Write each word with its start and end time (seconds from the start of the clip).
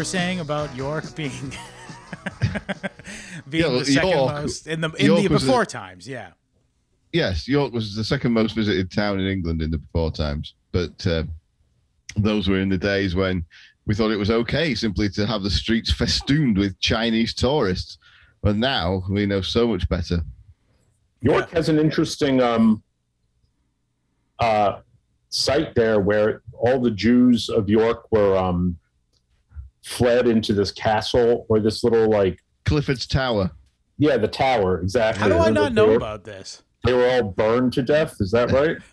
were 0.00 0.04
saying 0.04 0.40
about 0.40 0.74
York 0.74 1.14
being 1.14 1.30
being 3.50 3.64
Yeah, 3.70 3.78
the 3.78 3.84
second 3.84 4.08
York- 4.08 4.32
most 4.32 4.66
in 4.66 4.80
the 4.80 4.88
in 4.92 5.04
York 5.06 5.22
the 5.24 5.28
was 5.28 5.42
a- 5.42 5.46
before 5.46 5.66
times. 5.66 6.08
Yeah. 6.08 6.30
Yes, 7.12 7.46
York 7.46 7.70
was 7.74 7.94
the 7.94 8.02
second 8.02 8.32
most 8.32 8.54
visited 8.54 8.90
town 8.90 9.20
in 9.20 9.26
England 9.26 9.60
in 9.60 9.70
the 9.70 9.76
before 9.76 10.10
times, 10.10 10.54
but 10.72 11.06
uh, 11.06 11.24
those 12.16 12.48
were 12.48 12.60
in 12.60 12.70
the 12.70 12.78
days 12.78 13.14
when 13.14 13.44
we 13.86 13.94
thought 13.94 14.10
it 14.10 14.16
was 14.16 14.30
okay 14.30 14.74
simply 14.74 15.10
to 15.10 15.26
have 15.26 15.42
the 15.42 15.50
streets 15.50 15.92
festooned 15.92 16.56
with 16.56 16.80
Chinese 16.80 17.34
tourists. 17.34 17.98
But 18.42 18.56
now 18.56 19.02
we 19.10 19.26
know 19.26 19.42
so 19.42 19.68
much 19.68 19.86
better. 19.90 20.20
York 21.20 21.50
has 21.50 21.68
an 21.68 21.78
interesting 21.78 22.40
um, 22.40 22.82
uh, 24.38 24.80
site 25.28 25.74
there 25.74 26.00
where 26.00 26.40
all 26.58 26.80
the 26.80 26.90
Jews 26.90 27.50
of 27.50 27.68
York 27.68 28.10
were 28.10 28.34
um, 28.38 28.78
fled 29.82 30.26
into 30.28 30.52
this 30.52 30.70
castle 30.72 31.46
or 31.48 31.60
this 31.60 31.82
little 31.84 32.08
like 32.10 32.38
Clifford's 32.64 33.06
Tower. 33.06 33.50
yeah 33.98 34.16
the 34.16 34.28
tower 34.28 34.80
exactly. 34.80 35.22
How 35.22 35.28
do 35.28 35.38
I 35.38 35.50
not 35.50 35.72
know 35.72 35.88
were- 35.88 35.96
about 35.96 36.24
this? 36.24 36.62
They 36.84 36.92
were 36.94 37.08
all 37.08 37.22
burned 37.24 37.72
to 37.74 37.82
death. 37.82 38.16
Is 38.20 38.30
that 38.32 38.50
right? 38.52 38.76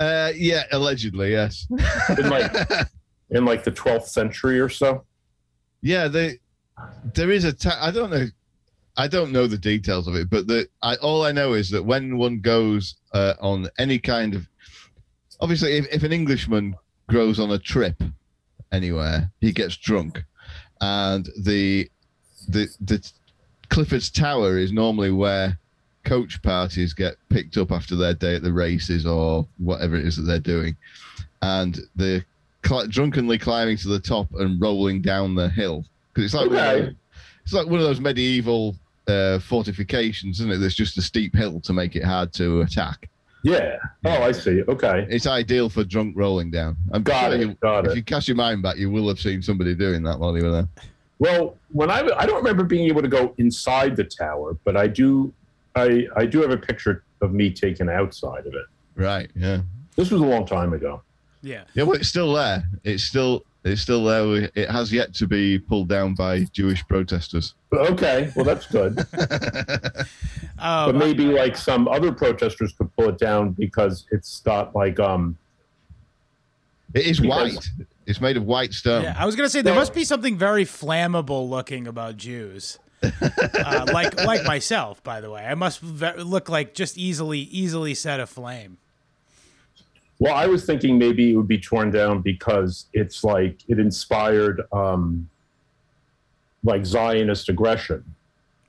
Uh, 0.00 0.32
yeah, 0.34 0.64
allegedly, 0.72 1.30
yes. 1.30 1.68
in 2.18 2.28
like 2.28 2.50
in 3.30 3.44
like 3.44 3.62
the 3.62 3.70
12th 3.70 4.06
century 4.08 4.58
or 4.58 4.68
so. 4.68 5.04
yeah, 5.82 6.08
they, 6.08 6.40
there 7.14 7.30
is 7.30 7.44
a. 7.44 7.52
Ta- 7.52 7.78
I 7.80 7.92
don't 7.92 8.10
know. 8.10 8.26
I 8.96 9.06
don't 9.06 9.30
know 9.30 9.46
the 9.46 9.56
details 9.56 10.08
of 10.08 10.16
it, 10.16 10.28
but 10.30 10.48
the 10.48 10.66
I, 10.82 10.96
all 10.96 11.24
I 11.24 11.30
know 11.30 11.52
is 11.52 11.70
that 11.70 11.84
when 11.84 12.18
one 12.18 12.40
goes 12.40 12.96
uh, 13.12 13.34
on 13.40 13.68
any 13.78 14.00
kind 14.00 14.34
of, 14.34 14.48
obviously, 15.40 15.74
if, 15.76 15.86
if 15.92 16.02
an 16.02 16.12
Englishman 16.12 16.74
goes 17.08 17.38
on 17.38 17.52
a 17.52 17.58
trip 17.60 18.02
anywhere, 18.74 19.30
he 19.40 19.52
gets 19.52 19.76
drunk, 19.76 20.22
and 20.80 21.28
the 21.38 21.88
the 22.48 22.68
the 22.80 23.10
Clifford's 23.68 24.10
Tower 24.10 24.58
is 24.58 24.72
normally 24.72 25.10
where 25.10 25.58
coach 26.04 26.42
parties 26.42 26.92
get 26.92 27.14
picked 27.30 27.56
up 27.56 27.72
after 27.72 27.96
their 27.96 28.12
day 28.14 28.34
at 28.36 28.42
the 28.42 28.52
races 28.52 29.06
or 29.06 29.46
whatever 29.58 29.96
it 29.96 30.06
is 30.06 30.16
that 30.16 30.22
they're 30.22 30.38
doing, 30.38 30.76
and 31.42 31.80
the 31.96 32.22
cl- 32.66 32.86
drunkenly 32.88 33.38
climbing 33.38 33.76
to 33.78 33.88
the 33.88 34.00
top 34.00 34.28
and 34.34 34.60
rolling 34.60 35.00
down 35.00 35.34
the 35.34 35.48
hill 35.48 35.84
because 36.12 36.24
it's 36.26 36.34
like 36.34 36.50
one 36.50 36.58
of 36.58 36.64
Okay. 36.66 36.80
those- 36.86 36.94
it's 37.44 37.52
like 37.52 37.66
one 37.66 37.78
of 37.80 37.84
those 37.86 38.00
medieval 38.00 38.74
uh, 39.06 39.38
fortifications, 39.38 40.40
isn't 40.40 40.50
it? 40.52 40.56
There's 40.58 40.74
just 40.74 40.96
a 40.96 41.02
steep 41.02 41.34
hill 41.36 41.60
to 41.60 41.74
make 41.74 41.94
it 41.94 42.02
hard 42.04 42.32
to 42.34 42.62
attack. 42.62 43.10
Yeah. 43.44 43.76
Oh, 44.06 44.22
I 44.22 44.32
see. 44.32 44.62
Okay. 44.66 45.06
It's 45.10 45.26
ideal 45.26 45.68
for 45.68 45.84
drunk 45.84 46.14
rolling 46.16 46.50
down. 46.50 46.76
I'm 46.92 47.02
Got 47.02 47.26
sure 47.30 47.34
it. 47.34 47.40
you, 47.40 47.54
Got 47.60 47.84
if 47.86 47.92
it. 47.92 47.96
you 47.96 48.02
cast 48.02 48.26
your 48.26 48.38
mind 48.38 48.62
back, 48.62 48.78
you 48.78 48.90
will 48.90 49.06
have 49.08 49.20
seen 49.20 49.42
somebody 49.42 49.74
doing 49.74 50.02
that 50.04 50.18
while 50.18 50.36
you 50.36 50.44
were 50.44 50.50
there. 50.50 50.68
Well, 51.18 51.56
when 51.70 51.90
I 51.90 52.00
I 52.16 52.24
don't 52.26 52.38
remember 52.38 52.64
being 52.64 52.88
able 52.88 53.02
to 53.02 53.08
go 53.08 53.34
inside 53.38 53.96
the 53.96 54.04
tower, 54.04 54.56
but 54.64 54.76
I 54.78 54.86
do 54.88 55.32
I 55.76 56.06
I 56.16 56.24
do 56.26 56.40
have 56.40 56.50
a 56.52 56.56
picture 56.56 57.04
of 57.20 57.32
me 57.32 57.50
taken 57.52 57.88
outside 57.90 58.46
of 58.46 58.54
it. 58.54 58.64
Right? 58.96 59.30
Yeah. 59.36 59.60
This 59.94 60.10
was 60.10 60.22
a 60.22 60.24
long 60.26 60.46
time 60.46 60.72
ago. 60.72 61.02
Yeah. 61.42 61.64
Yeah. 61.74 61.82
Well, 61.84 61.96
it's 61.96 62.08
still 62.08 62.32
there. 62.32 62.64
It's 62.82 63.04
still 63.04 63.44
it's 63.64 63.80
still 63.80 64.04
there. 64.04 64.50
It 64.54 64.70
has 64.70 64.92
yet 64.92 65.14
to 65.14 65.26
be 65.26 65.58
pulled 65.58 65.88
down 65.88 66.14
by 66.14 66.44
Jewish 66.52 66.86
protesters. 66.86 67.54
Okay, 67.72 68.30
well 68.36 68.44
that's 68.44 68.66
good. 68.66 68.98
Um, 68.98 69.06
but 70.58 70.94
maybe 70.94 71.24
like 71.26 71.56
some 71.56 71.88
other 71.88 72.12
protesters 72.12 72.72
could 72.72 72.94
pull 72.96 73.08
it 73.08 73.18
down 73.18 73.50
because 73.52 74.06
it's 74.12 74.40
got 74.40 74.74
like 74.74 75.00
um 75.00 75.36
It 76.94 77.06
is 77.06 77.20
Because- 77.20 77.54
white. 77.56 77.68
It's 78.06 78.20
made 78.20 78.36
of 78.36 78.44
white 78.44 78.74
stone. 78.74 79.02
Yeah, 79.02 79.14
I 79.18 79.24
was 79.24 79.34
gonna 79.34 79.48
say 79.48 79.62
there 79.62 79.74
must 79.74 79.94
be 79.94 80.04
something 80.04 80.36
very 80.36 80.66
flammable 80.66 81.48
looking 81.48 81.86
about 81.86 82.18
Jews, 82.18 82.78
uh, 83.02 83.86
like 83.94 84.14
like 84.26 84.44
myself. 84.44 85.02
By 85.02 85.22
the 85.22 85.30
way, 85.30 85.42
I 85.42 85.54
must 85.54 85.80
ve- 85.80 86.22
look 86.22 86.50
like 86.50 86.74
just 86.74 86.98
easily 86.98 87.38
easily 87.38 87.94
set 87.94 88.20
aflame. 88.20 88.76
Well 90.18 90.34
I 90.34 90.46
was 90.46 90.64
thinking 90.64 90.98
maybe 90.98 91.32
it 91.32 91.36
would 91.36 91.48
be 91.48 91.58
torn 91.58 91.90
down 91.90 92.20
because 92.22 92.86
it's 92.92 93.24
like 93.24 93.60
it 93.68 93.78
inspired 93.78 94.62
um 94.72 95.28
like 96.62 96.86
Zionist 96.86 97.48
aggression. 97.50 98.02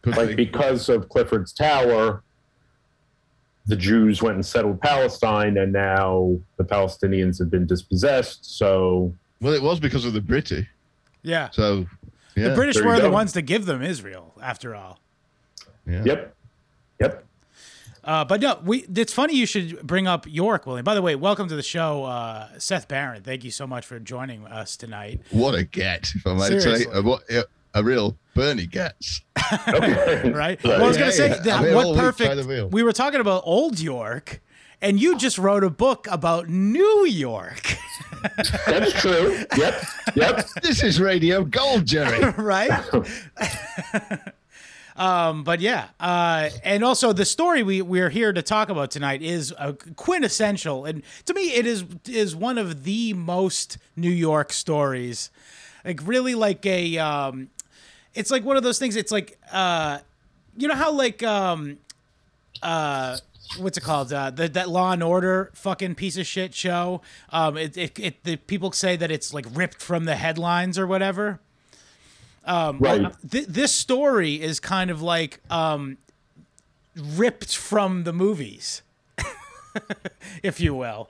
Like 0.05 0.35
because 0.35 0.89
of 0.89 1.09
Clifford's 1.09 1.51
Tower, 1.53 2.22
the 3.67 3.75
Jews 3.75 4.22
went 4.22 4.35
and 4.35 4.45
settled 4.45 4.79
Palestine, 4.81 5.57
and 5.57 5.73
now 5.73 6.38
the 6.57 6.63
Palestinians 6.63 7.39
have 7.39 7.50
been 7.50 7.66
dispossessed. 7.66 8.45
So 8.57 9.13
Well, 9.41 9.53
it 9.53 9.61
was 9.63 9.79
because 9.79 10.05
of 10.05 10.13
the 10.13 10.22
British. 10.22 10.67
Yeah, 11.23 11.50
So, 11.50 11.88
yeah. 12.35 12.50
the 12.50 12.55
British 12.55 12.75
there 12.75 12.84
you 12.84 12.89
were 12.89 12.95
the 12.97 13.01
go. 13.03 13.11
ones 13.11 13.31
to 13.34 13.41
give 13.41 13.66
them 13.66 13.81
Israel, 13.81 14.34
after 14.39 14.75
all. 14.75 15.00
yeah. 15.88 16.03
yep, 16.05 16.35
yep. 17.00 17.25
Uh, 18.05 18.23
but 18.23 18.39
no, 18.39 18.59
we. 18.63 18.85
It's 18.95 19.11
funny 19.11 19.35
you 19.35 19.47
should 19.47 19.81
bring 19.85 20.05
up 20.05 20.27
York, 20.29 20.67
William. 20.67 20.83
By 20.83 20.93
the 20.93 21.01
way, 21.01 21.16
welcome 21.16 21.47
to 21.47 21.55
the 21.55 21.63
show, 21.63 22.03
uh, 22.03 22.47
Seth 22.59 22.88
Barron. 22.88 23.23
Thank 23.23 23.43
you 23.43 23.49
so 23.49 23.66
much 23.66 23.85
for 23.85 23.99
joining 23.99 24.45
us 24.45 24.77
tonight. 24.77 25.21
What 25.31 25.55
a 25.55 25.63
get, 25.63 26.11
if 26.16 26.27
I 26.27 26.33
might 26.33 26.49
say. 26.49 26.59
Seriously. 26.59 26.93
A, 26.93 27.01
what, 27.01 27.23
a, 27.31 27.45
a 27.73 27.83
real 27.83 28.16
Bernie 28.35 28.67
Goetz. 28.67 29.21
Right? 29.66 30.63
Well, 30.63 30.83
I 30.83 30.88
was 30.88 30.97
gonna 30.97 31.11
say 31.11 31.29
yeah. 31.29 31.35
that 31.35 31.53
I'm 31.59 31.63
here 31.66 31.75
all 31.75 31.93
what 31.93 31.99
perfect. 31.99 32.47
the. 32.47 32.67
We 32.71 32.83
were 32.83 32.93
talking 32.93 33.21
about 33.21 33.43
old 33.45 33.79
York, 33.79 34.41
and 34.81 34.99
you 34.99 35.17
just 35.17 35.37
wrote 35.37 35.63
a 35.63 35.69
book 35.69 36.07
about 36.09 36.49
New 36.49 37.05
York, 37.05 37.77
That's 38.66 38.93
true. 38.93 39.45
Yep, 39.57 39.83
yep. 40.16 40.47
This 40.61 40.83
is 40.83 40.99
Radio 40.99 41.43
Gold, 41.43 41.85
Jerry. 41.85 42.31
right? 42.37 42.72
Um, 44.95 45.44
but 45.44 45.59
yeah, 45.59 45.89
uh, 46.00 46.50
and 46.63 46.83
also 46.83 47.11
the 47.13 47.25
story 47.25 47.63
we 47.63 47.81
we're 47.81 48.09
here 48.09 48.31
to 48.31 48.41
talk 48.41 48.69
about 48.69 48.91
tonight 48.91 49.22
is 49.22 49.53
quintessential, 49.95 50.85
and 50.85 51.03
to 51.25 51.33
me, 51.33 51.53
it 51.53 51.66
is 51.66 51.83
is 52.07 52.35
one 52.35 52.57
of 52.57 52.83
the 52.83 53.13
most 53.13 53.78
New 53.95 54.11
York 54.11 54.53
stories. 54.53 55.29
Like 55.84 56.00
really, 56.05 56.34
like 56.34 56.66
a, 56.66 56.97
um, 56.97 57.50
it's 58.13 58.31
like 58.31 58.44
one 58.44 58.57
of 58.57 58.63
those 58.63 58.79
things. 58.79 58.95
It's 58.95 59.11
like, 59.11 59.38
uh, 59.51 60.00
you 60.57 60.67
know 60.67 60.75
how 60.75 60.91
like 60.91 61.22
um, 61.23 61.78
uh 62.61 63.17
what's 63.59 63.78
it 63.78 63.81
called 63.81 64.11
uh 64.11 64.31
the, 64.31 64.47
that 64.50 64.69
law 64.69 64.91
and 64.91 65.03
order 65.03 65.51
fucking 65.53 65.95
piece 65.95 66.17
of 66.17 66.25
shit 66.25 66.53
show 66.53 67.01
um 67.29 67.57
it, 67.57 67.78
it, 67.78 68.00
it 68.00 68.23
the 68.23 68.35
people 68.35 68.72
say 68.72 68.95
that 68.95 69.11
it's 69.11 69.34
like 69.34 69.45
ripped 69.53 69.81
from 69.81 70.05
the 70.05 70.16
headlines 70.16 70.78
or 70.79 70.87
whatever 70.87 71.40
um 72.46 72.78
Right. 72.80 73.06
th- 73.30 73.47
this 73.47 73.74
story 73.74 74.42
is 74.42 74.59
kind 74.59 74.90
of 74.92 75.02
like 75.02 75.42
um 75.50 75.97
ripped 76.96 77.56
from 77.58 78.03
the 78.03 78.14
movies 78.14 78.82
if 80.44 80.59
you 80.59 80.74
will 80.74 81.09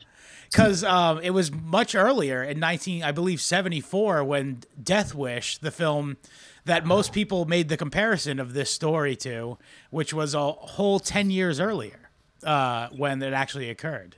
because 0.52 0.84
um, 0.84 1.20
it 1.22 1.32
was 1.32 1.52
much 1.52 1.94
earlier 1.96 2.42
in 2.44 2.60
19 2.60 3.04
i 3.04 3.12
believe 3.12 3.40
74 3.42 4.24
when 4.24 4.64
death 4.82 5.14
wish 5.14 5.58
the 5.60 5.72
film 5.72 6.18
that 6.66 6.86
most 6.86 7.14
people 7.14 7.46
made 7.46 7.70
the 7.70 7.78
comparison 7.78 8.40
of 8.40 8.54
this 8.54 8.72
story 8.72 9.16
to 9.18 9.58
which 9.92 10.14
was 10.14 10.34
a 10.34 10.52
whole 10.52 11.00
10 11.00 11.30
years 11.30 11.60
earlier 11.60 12.10
uh, 12.44 12.90
when 12.90 13.22
it 13.22 13.34
actually 13.34 13.70
occurred 13.70 14.16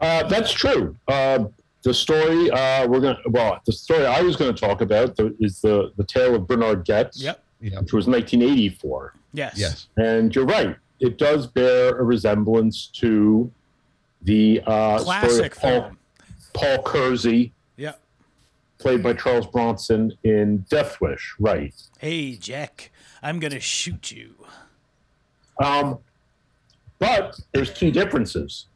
Uh, 0.00 0.22
that's 0.28 0.52
true. 0.52 0.96
Uh, 1.08 1.44
the 1.86 1.94
story 1.94 2.50
uh, 2.50 2.84
we're 2.88 2.98
gonna 2.98 3.18
well, 3.28 3.60
the 3.64 3.72
story 3.72 4.04
I 4.04 4.20
was 4.20 4.34
going 4.34 4.52
to 4.52 4.60
talk 4.60 4.80
about 4.80 5.14
the, 5.14 5.36
is 5.38 5.60
the 5.60 5.92
the 5.96 6.02
tale 6.02 6.34
of 6.34 6.48
Bernard 6.48 6.84
Goetz, 6.84 7.22
yep 7.22 7.44
yeah. 7.60 7.78
which 7.78 7.92
was 7.92 8.08
1984. 8.08 9.14
yes 9.32 9.52
Yes. 9.56 9.86
And 9.96 10.34
you're 10.34 10.46
right. 10.46 10.76
It 10.98 11.16
does 11.16 11.46
bear 11.46 11.96
a 11.96 12.02
resemblance 12.02 12.88
to 13.02 13.52
the 14.22 14.62
uh, 14.66 14.98
story 14.98 15.20
classic 15.20 15.54
of 15.54 15.60
Paul, 15.60 15.80
film 15.82 15.98
Paul 16.54 16.82
Kersey, 16.82 17.52
yep 17.76 18.00
played 18.78 19.00
by 19.04 19.12
Charles 19.12 19.46
Bronson 19.46 20.12
in 20.24 20.64
Death 20.68 21.00
Wish. 21.00 21.36
Right. 21.38 21.72
hey 21.98 22.34
jack 22.34 22.90
i'm 23.22 23.38
gonna 23.38 23.60
shoot 23.60 24.10
you 24.10 24.34
Um, 25.62 25.98
but 26.98 27.38
there's 27.52 27.70
key 27.70 27.90
differences. 27.92 28.66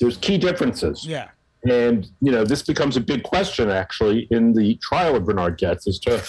There's 0.00 0.16
key 0.16 0.38
differences. 0.38 1.06
yeah 1.06 1.28
And, 1.64 2.06
you 2.20 2.30
know, 2.30 2.44
this 2.44 2.62
becomes 2.62 2.96
a 2.96 3.00
big 3.00 3.22
question 3.22 3.68
actually 3.70 4.28
in 4.30 4.52
the 4.52 4.76
trial 4.76 5.16
of 5.16 5.24
Bernard 5.24 5.60
Goetz 5.60 5.88
as 5.88 5.98
to 6.00 6.22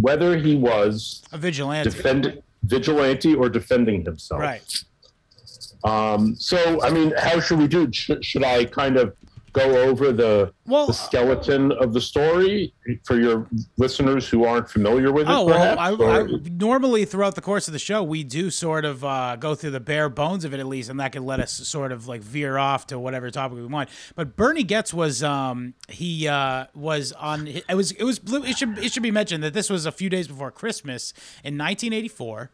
whether 0.00 0.36
he 0.36 0.54
was 0.54 1.22
a 1.32 1.38
vigilante 1.38 1.90
defend, 1.90 2.42
vigilante 2.62 3.34
or 3.34 3.48
defending 3.48 4.04
himself. 4.04 4.40
right 4.40 4.84
Um, 5.84 6.36
so, 6.36 6.82
I 6.82 6.90
mean, 6.90 7.12
how 7.18 7.40
should 7.40 7.58
we 7.58 7.68
do? 7.68 7.90
Should, 7.92 8.24
should 8.24 8.44
I 8.44 8.64
kind 8.64 8.96
of 8.96 9.16
go 9.56 9.82
over 9.82 10.12
the 10.12 10.52
Well, 10.66 10.86
the 10.86 10.92
skeleton 10.92 11.72
of 11.72 11.92
the 11.92 12.00
story 12.00 12.74
for 13.04 13.18
your 13.18 13.48
listeners 13.76 14.28
who 14.28 14.44
aren't 14.44 14.68
familiar 14.68 15.12
with 15.12 15.28
it? 15.28 15.32
Oh 15.32 15.44
well. 15.44 15.78
I, 15.78 15.92
I, 15.92 16.26
normally 16.50 17.04
throughout 17.04 17.34
the 17.34 17.40
course 17.40 17.66
of 17.66 17.72
the 17.72 17.78
show 17.78 18.02
we 18.02 18.22
do 18.22 18.50
sort 18.50 18.84
of 18.84 19.04
uh, 19.04 19.36
go 19.36 19.54
through 19.54 19.70
the 19.70 19.80
bare 19.80 20.08
bones 20.08 20.44
of 20.44 20.52
it 20.52 20.60
at 20.60 20.66
least, 20.66 20.90
and 20.90 21.00
that 21.00 21.12
can 21.12 21.24
let 21.24 21.40
us 21.40 21.52
sort 21.52 21.92
of 21.92 22.06
like 22.06 22.20
veer 22.20 22.58
off 22.58 22.86
to 22.88 22.98
whatever 22.98 23.30
topic 23.30 23.58
we 23.58 23.66
want. 23.66 23.88
But 24.14 24.36
Bernie 24.36 24.64
Goetz 24.64 24.92
was 24.92 25.22
um, 25.22 25.74
he 25.88 26.28
uh, 26.28 26.66
was 26.74 27.12
on 27.12 27.46
it 27.46 27.74
was 27.74 27.92
it 27.92 28.04
was 28.04 28.20
it 28.24 28.58
should 28.58 28.78
it 28.78 28.92
should 28.92 29.02
be 29.02 29.10
mentioned 29.10 29.42
that 29.42 29.54
this 29.54 29.70
was 29.70 29.86
a 29.86 29.92
few 29.92 30.10
days 30.10 30.28
before 30.28 30.50
Christmas 30.50 31.12
in 31.42 31.56
1984. 31.58 32.50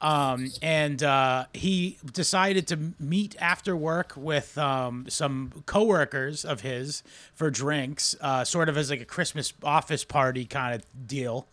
Um, 0.00 0.50
and 0.62 1.02
uh, 1.02 1.44
he 1.52 1.98
decided 2.12 2.66
to 2.68 2.78
meet 2.98 3.36
after 3.38 3.76
work 3.76 4.14
with 4.16 4.56
um, 4.56 5.06
some 5.08 5.62
coworkers 5.66 6.44
of 6.44 6.62
his 6.62 7.02
for 7.34 7.50
drinks, 7.50 8.16
uh, 8.20 8.44
sort 8.44 8.68
of 8.68 8.78
as 8.78 8.90
like 8.90 9.02
a 9.02 9.04
Christmas 9.04 9.52
office 9.62 10.04
party 10.04 10.46
kind 10.46 10.74
of 10.74 10.86
deal. 11.06 11.46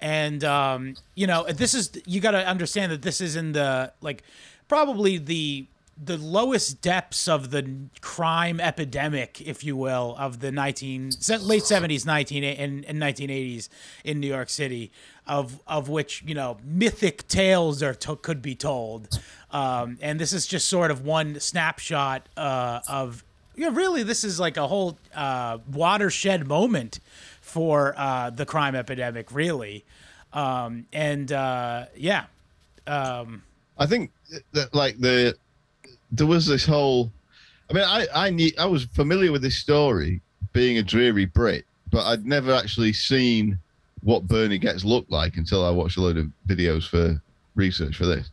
And 0.00 0.42
um, 0.44 0.96
you 1.14 1.26
know, 1.26 1.44
this 1.44 1.74
is 1.74 1.90
you 2.06 2.20
got 2.20 2.32
to 2.32 2.46
understand 2.46 2.92
that 2.92 3.02
this 3.02 3.20
is 3.20 3.36
in 3.36 3.52
the 3.52 3.92
like 4.00 4.24
probably 4.68 5.18
the 5.18 5.66
the 6.02 6.18
lowest 6.18 6.82
depths 6.82 7.26
of 7.26 7.50
the 7.50 7.88
crime 8.02 8.60
epidemic, 8.60 9.40
if 9.40 9.64
you 9.64 9.76
will, 9.76 10.14
of 10.18 10.40
the 10.40 10.52
19 10.52 11.04
late 11.40 11.62
70s, 11.62 12.04
19 12.04 12.44
and, 12.44 12.84
and 12.84 13.00
1980s 13.00 13.68
in 14.04 14.20
New 14.20 14.26
York 14.26 14.50
City, 14.50 14.92
of 15.26 15.60
of 15.66 15.88
which 15.88 16.22
you 16.26 16.34
know 16.34 16.58
mythic 16.64 17.26
tales 17.28 17.82
are 17.82 17.94
to, 17.94 18.16
could 18.16 18.42
be 18.42 18.54
told, 18.54 19.20
um, 19.50 19.98
and 20.00 20.20
this 20.20 20.32
is 20.32 20.46
just 20.46 20.68
sort 20.68 20.90
of 20.90 21.04
one 21.04 21.40
snapshot 21.40 22.28
uh, 22.36 22.80
of 22.88 23.24
you 23.54 23.64
know 23.64 23.72
really 23.72 24.02
this 24.02 24.24
is 24.24 24.38
like 24.38 24.56
a 24.56 24.66
whole 24.66 24.98
uh, 25.14 25.58
watershed 25.72 26.46
moment 26.46 27.00
for 27.40 27.94
uh, 27.96 28.30
the 28.30 28.46
crime 28.46 28.74
epidemic, 28.74 29.32
really, 29.32 29.84
um, 30.32 30.86
and 30.92 31.32
uh, 31.32 31.86
yeah. 31.96 32.26
Um, 32.86 33.42
I 33.78 33.86
think 33.86 34.12
that 34.52 34.74
like 34.74 34.98
the 34.98 35.36
there 36.10 36.26
was 36.26 36.46
this 36.46 36.64
whole. 36.64 37.10
I 37.68 37.72
mean, 37.72 37.84
I 37.84 38.06
I 38.14 38.30
knew 38.30 38.50
I 38.58 38.66
was 38.66 38.84
familiar 38.84 39.32
with 39.32 39.42
this 39.42 39.56
story 39.56 40.20
being 40.52 40.78
a 40.78 40.82
dreary 40.82 41.26
Brit, 41.26 41.66
but 41.90 42.06
I'd 42.06 42.24
never 42.24 42.52
actually 42.52 42.92
seen 42.92 43.58
what 44.02 44.26
Bernie 44.26 44.58
Goetz 44.58 44.84
looked 44.84 45.10
like 45.10 45.36
until 45.36 45.64
I 45.64 45.70
watched 45.70 45.96
a 45.96 46.00
load 46.00 46.16
of 46.18 46.26
videos 46.46 46.88
for 46.88 47.20
research 47.54 47.96
for 47.96 48.06
this, 48.06 48.30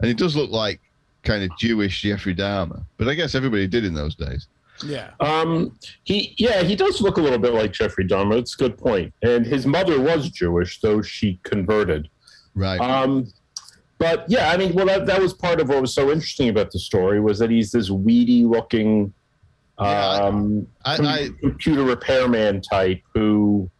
and 0.00 0.10
it 0.10 0.16
does 0.16 0.36
look 0.36 0.50
like 0.50 0.80
kind 1.22 1.44
of 1.44 1.56
Jewish 1.58 2.02
Jeffrey 2.02 2.34
Dahmer, 2.34 2.84
but 2.96 3.08
I 3.08 3.14
guess 3.14 3.34
everybody 3.34 3.66
did 3.68 3.84
in 3.84 3.94
those 3.94 4.14
days. 4.14 4.48
yeah. 4.84 5.10
Um, 5.20 5.78
he, 6.02 6.34
yeah, 6.38 6.62
he 6.64 6.74
does 6.74 7.00
look 7.00 7.16
a 7.16 7.20
little 7.20 7.38
bit 7.38 7.52
like 7.54 7.72
Jeffrey 7.72 8.04
Dahmer. 8.06 8.38
It's 8.38 8.54
a 8.54 8.58
good 8.58 8.76
point. 8.76 9.12
And 9.22 9.46
his 9.46 9.64
mother 9.66 10.00
was 10.00 10.30
Jewish, 10.30 10.80
though 10.80 11.00
she 11.02 11.38
converted. 11.44 12.08
Right. 12.56 12.80
Um, 12.80 13.32
but 13.98 14.24
yeah, 14.28 14.50
I 14.50 14.56
mean, 14.56 14.72
well, 14.74 14.86
that, 14.86 15.06
that 15.06 15.20
was 15.22 15.32
part 15.32 15.60
of 15.60 15.68
what 15.68 15.80
was 15.80 15.94
so 15.94 16.10
interesting 16.10 16.48
about 16.48 16.72
the 16.72 16.80
story 16.80 17.20
was 17.20 17.38
that 17.38 17.50
he's 17.50 17.70
this 17.70 17.88
weedy 17.90 18.44
looking 18.44 19.12
Yeah, 19.80 19.86
I- 19.86 20.26
um, 20.26 20.66
I, 20.84 20.96
com- 20.96 21.06
I 21.06 21.28
computer 21.40 21.84
repairman 21.84 22.62
type 22.62 23.00
who, 23.14 23.70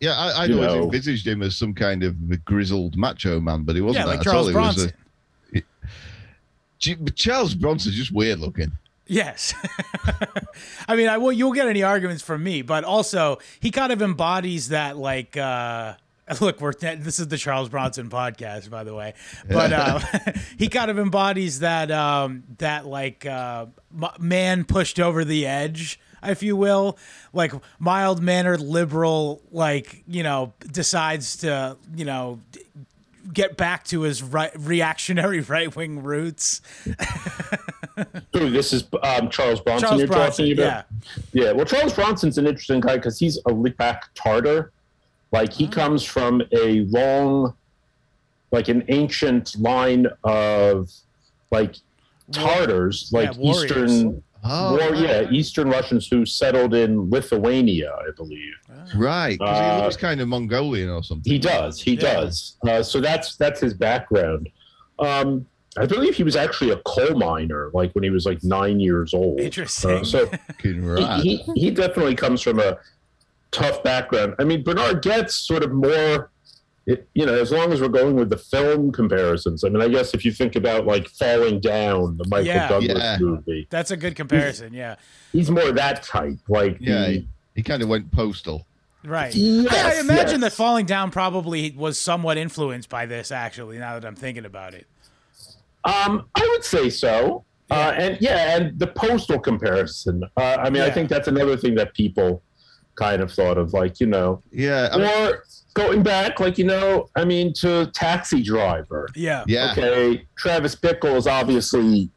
yeah, 0.00 0.12
I, 0.12 0.42
I'd 0.44 0.52
always 0.52 0.66
know. 0.68 0.82
envisaged 0.84 1.26
him 1.26 1.42
as 1.42 1.56
some 1.56 1.74
kind 1.74 2.02
of 2.04 2.44
grizzled 2.44 2.96
macho 2.96 3.40
man, 3.40 3.62
but 3.64 3.74
he 3.76 3.80
wasn't. 3.82 4.06
Yeah, 4.06 4.12
that 4.12 4.18
like 4.18 4.26
at 4.26 4.26
all. 4.26 4.32
Charles 4.32 4.48
He 4.48 4.54
was 4.54 4.74
Bronson. 4.76 4.92
a- 5.54 5.62
G- 6.78 6.94
but 6.94 7.14
Charles 7.14 7.54
Bronson's 7.54 7.94
just 7.94 8.12
weird 8.12 8.38
looking. 8.38 8.72
Yes. 9.06 9.54
I 10.88 10.96
mean, 10.96 11.08
I 11.08 11.16
well, 11.18 11.32
you'll 11.32 11.52
get 11.52 11.68
any 11.68 11.82
arguments 11.82 12.22
from 12.22 12.42
me, 12.42 12.62
but 12.62 12.84
also 12.84 13.38
he 13.60 13.70
kind 13.70 13.92
of 13.92 14.02
embodies 14.02 14.68
that 14.70 14.96
like 14.96 15.36
uh 15.36 15.94
look, 16.40 16.60
we're 16.60 16.72
this 16.72 17.20
is 17.20 17.28
the 17.28 17.38
Charles 17.38 17.68
Bronson 17.68 18.10
podcast, 18.10 18.68
by 18.68 18.82
the 18.84 18.94
way. 18.94 19.14
But 19.48 19.72
uh, 19.72 20.00
he 20.58 20.68
kind 20.68 20.90
of 20.90 20.98
embodies 20.98 21.60
that 21.60 21.90
um 21.92 22.42
that 22.58 22.84
like 22.84 23.24
uh 23.24 23.66
man 24.18 24.64
pushed 24.64 24.98
over 24.98 25.24
the 25.24 25.46
edge 25.46 26.00
if 26.22 26.42
you 26.42 26.56
will, 26.56 26.98
like 27.32 27.52
mild 27.78 28.22
mannered 28.22 28.60
liberal, 28.60 29.42
like 29.50 30.02
you 30.06 30.22
know, 30.22 30.52
decides 30.72 31.36
to 31.38 31.76
you 31.94 32.04
know 32.04 32.40
get 33.32 33.56
back 33.56 33.84
to 33.84 34.02
his 34.02 34.22
right 34.22 34.52
reactionary 34.58 35.40
right 35.48 35.74
wing 35.74 36.02
roots. 36.02 36.60
who 38.32 38.50
this 38.50 38.72
is 38.72 38.84
um, 39.02 39.28
Charles 39.30 39.60
Bronson 39.60 39.88
Charles 39.88 40.00
you're 40.00 40.08
Bronson, 40.08 40.44
talking 40.46 40.58
yeah, 40.58 40.64
about? 40.64 40.84
Yeah, 41.32 41.52
well, 41.52 41.64
Charles 41.64 41.94
Bronson's 41.94 42.38
an 42.38 42.46
interesting 42.46 42.80
guy 42.80 42.96
because 42.96 43.18
he's 43.18 43.38
a 43.38 43.50
Litvak 43.50 44.00
Tartar. 44.14 44.72
Like 45.32 45.52
he 45.52 45.66
comes 45.66 46.04
from 46.04 46.42
a 46.52 46.82
long, 46.82 47.54
like 48.52 48.68
an 48.68 48.84
ancient 48.88 49.58
line 49.58 50.06
of 50.24 50.90
like 51.50 51.76
Tartars, 52.32 53.10
Yeah, 53.12 53.20
like 53.20 53.36
warriors. 53.36 53.64
Eastern, 53.64 54.22
Oh, 54.48 54.70
war, 54.72 54.90
right. 54.90 54.98
yeah, 55.00 55.30
Eastern 55.30 55.68
Russians 55.68 56.06
who 56.08 56.24
settled 56.26 56.74
in 56.74 57.10
Lithuania, 57.10 57.92
I 57.92 58.10
believe. 58.16 58.52
Right, 58.94 59.38
because 59.38 59.58
Uh, 59.58 59.76
he 59.76 59.82
looks 59.82 59.96
kind 59.96 60.20
of 60.20 60.28
Mongolian 60.28 60.88
or 60.90 61.02
something. 61.02 61.30
He 61.32 61.38
does. 61.38 61.80
He 61.80 61.94
Yeah. 61.94 62.14
does. 62.14 62.56
Uh, 62.66 62.82
so 62.82 63.00
that's 63.00 63.36
that's 63.36 63.60
his 63.60 63.74
background. 63.74 64.48
Um, 64.98 65.46
I 65.78 65.84
believe 65.86 66.14
he 66.14 66.22
was 66.22 66.36
actually 66.36 66.70
a 66.70 66.78
coal 66.86 67.18
miner, 67.18 67.70
like 67.74 67.92
when 67.92 68.02
he 68.04 68.10
was 68.10 68.24
like 68.24 68.42
nine 68.42 68.80
years 68.80 69.12
old. 69.12 69.40
Interesting. 69.40 69.90
Uh, 69.98 70.04
so 70.04 70.30
he, 70.62 70.72
he 71.22 71.36
he 71.54 71.70
definitely 71.70 72.14
comes 72.14 72.40
from 72.40 72.60
a 72.60 72.78
tough 73.50 73.82
background. 73.82 74.34
I 74.38 74.44
mean, 74.44 74.62
Bernard 74.62 75.02
Goetz 75.02 75.34
sort 75.36 75.62
of 75.62 75.72
more. 75.72 76.30
It, 76.86 77.08
you 77.14 77.26
know, 77.26 77.34
as 77.34 77.50
long 77.50 77.72
as 77.72 77.80
we're 77.80 77.88
going 77.88 78.14
with 78.14 78.30
the 78.30 78.36
film 78.36 78.92
comparisons, 78.92 79.64
I 79.64 79.68
mean, 79.68 79.82
I 79.82 79.88
guess 79.88 80.14
if 80.14 80.24
you 80.24 80.30
think 80.30 80.54
about 80.54 80.86
like 80.86 81.08
Falling 81.08 81.58
Down, 81.58 82.16
the 82.16 82.24
Michael 82.28 82.46
Yeah. 82.46 82.68
Douglas 82.68 82.98
Yeah. 82.98 83.18
movie, 83.20 83.66
That's 83.70 83.90
a 83.90 83.96
good 83.96 84.14
comparison. 84.14 84.72
Yeah. 84.72 84.94
he's 85.32 85.50
more 85.50 85.72
that 85.72 86.04
type. 86.04 86.38
Like, 86.48 86.76
yeah, 86.80 87.06
the- 87.06 87.12
he, 87.12 87.28
he 87.56 87.62
kind 87.64 87.82
of 87.82 87.88
went 87.88 88.12
postal. 88.12 88.66
Right. 89.04 89.34
Yes, 89.34 89.72
I, 89.72 89.96
I 89.96 90.00
imagine 90.00 90.40
that. 90.42 90.52
Falling 90.52 90.86
Down 90.86 91.10
probably 91.10 91.72
was 91.76 91.98
somewhat 91.98 92.38
influenced 92.38 92.88
by 92.88 93.06
this, 93.06 93.30
actually, 93.32 93.78
now 93.78 93.94
that 93.98 94.04
I'm 94.06 94.16
thinking 94.16 94.44
about 94.44 94.74
it. 94.74 94.86
Um, 95.84 96.26
I 96.34 96.46
would 96.52 96.64
say 96.64 96.88
so. 96.90 97.44
Uh, 97.70 97.92
and 97.96 98.18
yeah, 98.20 98.56
and 98.56 98.78
the 98.78 98.86
postal 98.86 99.38
comparison. 99.40 100.22
Uh, 100.36 100.40
I 100.60 100.70
mean, 100.70 100.82
I 100.82 100.90
think 100.90 101.08
that's 101.08 101.26
another 101.28 101.56
thing 101.56 101.74
that 101.76 101.94
people 101.94 102.42
kind 102.96 103.22
of 103.22 103.30
thought 103.32 103.58
of, 103.58 103.72
like 103.72 104.00
you 104.00 104.06
know, 104.06 104.42
Yeah, 104.50 104.88
I 104.92 104.96
mean, 104.98 105.06
or 105.30 105.44
going 105.74 106.02
back, 106.02 106.40
like 106.40 106.58
you 106.58 106.64
know, 106.64 107.08
I 107.16 107.24
mean, 107.24 107.52
to 107.60 107.86
Taxi 107.94 108.42
Driver. 108.42 109.08
Yeah. 109.14 109.44
yeah, 109.46 109.72
Okay, 109.72 110.24
Travis 110.36 110.74
Bickle 110.74 111.16
is 111.16 111.26
obviously, 111.26 112.10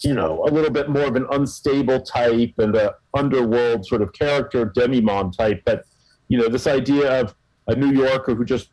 you 0.00 0.14
know, 0.14 0.44
a 0.44 0.50
little 0.50 0.70
bit 0.70 0.88
more 0.88 1.02
of 1.04 1.16
an 1.16 1.26
unstable 1.32 2.00
type 2.00 2.54
and 2.58 2.74
a 2.76 2.94
underworld 3.14 3.84
sort 3.86 4.02
of 4.02 4.12
character, 4.12 4.66
demimonde 4.66 5.36
type. 5.36 5.62
But 5.64 5.84
you 6.28 6.38
know, 6.38 6.48
this 6.48 6.66
idea 6.66 7.20
of 7.20 7.34
a 7.66 7.74
New 7.74 7.90
Yorker 7.92 8.34
who 8.34 8.44
just 8.44 8.68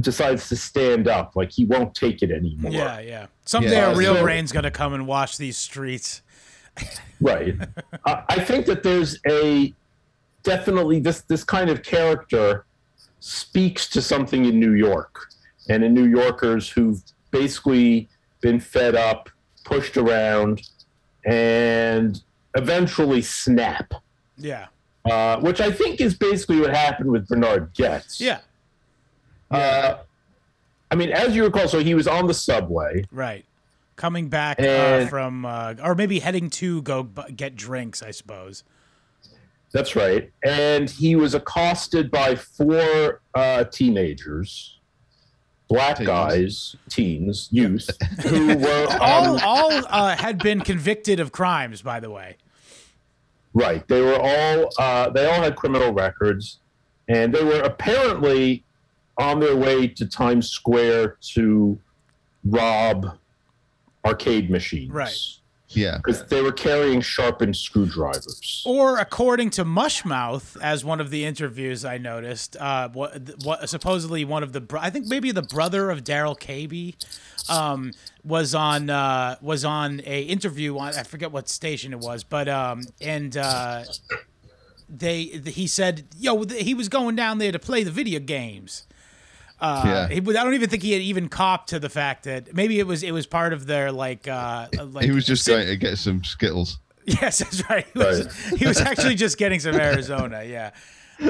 decides 0.00 0.48
to 0.48 0.56
stand 0.56 1.08
up, 1.08 1.34
like 1.36 1.50
he 1.52 1.64
won't 1.64 1.94
take 1.94 2.22
it 2.22 2.30
anymore. 2.30 2.72
Yeah, 2.72 3.00
yeah. 3.00 3.26
Someday 3.44 3.72
Yeah, 3.72 3.92
a 3.92 3.96
real 3.96 4.14
so- 4.16 4.24
rain's 4.24 4.52
gonna 4.52 4.70
come 4.70 4.92
and 4.92 5.06
wash 5.06 5.36
these 5.38 5.56
streets. 5.56 6.22
Right. 7.20 7.56
I, 8.06 8.22
I 8.28 8.38
think 8.44 8.66
that 8.66 8.84
there's 8.84 9.18
a 9.28 9.74
definitely 10.42 11.00
this 11.00 11.22
this 11.22 11.44
kind 11.44 11.70
of 11.70 11.82
character 11.82 12.64
speaks 13.20 13.88
to 13.90 14.00
something 14.00 14.44
in 14.44 14.60
New 14.60 14.72
York 14.72 15.28
and 15.68 15.84
in 15.84 15.94
New 15.94 16.06
Yorkers 16.06 16.68
who've 16.68 17.02
basically 17.30 18.08
been 18.40 18.60
fed 18.60 18.94
up, 18.94 19.28
pushed 19.64 19.96
around, 19.96 20.62
and 21.24 22.22
eventually 22.54 23.22
snap. 23.22 23.92
Yeah. 24.36 24.66
Uh, 25.04 25.40
which 25.40 25.60
I 25.60 25.70
think 25.70 26.00
is 26.00 26.14
basically 26.14 26.60
what 26.60 26.74
happened 26.74 27.10
with 27.10 27.28
Bernard 27.28 27.70
Goetz. 27.76 28.20
Yeah. 28.20 28.40
Uh, 29.50 29.98
I 30.90 30.94
mean, 30.94 31.10
as 31.10 31.34
you 31.34 31.44
recall, 31.44 31.68
so 31.68 31.78
he 31.80 31.94
was 31.94 32.06
on 32.06 32.26
the 32.26 32.34
subway. 32.34 33.04
Right. 33.10 33.44
Coming 33.96 34.28
back 34.28 34.60
uh, 34.60 35.06
from, 35.06 35.44
uh, 35.44 35.74
or 35.82 35.94
maybe 35.94 36.20
heading 36.20 36.50
to 36.50 36.82
go 36.82 37.02
get 37.02 37.56
drinks, 37.56 38.02
I 38.02 38.12
suppose. 38.12 38.64
That's 39.72 39.94
right. 39.94 40.30
And 40.44 40.88
he 40.88 41.14
was 41.16 41.34
accosted 41.34 42.10
by 42.10 42.34
four 42.36 43.20
uh, 43.34 43.64
teenagers, 43.64 44.78
black 45.68 45.96
Teens. 45.98 46.06
guys, 46.06 46.76
teens, 46.88 47.48
youth, 47.50 47.90
who 48.26 48.56
were 48.56 48.86
All, 49.00 49.38
all 49.40 49.70
uh, 49.88 50.16
had 50.16 50.38
been 50.38 50.60
convicted 50.62 51.20
of 51.20 51.32
crimes, 51.32 51.82
by 51.82 52.00
the 52.00 52.10
way. 52.10 52.36
right. 53.52 53.86
They 53.88 54.00
were 54.00 54.18
all 54.18 54.70
uh, 54.78 55.10
they 55.10 55.26
all 55.26 55.42
had 55.42 55.54
criminal 55.56 55.92
records, 55.92 56.60
and 57.08 57.34
they 57.34 57.44
were 57.44 57.60
apparently 57.60 58.64
on 59.18 59.40
their 59.40 59.56
way 59.56 59.86
to 59.88 60.06
Times 60.06 60.48
Square 60.48 61.18
to 61.34 61.78
rob 62.44 63.18
arcade 64.06 64.48
machines. 64.48 64.90
Right. 64.92 65.14
Yeah. 65.70 65.98
because 65.98 66.24
they 66.26 66.40
were 66.40 66.52
carrying 66.52 67.00
sharpened 67.00 67.56
screwdrivers. 67.56 68.62
Or 68.66 68.98
according 68.98 69.50
to 69.50 69.64
Mushmouth, 69.64 70.56
as 70.62 70.84
one 70.84 71.00
of 71.00 71.10
the 71.10 71.24
interviews 71.24 71.84
I 71.84 71.98
noticed, 71.98 72.56
uh, 72.58 72.88
what, 72.88 73.44
what 73.44 73.68
supposedly 73.68 74.24
one 74.24 74.42
of 74.42 74.52
the 74.52 74.60
bro- 74.60 74.80
I 74.80 74.90
think 74.90 75.06
maybe 75.06 75.30
the 75.30 75.42
brother 75.42 75.90
of 75.90 76.04
Darrell 76.04 76.34
Cabey, 76.34 76.96
um, 77.48 77.92
was 78.24 78.54
on 78.54 78.90
uh, 78.90 79.36
was 79.40 79.64
on 79.64 80.00
a 80.04 80.22
interview 80.22 80.78
on 80.78 80.94
I 80.94 81.02
forget 81.02 81.32
what 81.32 81.48
station 81.48 81.92
it 81.92 81.98
was, 82.00 82.24
but 82.24 82.48
um, 82.48 82.82
and 83.00 83.36
uh, 83.36 83.84
they 84.88 85.22
he 85.22 85.66
said 85.66 86.04
yo 86.18 86.44
he 86.44 86.74
was 86.74 86.88
going 86.88 87.16
down 87.16 87.38
there 87.38 87.52
to 87.52 87.58
play 87.58 87.82
the 87.84 87.90
video 87.90 88.20
games. 88.20 88.86
Uh, 89.60 89.82
Yeah. 89.84 90.08
he, 90.08 90.16
I 90.20 90.44
don't 90.44 90.54
even 90.54 90.68
think 90.70 90.82
he 90.82 90.92
had 90.92 91.02
even 91.02 91.28
copped 91.28 91.70
to 91.70 91.80
the 91.80 91.88
fact 91.88 92.24
that 92.24 92.54
maybe 92.54 92.78
it 92.78 92.86
was 92.86 93.02
it 93.02 93.12
was 93.12 93.26
part 93.26 93.52
of 93.52 93.66
their 93.66 93.90
like 93.90 94.28
uh 94.28 94.68
like 94.90 95.04
he 95.04 95.10
was 95.10 95.26
just 95.26 95.44
sim- 95.44 95.54
going 95.56 95.66
to 95.66 95.76
get 95.76 95.98
some 95.98 96.22
Skittles. 96.24 96.78
Yes, 97.06 97.38
that's 97.38 97.66
right. 97.70 97.86
He 97.94 97.98
was, 97.98 98.36
he 98.58 98.66
was 98.66 98.78
actually 98.82 99.14
just 99.14 99.38
getting 99.38 99.60
some 99.60 99.74
Arizona. 99.74 100.44
Yeah. 100.44 100.72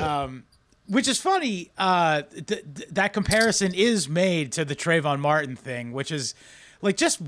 Um, 0.03 0.43
which 0.89 1.07
is 1.07 1.21
funny. 1.21 1.71
Uh, 1.79 2.23
th- 2.23 2.65
th- 2.75 2.89
that 2.91 3.13
comparison 3.13 3.73
is 3.75 4.09
made 4.09 4.51
to 4.53 4.65
the 4.65 4.75
Trayvon 4.75 5.21
Martin 5.21 5.55
thing, 5.55 5.93
which 5.93 6.11
is 6.11 6.35
like 6.83 6.97
just, 6.97 7.21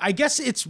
I 0.00 0.12
guess 0.12 0.38
it's, 0.38 0.68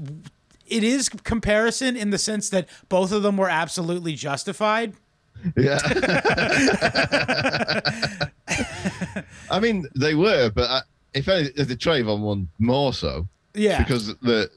it 0.66 0.83
is 0.85 1.11
comparison 1.11 1.99
in 1.99 2.09
the 2.09 2.19
sense 2.19 2.49
that 2.49 2.66
both 2.88 3.12
of 3.12 3.23
them 3.23 3.37
were 3.37 3.50
absolutely 3.50 4.14
justified. 4.14 4.95
Yeah. 5.54 5.81
I 9.50 9.61
mean, 9.61 9.87
they 9.95 10.14
were, 10.14 10.50
but 10.50 10.71
I, 10.71 10.81
if 11.14 11.28
any, 11.28 11.49
the 11.50 11.76
Trayvon 11.76 12.21
one 12.21 12.49
more 12.59 12.92
so 12.92 13.28
Yeah. 13.54 13.78
because 13.83 14.09
the 14.23 14.50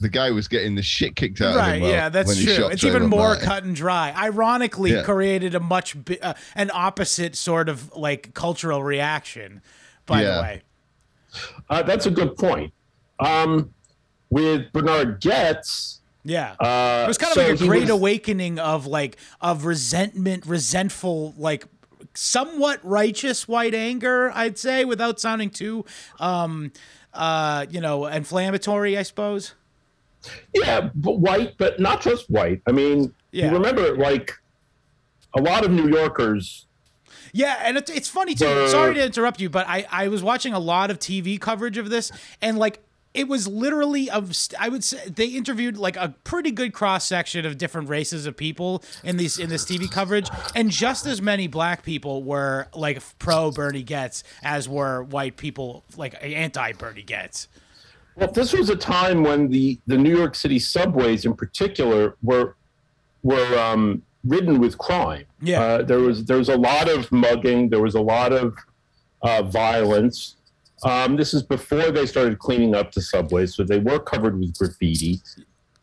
the 0.00 0.08
guy 0.08 0.30
was 0.30 0.48
getting 0.48 0.74
the 0.74 0.82
shit 0.82 1.14
kicked 1.16 1.40
out 1.40 1.56
of 1.56 1.64
him. 1.66 1.80
while- 1.82 1.90
yeah, 1.90 2.08
that's 2.10 2.36
true. 2.36 2.52
shot 2.54 2.72
It's 2.72 2.84
even 2.84 3.06
more 3.06 3.28
Martin. 3.28 3.44
cut 3.46 3.64
and 3.64 3.74
dry. 3.76 4.12
Ironically, 4.14 4.92
Yeah. 4.92 5.02
created 5.02 5.54
a 5.54 5.60
much 5.60 6.02
bi- 6.04 6.18
uh, 6.20 6.34
an 6.56 6.70
opposite 6.74 7.36
sort 7.36 7.68
of 7.68 7.94
like 7.96 8.34
cultural 8.34 8.82
reaction. 8.82 9.62
By 10.04 10.22
Yeah. 10.22 10.34
the 10.36 10.42
way, 10.42 10.62
Uh, 11.70 11.82
that's 11.82 12.06
a 12.06 12.10
good 12.10 12.36
point. 12.36 12.72
Um, 13.18 13.70
with 14.30 14.72
Bernard 14.72 15.20
Goetz, 15.22 16.00
yeah, 16.24 16.54
uh, 16.60 17.04
it 17.04 17.08
was 17.08 17.16
kind 17.18 17.30
of 17.30 17.34
so 17.42 17.48
like 17.48 17.60
a 17.60 17.66
great 17.66 17.80
was- 17.82 17.90
awakening 17.90 18.58
of 18.58 18.86
like 18.86 19.16
of 19.40 19.64
resentment, 19.64 20.44
resentful, 20.44 21.34
like 21.38 21.64
somewhat 22.14 22.80
righteous 22.82 23.46
white 23.48 23.74
anger. 23.74 24.30
I'd 24.34 24.58
say 24.58 24.84
without 24.84 25.20
sounding 25.20 25.50
too, 25.50 25.84
um, 26.20 26.72
uh, 27.12 27.66
you 27.70 27.80
know, 27.80 28.06
inflammatory. 28.06 28.96
I 28.96 29.02
suppose. 29.02 29.54
Yeah, 30.54 30.88
but 30.94 31.18
white, 31.18 31.58
but 31.58 31.78
not 31.78 32.00
just 32.00 32.30
white. 32.30 32.62
I 32.66 32.72
mean, 32.72 33.12
Yeah. 33.30 33.48
you 33.48 33.52
remember, 33.52 33.94
like, 33.96 34.32
a 35.36 35.40
lot 35.42 35.64
of 35.64 35.70
New 35.70 35.88
Yorkers. 35.88 36.66
Yeah, 37.34 37.58
and 37.60 37.76
it's, 37.76 37.90
it's 37.90 38.08
funny 38.08 38.34
too. 38.34 38.68
Sorry 38.68 38.94
to 38.94 39.04
interrupt 39.04 39.40
you, 39.40 39.50
but 39.50 39.66
I, 39.68 39.86
I 39.90 40.08
was 40.08 40.22
watching 40.22 40.54
a 40.54 40.58
lot 40.58 40.90
of 40.90 40.98
TV 40.98 41.38
coverage 41.38 41.76
of 41.76 41.90
this, 41.90 42.10
and 42.40 42.56
like 42.58 42.82
it 43.14 43.28
was 43.28 43.46
literally 43.46 44.10
of 44.10 44.36
I 44.58 44.68
would 44.68 44.84
say 44.84 45.08
they 45.08 45.26
interviewed 45.26 45.78
like 45.78 45.96
a 45.96 46.14
pretty 46.24 46.50
good 46.50 46.72
cross 46.74 47.06
section 47.06 47.46
of 47.46 47.56
different 47.56 47.88
races 47.88 48.26
of 48.26 48.36
people 48.36 48.82
in 49.02 49.16
these 49.16 49.38
in 49.38 49.48
this 49.48 49.64
TV 49.64 49.90
coverage, 49.90 50.28
and 50.54 50.70
just 50.70 51.06
as 51.06 51.22
many 51.22 51.46
black 51.46 51.84
people 51.84 52.22
were 52.24 52.66
like 52.74 53.00
pro 53.18 53.50
Bernie 53.50 53.84
Goetz 53.84 54.24
as 54.42 54.68
were 54.68 55.02
white 55.04 55.36
people 55.36 55.84
like 55.96 56.14
anti 56.20 56.72
Bernie 56.72 57.02
Goetz. 57.02 57.48
Well, 58.16 58.30
this 58.30 58.52
was 58.52 58.70
a 58.70 58.76
time 58.76 59.24
when 59.24 59.48
the, 59.48 59.78
the 59.88 59.98
New 59.98 60.16
York 60.16 60.36
City 60.36 60.60
subways, 60.60 61.24
in 61.24 61.34
particular, 61.34 62.16
were 62.22 62.56
were 63.22 63.58
um, 63.58 64.02
ridden 64.24 64.60
with 64.60 64.78
crime. 64.78 65.24
Yeah. 65.40 65.62
uh, 65.62 65.82
there 65.82 65.98
was 65.98 66.24
there 66.24 66.38
was 66.38 66.48
a 66.48 66.56
lot 66.56 66.88
of 66.88 67.10
mugging. 67.10 67.70
There 67.70 67.80
was 67.80 67.94
a 67.94 68.00
lot 68.00 68.32
of 68.32 68.56
uh, 69.22 69.42
violence. 69.42 70.36
Um, 70.84 71.16
this 71.16 71.32
is 71.34 71.42
before 71.42 71.90
they 71.90 72.06
started 72.06 72.38
cleaning 72.38 72.74
up 72.74 72.92
the 72.92 73.00
subway, 73.00 73.46
so 73.46 73.64
they 73.64 73.78
were 73.78 73.98
covered 73.98 74.38
with 74.38 74.56
graffiti. 74.58 75.20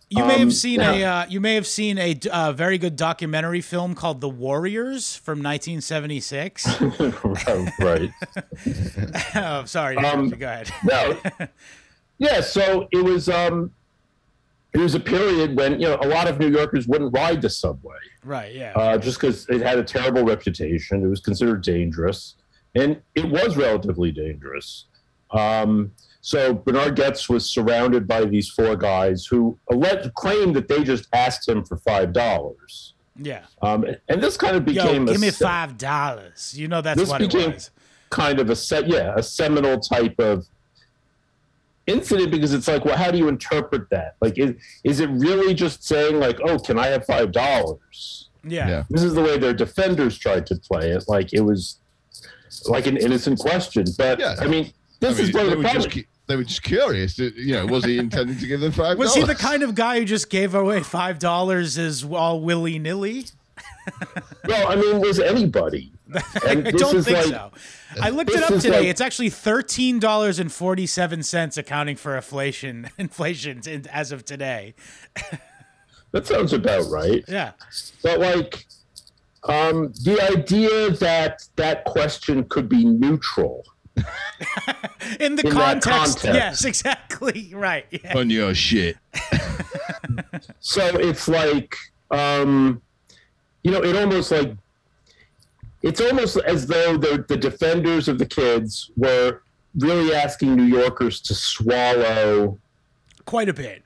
You 0.10 0.26
may 0.26 0.36
Um, 0.36 0.40
have 0.42 0.54
seen 0.54 0.82
a 0.82 0.98
yeah. 0.98 1.20
uh, 1.22 1.26
you 1.30 1.40
may 1.40 1.56
have 1.56 1.66
seen 1.66 1.98
a 1.98 2.20
uh, 2.32 2.52
very 2.52 2.78
good 2.78 2.96
documentary 2.98 3.62
film 3.62 3.96
called 3.96 4.20
The 4.20 4.28
Warriors 4.30 5.16
from 5.16 5.42
1976. 5.42 6.68
right. 7.80 8.10
oh, 9.36 9.64
sorry, 9.66 9.98
Um, 9.98 10.30
go 10.30 10.46
ahead. 10.48 10.70
No. 10.84 11.18
yeah, 12.18 12.42
so 12.42 12.88
it 12.92 13.04
was 13.04 13.30
um 13.30 13.72
it 14.74 14.80
was 14.80 14.96
a 14.96 15.00
period 15.00 15.58
when, 15.58 15.74
you 15.82 15.88
know, 15.88 15.98
a 16.02 16.08
lot 16.08 16.30
of 16.30 16.40
New 16.40 16.50
Yorkers 16.50 16.88
wouldn't 16.88 17.14
ride 17.14 17.42
the 17.42 17.50
subway. 17.50 17.98
Right, 18.24 18.54
yeah. 18.56 18.72
Uh, 18.74 18.98
just 18.98 19.20
because 19.20 19.46
it 19.50 19.62
had 19.62 19.78
a 19.78 19.84
terrible 19.84 20.24
reputation. 20.24 21.04
It 21.04 21.08
was 21.08 21.20
considered 21.20 21.62
dangerous. 21.62 22.36
And 22.76 23.02
it 23.16 23.30
was 23.30 23.58
relatively 23.58 24.14
dangerous. 24.14 24.86
Um, 25.34 25.92
so 26.22 26.54
Bernard 26.54 26.96
Goetz 26.96 27.28
was 27.30 27.46
surrounded 27.50 28.08
by 28.08 28.26
these 28.26 28.50
four 28.50 28.76
guys 28.76 29.26
who 29.26 29.58
alleged, 29.72 30.14
claimed 30.14 30.56
that 30.56 30.68
they 30.68 30.84
just 30.84 31.08
asked 31.14 31.48
him 31.50 31.64
for 31.66 31.78
five 31.78 32.14
dollars. 32.14 32.94
yeah. 33.18 33.42
Um, 33.62 33.86
and 34.10 34.22
this 34.22 34.38
kind 34.38 34.56
of 34.56 34.68
Yo, 34.68 34.84
became 34.84 35.08
a 35.08 35.12
give 35.14 35.22
me 35.22 35.30
se- 35.32 35.44
five 35.46 35.78
dollars. 35.78 36.54
You 36.58 36.68
know 36.68 36.82
that's 36.82 37.00
This 37.00 37.10
what 37.10 37.20
became- 37.22 37.52
it 37.52 37.56
was. 37.56 37.72
kind 38.10 38.40
of 38.40 38.50
a 38.50 38.56
set, 38.56 38.88
yeah, 38.88 39.14
a 39.16 39.24
seminal 39.24 39.80
type 39.80 40.20
of 40.20 40.46
incident 41.88 42.32
because 42.32 42.54
it's 42.54 42.68
like, 42.68 42.86
well, 42.86 42.98
how 42.98 43.10
do 43.12 43.18
you 43.18 43.28
interpret 43.28 43.90
that? 43.90 44.16
Like, 44.22 44.38
is, 44.38 44.54
is 44.84 45.00
it 45.00 45.10
really 45.10 45.54
just 45.54 45.84
saying 45.84 46.20
like, 46.20 46.40
oh, 46.44 46.60
can 46.60 46.78
I 46.78 46.88
have 46.88 47.06
five 47.06 47.32
dollars? 47.32 48.30
Yeah. 48.44 48.68
Yeah. 48.68 48.84
This 48.90 49.04
is 49.04 49.14
the 49.14 49.22
way 49.22 49.38
their 49.38 49.54
defenders 49.54 50.18
tried 50.18 50.46
to 50.48 50.56
play 50.56 50.92
it, 50.92 51.06
like 51.08 51.34
it 51.34 51.42
was 51.42 51.80
like 52.66 52.86
an 52.86 52.98
innocent 52.98 53.40
question. 53.40 53.86
But 53.98 54.20
Yeah. 54.20 54.36
I 54.40 54.48
mean, 54.48 54.72
this 55.02 55.16
I 55.20 55.22
mean, 55.22 55.30
is 55.30 55.36
one 55.36 55.46
they 55.48 55.52
of 55.54 55.58
the 55.60 55.68
were 55.68 55.74
just 55.74 55.98
they 56.28 56.36
were 56.38 56.44
just 56.46 56.64
curious. 56.64 57.18
that, 57.18 57.36
You 57.36 57.54
know, 57.56 57.66
was 57.66 57.84
he 57.84 57.98
intending 57.98 58.38
to 58.38 58.48
give 58.48 58.62
them 58.62 58.72
five? 58.72 58.98
Was 58.98 59.14
he 59.14 59.24
the 59.24 59.36
kind 59.36 59.64
of 59.64 59.76
guy 59.76 60.00
who 60.00 60.06
just 60.06 60.30
gave 60.30 60.56
away 60.56 60.82
five 60.82 61.20
dollars 61.20 61.78
as 61.78 62.06
all 62.06 62.40
willy 62.40 62.80
nilly? 62.80 63.26
Well, 64.48 64.68
I 64.72 64.76
mean, 64.76 65.02
was 65.02 65.20
anybody? 65.20 65.92
And 66.48 66.68
I 66.68 66.72
don't 66.72 67.04
think 67.04 67.18
like- 67.18 67.26
so. 67.28 67.52
I 68.02 68.10
looked 68.10 68.32
it 68.32 68.42
up 68.44 68.50
today. 68.62 68.70
like- 68.80 68.88
it's 68.88 69.02
actually 69.02 69.30
thirteen 69.30 70.00
dollars 70.00 70.40
and 70.40 70.52
forty 70.52 70.86
seven 70.86 71.24
cents, 71.24 71.58
accounting 71.58 71.96
for 71.98 72.16
inflation. 72.16 72.90
Inflation 72.98 73.62
as 73.92 74.12
of 74.12 74.24
today. 74.26 74.74
That 76.12 76.28
sounds 76.28 76.52
about 76.54 76.90
right. 76.90 77.24
Yeah. 77.28 77.52
But 78.04 78.20
like, 78.20 78.66
um, 79.44 79.94
the 80.04 80.20
idea 80.38 80.92
that 80.92 81.48
that 81.56 81.86
question 81.86 82.44
could 82.46 82.68
be 82.70 82.84
neutral. 82.86 83.64
In 85.20 85.36
the 85.36 85.44
In 85.46 85.52
context, 85.52 86.20
context. 86.20 86.24
yes, 86.26 86.66
exactly 86.66 87.52
right. 87.56 87.86
Yeah. 87.92 88.18
on 88.18 88.30
your 88.30 88.54
shit? 88.56 88.98
So 90.60 90.86
it's 90.98 91.28
like, 91.28 91.76
um, 92.12 92.82
you 93.64 93.72
know, 93.72 93.84
it 93.84 93.96
almost 93.96 94.32
like 94.32 94.54
it's 95.82 96.00
almost 96.00 96.38
as 96.38 96.68
though 96.68 96.98
the 96.98 97.26
the 97.28 97.38
defenders 97.38 98.08
of 98.08 98.18
the 98.20 98.26
kids 98.26 98.92
were 98.96 99.42
really 99.78 100.14
asking 100.14 100.56
New 100.56 100.64
Yorkers 100.66 101.20
to 101.22 101.34
swallow 101.36 102.60
Quite 103.26 103.50
a 103.50 103.54
bit. 103.54 103.84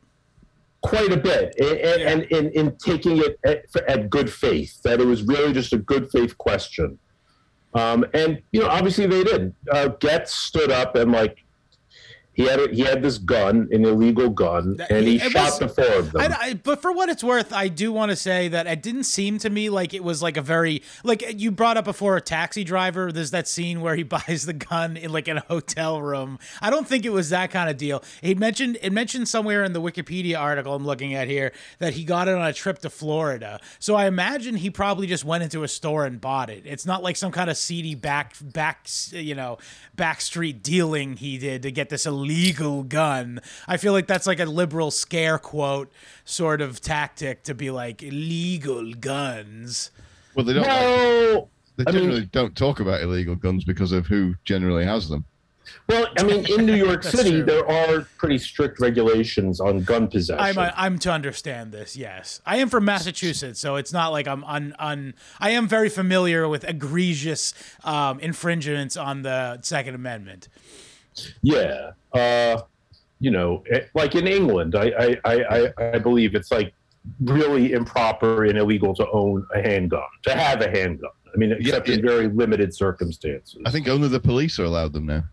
quite 0.82 1.12
a 1.12 1.18
bit 1.18 1.56
and, 1.60 1.80
Yeah. 1.80 2.10
and, 2.10 2.22
and 2.32 2.52
in 2.52 2.76
taking 2.78 3.18
it 3.20 3.40
at, 3.46 3.66
at 3.88 4.10
good 4.10 4.32
faith 4.32 4.82
that 4.84 5.00
it 5.00 5.06
was 5.06 5.24
really 5.24 5.54
just 5.54 5.74
a 5.74 5.78
good 5.78 6.10
faith 6.12 6.38
question 6.38 6.98
um, 7.76 8.06
and 8.14 8.42
you 8.52 8.62
know 8.62 8.68
obviously 8.70 9.06
they 9.06 9.24
did. 9.24 9.54
Uh, 9.72 9.90
Goetz 9.90 10.34
stood 10.34 10.72
up 10.72 10.96
and 10.96 11.12
like 11.12 11.45
he 12.36 12.44
had 12.48 12.60
a, 12.60 12.68
he 12.74 12.82
had 12.82 13.02
this 13.02 13.18
gun 13.18 13.68
an 13.72 13.86
illegal 13.86 14.30
gun 14.30 14.78
and 14.90 15.08
he 15.08 15.16
it 15.16 15.32
shot 15.32 15.46
was- 15.52 15.60
the 15.60 15.68
four 15.70 15.86
of 16.00 16.12
them 16.12 16.22
I, 16.22 16.38
I- 16.50 16.54
but 16.54 16.82
for 16.82 16.92
what 16.92 17.10
it's 17.10 17.24
worth, 17.24 17.52
I 17.54 17.68
do 17.68 17.92
want 17.92 18.12
to 18.12 18.16
say 18.16 18.48
that 18.50 18.68
it 18.68 18.82
didn't 18.84 19.06
seem 19.06 19.40
to 19.40 19.50
me 19.50 19.70
like 19.70 19.94
it 19.94 20.04
was 20.04 20.22
like 20.22 20.38
a 20.38 20.42
very 20.42 20.84
like 21.04 21.24
you 21.40 21.50
brought 21.52 21.78
up 21.78 21.86
before 21.86 22.18
a 22.18 22.22
taxi 22.22 22.64
driver. 22.64 23.12
There's 23.12 23.32
that 23.32 23.48
scene 23.48 23.82
where 23.82 23.96
he 23.96 24.04
buys 24.18 24.46
the 24.46 24.54
gun 24.54 24.98
in 24.98 25.12
like 25.12 25.28
in 25.28 25.38
a 25.38 25.46
hotel 25.48 26.02
room. 26.02 26.38
I 26.62 26.70
don't 26.70 26.88
think 26.88 27.06
it 27.06 27.12
was 27.12 27.30
that 27.30 27.52
kind 27.52 27.70
of 27.70 27.78
deal. 27.78 28.04
He 28.22 28.36
mentioned 28.36 28.78
it 28.82 28.92
mentioned 28.92 29.28
somewhere 29.28 29.64
in 29.64 29.74
the 29.74 29.82
Wikipedia 29.82 30.40
article 30.40 30.74
I'm 30.76 30.86
looking 30.86 31.14
at 31.14 31.28
here 31.28 31.52
that 31.80 31.94
he 31.94 32.04
got 32.04 32.28
it 32.28 32.36
on 32.36 32.46
a 32.46 32.54
trip 32.54 32.80
to 32.80 32.90
Florida. 32.90 33.60
So 33.80 33.96
I 33.96 34.08
imagine 34.08 34.56
he 34.58 34.70
probably 34.70 35.08
just 35.08 35.24
went 35.26 35.44
into 35.44 35.64
a 35.64 35.68
store 35.68 36.06
and 36.06 36.20
bought 36.20 36.50
it. 36.50 36.64
It's 36.66 36.86
not 36.86 37.02
like 37.04 37.16
some 37.16 37.32
kind 37.32 37.50
of 37.50 37.58
seedy 37.58 37.96
back 37.96 38.34
back 38.42 38.88
you 39.12 39.36
know 39.36 39.58
backstreet 39.98 40.62
dealing 40.62 41.16
he 41.18 41.38
did 41.38 41.62
to 41.64 41.72
get 41.72 41.90
this 41.90 42.06
illegal 42.06 42.25
gun. 42.88 43.40
I 43.68 43.78
feel 43.78 43.94
like 43.94 44.08
that's 44.08 44.28
like 44.28 44.40
a 44.40 44.46
liberal 44.46 44.92
scare 44.92 45.38
quote 45.38 45.92
sort 46.24 46.62
of 46.62 46.82
tactic 46.82 47.44
to 47.44 47.54
be 47.54 47.72
like 47.72 48.04
illegal 48.04 48.94
guns. 48.94 49.92
Well, 50.36 50.46
they 50.46 50.54
don't. 50.54 50.64
like- 50.64 50.72
well 50.72 51.50
they 51.78 51.84
I 51.88 51.92
mean- 51.92 52.02
generally 52.04 52.26
don't 52.28 52.56
talk 52.56 52.80
about 52.80 53.02
illegal 53.02 53.36
guns 53.36 53.64
because 53.64 53.92
of 53.92 54.08
who 54.08 54.36
generally 54.44 54.86
has 54.86 55.10
them. 55.10 55.26
Well, 55.90 56.06
I 56.20 56.22
mean, 56.24 56.46
in 56.46 56.68
New 56.68 56.76
York 56.76 57.02
City, 57.16 57.32
true. 57.32 57.44
there 57.44 57.68
are 57.68 58.02
pretty 58.18 58.38
strict 58.38 58.80
regulations 58.80 59.60
on 59.60 59.84
gun 59.84 60.08
possession. 60.08 60.40
I'm 60.40 60.58
uh, 60.60 60.70
I'm 60.76 61.00
to 61.00 61.12
understand 61.12 61.72
this. 61.72 61.98
Yes, 61.98 62.40
I 62.46 62.58
am 62.58 62.70
from 62.70 62.86
Massachusetts, 62.86 63.60
so 63.60 63.76
it's 63.76 63.92
not 63.92 64.12
like 64.12 64.28
I'm 64.28 64.44
un, 64.44 64.76
un 64.78 65.16
I 65.40 65.50
am 65.52 65.68
very 65.68 65.90
familiar 65.90 66.48
with 66.48 66.64
egregious 66.70 67.56
um, 67.84 68.20
infringements 68.20 68.96
on 68.96 69.24
the 69.24 69.60
Second 69.64 69.96
Amendment. 69.96 70.50
Yeah. 71.42 71.92
Uh, 72.14 72.62
you 73.20 73.32
know, 73.32 73.64
it, 73.68 73.90
like 73.94 74.16
in 74.16 74.28
England, 74.28 74.76
I, 74.76 74.92
I, 75.00 75.18
I, 75.26 75.46
I- 75.78 75.92
I 75.96 76.00
believe 76.00 76.36
it's 76.36 76.52
like 76.52 76.74
really 77.22 77.74
improper 77.74 78.46
and 78.46 78.58
illegal 78.58 78.94
to 78.96 79.08
own 79.12 79.46
a 79.54 79.62
handgun, 79.62 80.02
to 80.24 80.36
have 80.36 80.62
a 80.62 80.70
handgun. 80.70 81.12
I 81.34 81.38
mean, 81.38 81.52
except 81.52 81.90
in 81.90 82.02
very 82.02 82.28
limited 82.28 82.74
circumstances. 82.74 83.58
I 83.66 83.72
think 83.72 83.88
only 83.88 84.08
the 84.08 84.20
police 84.20 84.58
are 84.60 84.64
allowed 84.64 84.94
them 84.94 85.06
now. 85.06 85.24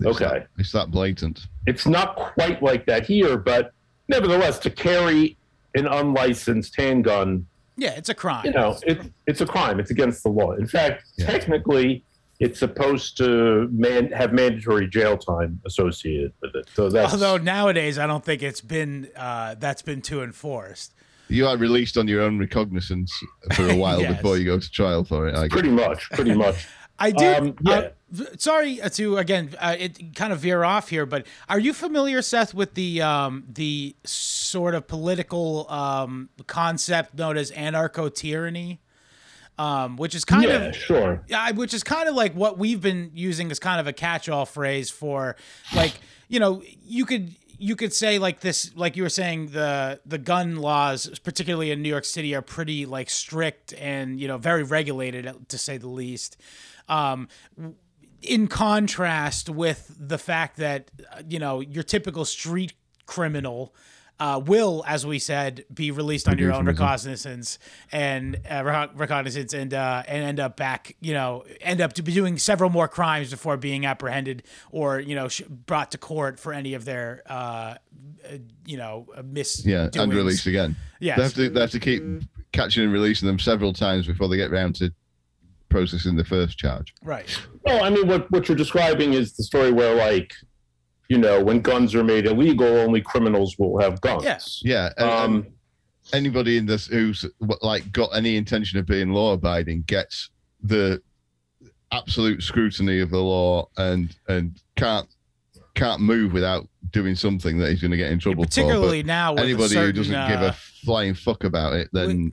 It's 0.00 0.08
Okay. 0.20 0.24
that- 0.40 0.48
it's 0.58 0.72
that 0.72 0.90
blatant. 0.90 1.46
It's 1.66 1.86
not 1.86 2.16
quite 2.16 2.62
like 2.62 2.84
that 2.86 3.06
here, 3.06 3.36
but 3.36 3.72
nevertheless, 4.08 4.58
to 4.60 4.70
carry 4.70 5.36
an 5.74 5.86
unlicensed 5.86 6.74
handgun, 6.76 7.46
Yeah, 7.76 7.90
it's 7.90 8.08
a 8.08 8.14
crime. 8.14 8.44
you 8.44 8.52
know, 8.52 8.76
it, 8.86 9.00
it's 9.26 9.40
a 9.40 9.46
crime. 9.46 9.78
It's 9.80 9.90
against 9.90 10.22
the 10.22 10.28
law. 10.30 10.52
In 10.52 10.66
fact, 10.66 11.04
Yeah. 11.16 11.26
technically, 11.26 12.02
it's 12.38 12.58
supposed 12.58 13.16
to 13.18 13.68
man, 13.72 14.10
have 14.12 14.32
mandatory 14.32 14.88
jail 14.88 15.16
time 15.16 15.60
associated 15.66 16.32
with 16.42 16.54
it. 16.54 16.68
So 16.74 16.88
that's 16.90 17.12
Although 17.12 17.38
nowadays, 17.38 17.98
I 17.98 18.06
don't 18.06 18.24
think 18.24 18.42
it's 18.42 18.60
been 18.60 19.08
uh, 19.16 19.54
that's 19.58 19.82
been 19.82 20.02
too 20.02 20.22
enforced. 20.22 20.94
You 21.28 21.46
are 21.48 21.56
released 21.56 21.96
on 21.96 22.06
your 22.06 22.22
own 22.22 22.38
recognizance 22.38 23.12
for 23.54 23.68
a 23.68 23.74
while 23.74 24.00
Yes. 24.06 24.16
before 24.16 24.38
you 24.38 24.44
go 24.44 24.58
to 24.60 24.70
trial 24.70 25.02
for 25.04 25.26
it. 25.28 25.34
I 25.34 25.48
pretty 25.48 25.70
much, 25.70 26.08
pretty 26.10 26.34
much. 26.44 26.66
I 26.98 27.10
do. 27.10 27.26
Um, 27.26 27.56
yeah. 27.62 27.72
uh, 27.74 28.24
sorry 28.38 28.78
to 28.92 29.16
again, 29.18 29.50
uh, 29.58 29.76
it 29.78 30.14
kind 30.14 30.32
of 30.32 30.38
veer 30.40 30.62
off 30.64 30.88
here, 30.88 31.04
but 31.04 31.26
are 31.48 31.58
you 31.58 31.72
familiar, 31.74 32.22
Seth, 32.22 32.54
with 32.54 32.74
the 32.74 33.02
um, 33.02 33.44
the 33.52 33.96
sort 34.04 34.74
of 34.74 34.86
political 34.86 35.68
um, 35.70 36.28
concept 36.46 37.14
known 37.18 37.36
as 37.36 37.50
anarcho 37.50 38.14
tyranny, 38.14 38.80
um, 39.58 39.96
which 39.96 40.14
is 40.14 40.24
kind 40.24 40.44
yeah, 40.44 40.56
of 40.56 40.76
sure. 40.76 41.22
yeah, 41.28 41.50
which 41.52 41.72
is 41.72 41.82
kind 41.82 42.08
of 42.08 42.14
like 42.14 42.34
what 42.34 42.58
we've 42.58 42.80
been 42.80 43.10
using 43.14 43.50
as 43.50 43.58
kind 43.58 43.80
of 43.80 43.86
a 43.86 43.92
catch-all 43.92 44.46
phrase 44.46 44.90
for, 44.90 45.36
like 45.74 45.94
you 46.28 46.40
know, 46.40 46.62
you 46.84 47.06
could 47.06 47.34
you 47.58 47.76
could 47.76 47.92
say 47.92 48.18
like 48.18 48.40
this, 48.40 48.74
like 48.76 48.96
you 48.96 49.02
were 49.02 49.08
saying 49.08 49.48
the 49.48 50.00
the 50.04 50.18
gun 50.18 50.56
laws, 50.56 51.18
particularly 51.20 51.70
in 51.70 51.82
New 51.82 51.88
York 51.88 52.04
City, 52.04 52.34
are 52.34 52.42
pretty 52.42 52.86
like 52.86 53.10
strict 53.10 53.72
and 53.74 54.20
you 54.20 54.28
know 54.28 54.38
very 54.38 54.62
regulated 54.62 55.48
to 55.48 55.58
say 55.58 55.78
the 55.78 55.88
least. 55.88 56.36
Um, 56.88 57.28
in 58.22 58.48
contrast 58.48 59.48
with 59.48 59.94
the 59.98 60.18
fact 60.18 60.56
that 60.58 60.90
uh, 61.12 61.22
you 61.28 61.38
know 61.38 61.60
your 61.60 61.82
typical 61.82 62.24
street 62.24 62.74
criminal 63.06 63.74
uh, 64.18 64.40
will, 64.44 64.82
as 64.86 65.04
we 65.04 65.18
said, 65.18 65.64
be 65.72 65.90
released 65.90 66.26
on 66.28 66.38
your 66.38 66.52
own 66.52 66.64
reconnaissance 66.64 67.58
and 67.92 68.40
uh, 68.50 68.88
reconnaissance 68.94 69.52
and 69.52 69.74
uh, 69.74 70.02
and 70.08 70.24
end 70.24 70.40
up 70.40 70.56
back, 70.56 70.96
you 71.00 71.12
know, 71.12 71.44
end 71.60 71.80
up 71.80 71.92
to 71.94 72.02
be 72.02 72.12
doing 72.14 72.38
several 72.38 72.70
more 72.70 72.88
crimes 72.88 73.30
before 73.30 73.56
being 73.56 73.84
apprehended 73.84 74.42
or 74.70 75.00
you 75.00 75.14
know 75.14 75.28
sh- 75.28 75.42
brought 75.48 75.90
to 75.92 75.98
court 75.98 76.40
for 76.40 76.52
any 76.52 76.74
of 76.74 76.84
their 76.84 77.22
uh, 77.26 77.32
uh, 77.34 78.38
you 78.64 78.76
know 78.78 79.06
mis 79.24 79.64
Yeah, 79.66 79.88
and 79.94 80.12
released 80.12 80.46
again. 80.46 80.76
Yeah, 80.98 81.16
They 81.16 81.22
have 81.22 81.34
to 81.34 81.48
they 81.50 81.60
have 81.60 81.70
to 81.72 81.80
keep 81.80 82.02
catching 82.52 82.84
and 82.84 82.92
releasing 82.92 83.26
them 83.26 83.38
several 83.38 83.72
times 83.74 84.06
before 84.06 84.28
they 84.28 84.36
get 84.38 84.50
round 84.50 84.76
to 84.76 84.90
processing 85.68 86.16
the 86.16 86.24
first 86.24 86.56
charge. 86.56 86.94
right. 87.02 87.28
Well, 87.64 87.84
I 87.84 87.90
mean, 87.90 88.06
what 88.06 88.30
what 88.30 88.48
you're 88.48 88.56
describing 88.56 89.12
is 89.12 89.34
the 89.36 89.42
story 89.42 89.72
where, 89.72 89.94
like, 89.94 90.32
you 91.08 91.18
know, 91.18 91.42
when 91.42 91.60
guns 91.60 91.94
are 91.94 92.04
made 92.04 92.26
illegal, 92.26 92.66
only 92.66 93.00
criminals 93.00 93.56
will 93.58 93.78
have 93.80 94.00
guns. 94.00 94.24
Yes. 94.24 94.60
Yeah, 94.64 94.90
and, 94.96 95.08
and 95.08 95.34
Um, 95.44 95.46
anybody 96.12 96.56
in 96.56 96.66
this 96.66 96.86
who's 96.86 97.24
like 97.62 97.90
got 97.92 98.10
any 98.14 98.36
intention 98.36 98.78
of 98.78 98.86
being 98.86 99.10
law 99.12 99.32
abiding 99.32 99.82
gets 99.86 100.30
the 100.62 101.00
absolute 101.92 102.42
scrutiny 102.42 103.00
of 103.00 103.10
the 103.10 103.18
law 103.18 103.68
and 103.76 104.16
and 104.28 104.60
can't 104.76 105.08
can't 105.74 106.00
move 106.00 106.32
without 106.32 106.66
doing 106.90 107.14
something 107.14 107.58
that 107.58 107.70
he's 107.70 107.80
going 107.80 107.90
to 107.90 107.96
get 107.96 108.10
in 108.10 108.18
trouble 108.18 108.44
Particularly 108.44 109.02
for. 109.02 109.06
now, 109.06 109.34
But 109.34 109.44
with 109.44 109.50
a 109.50 109.52
anybody 109.52 109.74
who 109.74 109.92
doesn't 109.92 110.28
give 110.28 110.40
uh, 110.40 110.46
a 110.46 110.52
flying 110.52 111.14
fuck 111.14 111.44
about 111.44 111.74
it, 111.74 111.88
then 111.92 112.32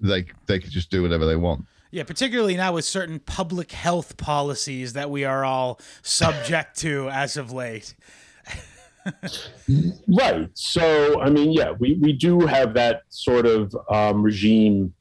they 0.00 0.24
they 0.46 0.58
could 0.58 0.70
just 0.70 0.90
do 0.90 1.02
whatever 1.02 1.26
they 1.26 1.36
want. 1.36 1.64
Yeah, 1.90 2.02
particularly 2.02 2.56
now 2.56 2.74
with 2.74 2.84
certain 2.84 3.18
public 3.18 3.72
health 3.72 4.16
policies 4.16 4.92
that 4.92 5.10
we 5.10 5.24
are 5.24 5.44
all 5.44 5.80
subject 6.02 6.78
to 6.80 7.08
as 7.08 7.36
of 7.36 7.52
late. 7.52 7.94
right. 10.08 10.50
So, 10.54 11.20
I 11.20 11.30
mean, 11.30 11.52
yeah, 11.52 11.70
we, 11.70 11.94
we 11.94 12.12
do 12.12 12.40
have 12.40 12.74
that 12.74 13.02
sort 13.08 13.46
of 13.46 13.74
um, 13.90 14.22
regime 14.22 14.92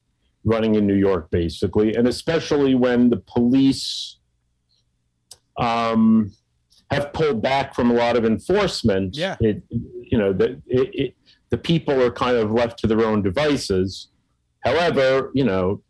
running 0.46 0.76
in 0.76 0.88
New 0.88 0.96
York, 0.96 1.30
basically, 1.30 1.94
and 1.96 2.08
especially 2.08 2.74
when 2.74 3.10
the 3.10 3.18
police 3.18 4.18
um, 5.58 6.32
have 6.90 7.12
pulled 7.12 7.42
back 7.42 7.76
from 7.76 7.92
a 7.92 7.94
lot 7.94 8.16
of 8.16 8.24
enforcement. 8.24 9.16
Yeah. 9.16 9.36
It, 9.42 9.62
you 9.70 10.18
know, 10.18 10.32
the, 10.32 10.62
it, 10.68 10.90
it, 10.94 11.16
the 11.50 11.58
people 11.58 12.02
are 12.02 12.12
kind 12.12 12.38
of 12.38 12.52
left 12.52 12.80
to 12.80 12.88
their 12.88 13.02
own 13.02 13.22
devices. 13.22 14.08
However, 14.62 15.32
you 15.34 15.44
know, 15.44 15.82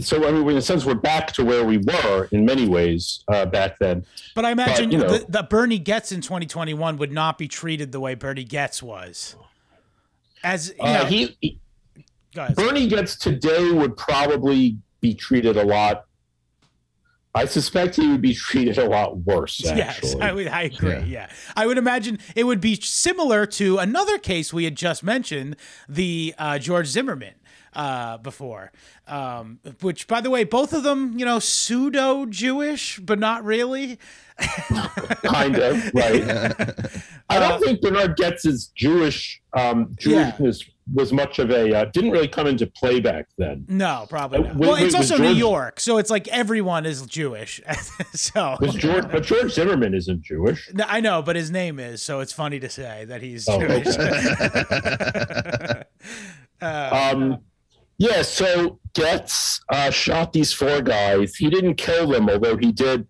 so 0.00 0.26
I 0.26 0.30
mean, 0.32 0.48
in 0.50 0.56
a 0.56 0.62
sense, 0.62 0.84
we're 0.84 0.94
back 0.94 1.32
to 1.34 1.44
where 1.44 1.64
we 1.64 1.78
were 1.78 2.28
in 2.32 2.44
many 2.44 2.68
ways 2.68 3.24
uh, 3.28 3.46
back 3.46 3.78
then. 3.80 4.04
But 4.34 4.44
I 4.44 4.52
imagine 4.52 4.90
you 4.92 4.98
know- 4.98 5.18
the, 5.18 5.26
the 5.28 5.42
Bernie 5.42 5.78
Goetz 5.78 6.12
in 6.12 6.20
2021 6.20 6.96
would 6.98 7.12
not 7.12 7.38
be 7.38 7.48
treated 7.48 7.90
the 7.92 8.00
way 8.00 8.14
Bernie 8.14 8.44
Goetz 8.44 8.82
was. 8.82 9.36
As 10.44 10.68
you 10.68 10.74
Uh, 10.84 10.92
know, 10.98 11.04
he, 11.06 11.36
he 11.40 11.58
guys, 12.34 12.54
Bernie 12.54 12.86
Goetz 12.88 13.16
today 13.16 13.70
would 13.72 13.96
probably 13.96 14.78
be 15.00 15.14
treated 15.14 15.56
a 15.56 15.64
lot. 15.64 16.04
I 17.34 17.44
suspect 17.44 17.94
he 17.96 18.08
would 18.08 18.20
be 18.22 18.34
treated 18.48 18.78
a 18.78 18.88
lot 18.88 19.18
worse. 19.18 19.60
yes, 19.60 20.14
I 20.20 20.32
would. 20.32 20.48
I 20.48 20.62
agree. 20.62 20.90
Yeah. 20.90 21.04
Yeah. 21.04 21.30
I 21.56 21.66
would 21.66 21.78
imagine 21.78 22.18
it 22.34 22.44
would 22.44 22.60
be 22.60 22.74
similar 22.76 23.46
to 23.46 23.78
another 23.78 24.18
case 24.18 24.52
we 24.52 24.64
had 24.64 24.74
just 24.76 25.02
mentioned, 25.04 25.56
the 25.88 26.34
uh, 26.38 26.58
George 26.58 26.86
Zimmerman 26.88 27.34
uh, 27.72 28.18
before. 28.18 28.72
Um, 29.06 29.60
which, 29.80 30.06
by 30.06 30.20
the 30.20 30.30
way, 30.30 30.44
both 30.44 30.72
of 30.72 30.82
them, 30.82 31.18
you 31.18 31.24
know, 31.24 31.38
pseudo 31.38 32.26
Jewish, 32.26 32.98
but 33.00 33.18
not 33.18 33.44
really. 33.44 33.98
kind 35.22 35.56
of 35.58 35.92
right. 35.94 36.22
I 37.28 37.38
don't 37.38 37.62
think 37.62 37.82
Bernard 37.82 38.16
Goetz's 38.16 38.68
Jewish 38.74 39.40
um, 39.52 39.94
Yeah. 40.00 40.32
Jewishness 40.32 40.70
was 40.92 41.12
much 41.12 41.38
of 41.38 41.50
a 41.52 41.72
uh, 41.76 41.84
didn't 41.92 42.10
really 42.10 42.26
come 42.26 42.46
into 42.48 42.66
play 42.66 42.98
back 43.00 43.26
then. 43.38 43.64
No, 43.68 44.06
probably 44.08 44.38
Uh, 44.38 44.42
not. 44.42 44.56
wait, 44.56 44.60
well, 44.66 44.72
wait, 44.74 44.86
it's 44.86 44.94
also 44.94 45.18
New 45.18 45.32
York, 45.34 45.78
so 45.78 45.98
it's 45.98 46.10
like 46.10 46.26
everyone 46.28 46.84
is 46.86 47.02
Jewish. 47.06 47.60
so 48.14 48.56
Was 48.60 48.74
George, 48.74 49.04
but 49.12 49.22
George 49.22 49.52
Zimmerman 49.52 49.94
isn't 49.94 50.22
Jewish. 50.22 50.68
No, 50.72 50.84
I 50.88 51.00
know, 51.00 51.22
but 51.22 51.36
his 51.36 51.50
name 51.50 51.78
is, 51.78 52.02
so 52.02 52.20
it's 52.20 52.32
funny 52.32 52.58
to 52.60 52.68
say 52.68 53.04
that 53.04 53.22
he's 53.22 53.46
Oh, 53.48 53.60
Jewish. 53.60 53.86
Um, 56.62 57.38
yeah, 58.00 58.22
so 58.22 58.80
Goetz 58.94 59.60
uh, 59.68 59.90
shot 59.90 60.32
these 60.32 60.54
four 60.54 60.80
guys. 60.80 61.36
He 61.36 61.50
didn't 61.50 61.74
kill 61.74 62.08
them, 62.08 62.30
although 62.30 62.56
he 62.56 62.72
did 62.72 63.06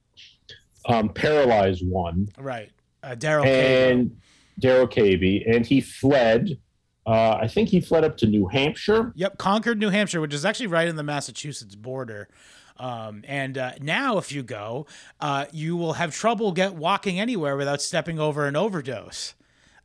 um, 0.87 1.11
paralyze 1.11 1.81
one. 1.81 2.29
right. 2.37 2.71
Uh, 3.03 3.15
Daryl 3.15 3.47
and 3.47 4.21
Darrell 4.59 4.89
Cabey, 4.89 5.45
and 5.47 5.65
he 5.65 5.81
fled. 5.81 6.59
Uh, 7.07 7.39
I 7.41 7.47
think 7.47 7.69
he 7.69 7.81
fled 7.81 8.03
up 8.03 8.17
to 8.19 8.27
New 8.27 8.49
Hampshire. 8.49 9.13
Yep, 9.15 9.39
Concord, 9.39 9.79
New 9.79 9.91
Hampshire, 9.91 10.21
which 10.21 10.35
is 10.35 10.45
actually 10.45 10.67
right 10.67 10.89
in 10.89 10.97
the 10.97 11.03
Massachusetts 11.05 11.77
border. 11.77 12.29
Um, 12.77 13.23
and 13.29 13.57
uh, 13.57 13.73
now, 13.81 14.19
if 14.19 14.33
you 14.33 14.43
go, 14.43 14.87
uh, 15.21 15.47
you 15.53 15.77
will 15.77 15.95
have 15.95 16.13
trouble 16.13 16.51
get 16.51 16.75
walking 16.75 17.21
anywhere 17.21 17.57
without 17.57 17.81
stepping 17.81 18.19
over 18.19 18.47
an 18.47 18.57
overdose. 18.57 19.35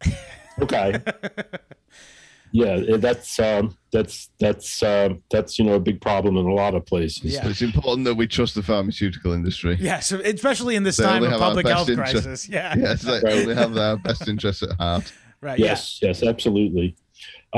Okay. 0.62 1.00
yeah, 2.56 2.94
eh, 2.94 2.98
that's 2.98 3.38
um, 3.38 3.76
that's 3.92 4.30
that's 4.40 4.82
um, 4.82 5.22
that's 5.30 5.60
you 5.60 5.66
know 5.66 5.74
a 5.74 5.80
big 5.80 6.00
problem 6.00 6.38
in 6.38 6.46
a 6.46 6.54
lot 6.54 6.74
of 6.74 6.86
places. 6.86 7.34
Yeah. 7.34 7.42
But 7.42 7.52
it's 7.52 7.62
important 7.62 8.06
that 8.06 8.16
we 8.16 8.28
trust 8.28 8.56
the 8.56 8.64
pharmaceutical 8.64 9.34
industry. 9.34 9.76
Yeah, 9.78 10.00
so 10.00 10.22
especially 10.22 10.78
in 10.78 10.84
this 10.84 10.96
They 10.96 11.04
time 11.04 11.16
only 11.18 11.28
of 11.28 11.32
have 11.34 11.42
our 11.42 11.48
public 11.50 11.66
best 11.66 11.76
health 11.76 11.90
interest. 11.90 12.12
crisis. 12.14 12.48
Yeah, 12.50 12.74
Yes, 12.78 13.02
they 13.02 13.12
Right. 13.20 13.26
only 13.40 13.56
have 13.56 13.74
their 13.74 13.98
best 13.98 14.28
interests 14.30 14.64
at 14.64 14.72
heart. 14.78 15.12
right. 15.42 15.60
Yes, 15.60 16.00
yes, 16.02 16.24
absolutely. 16.24 16.96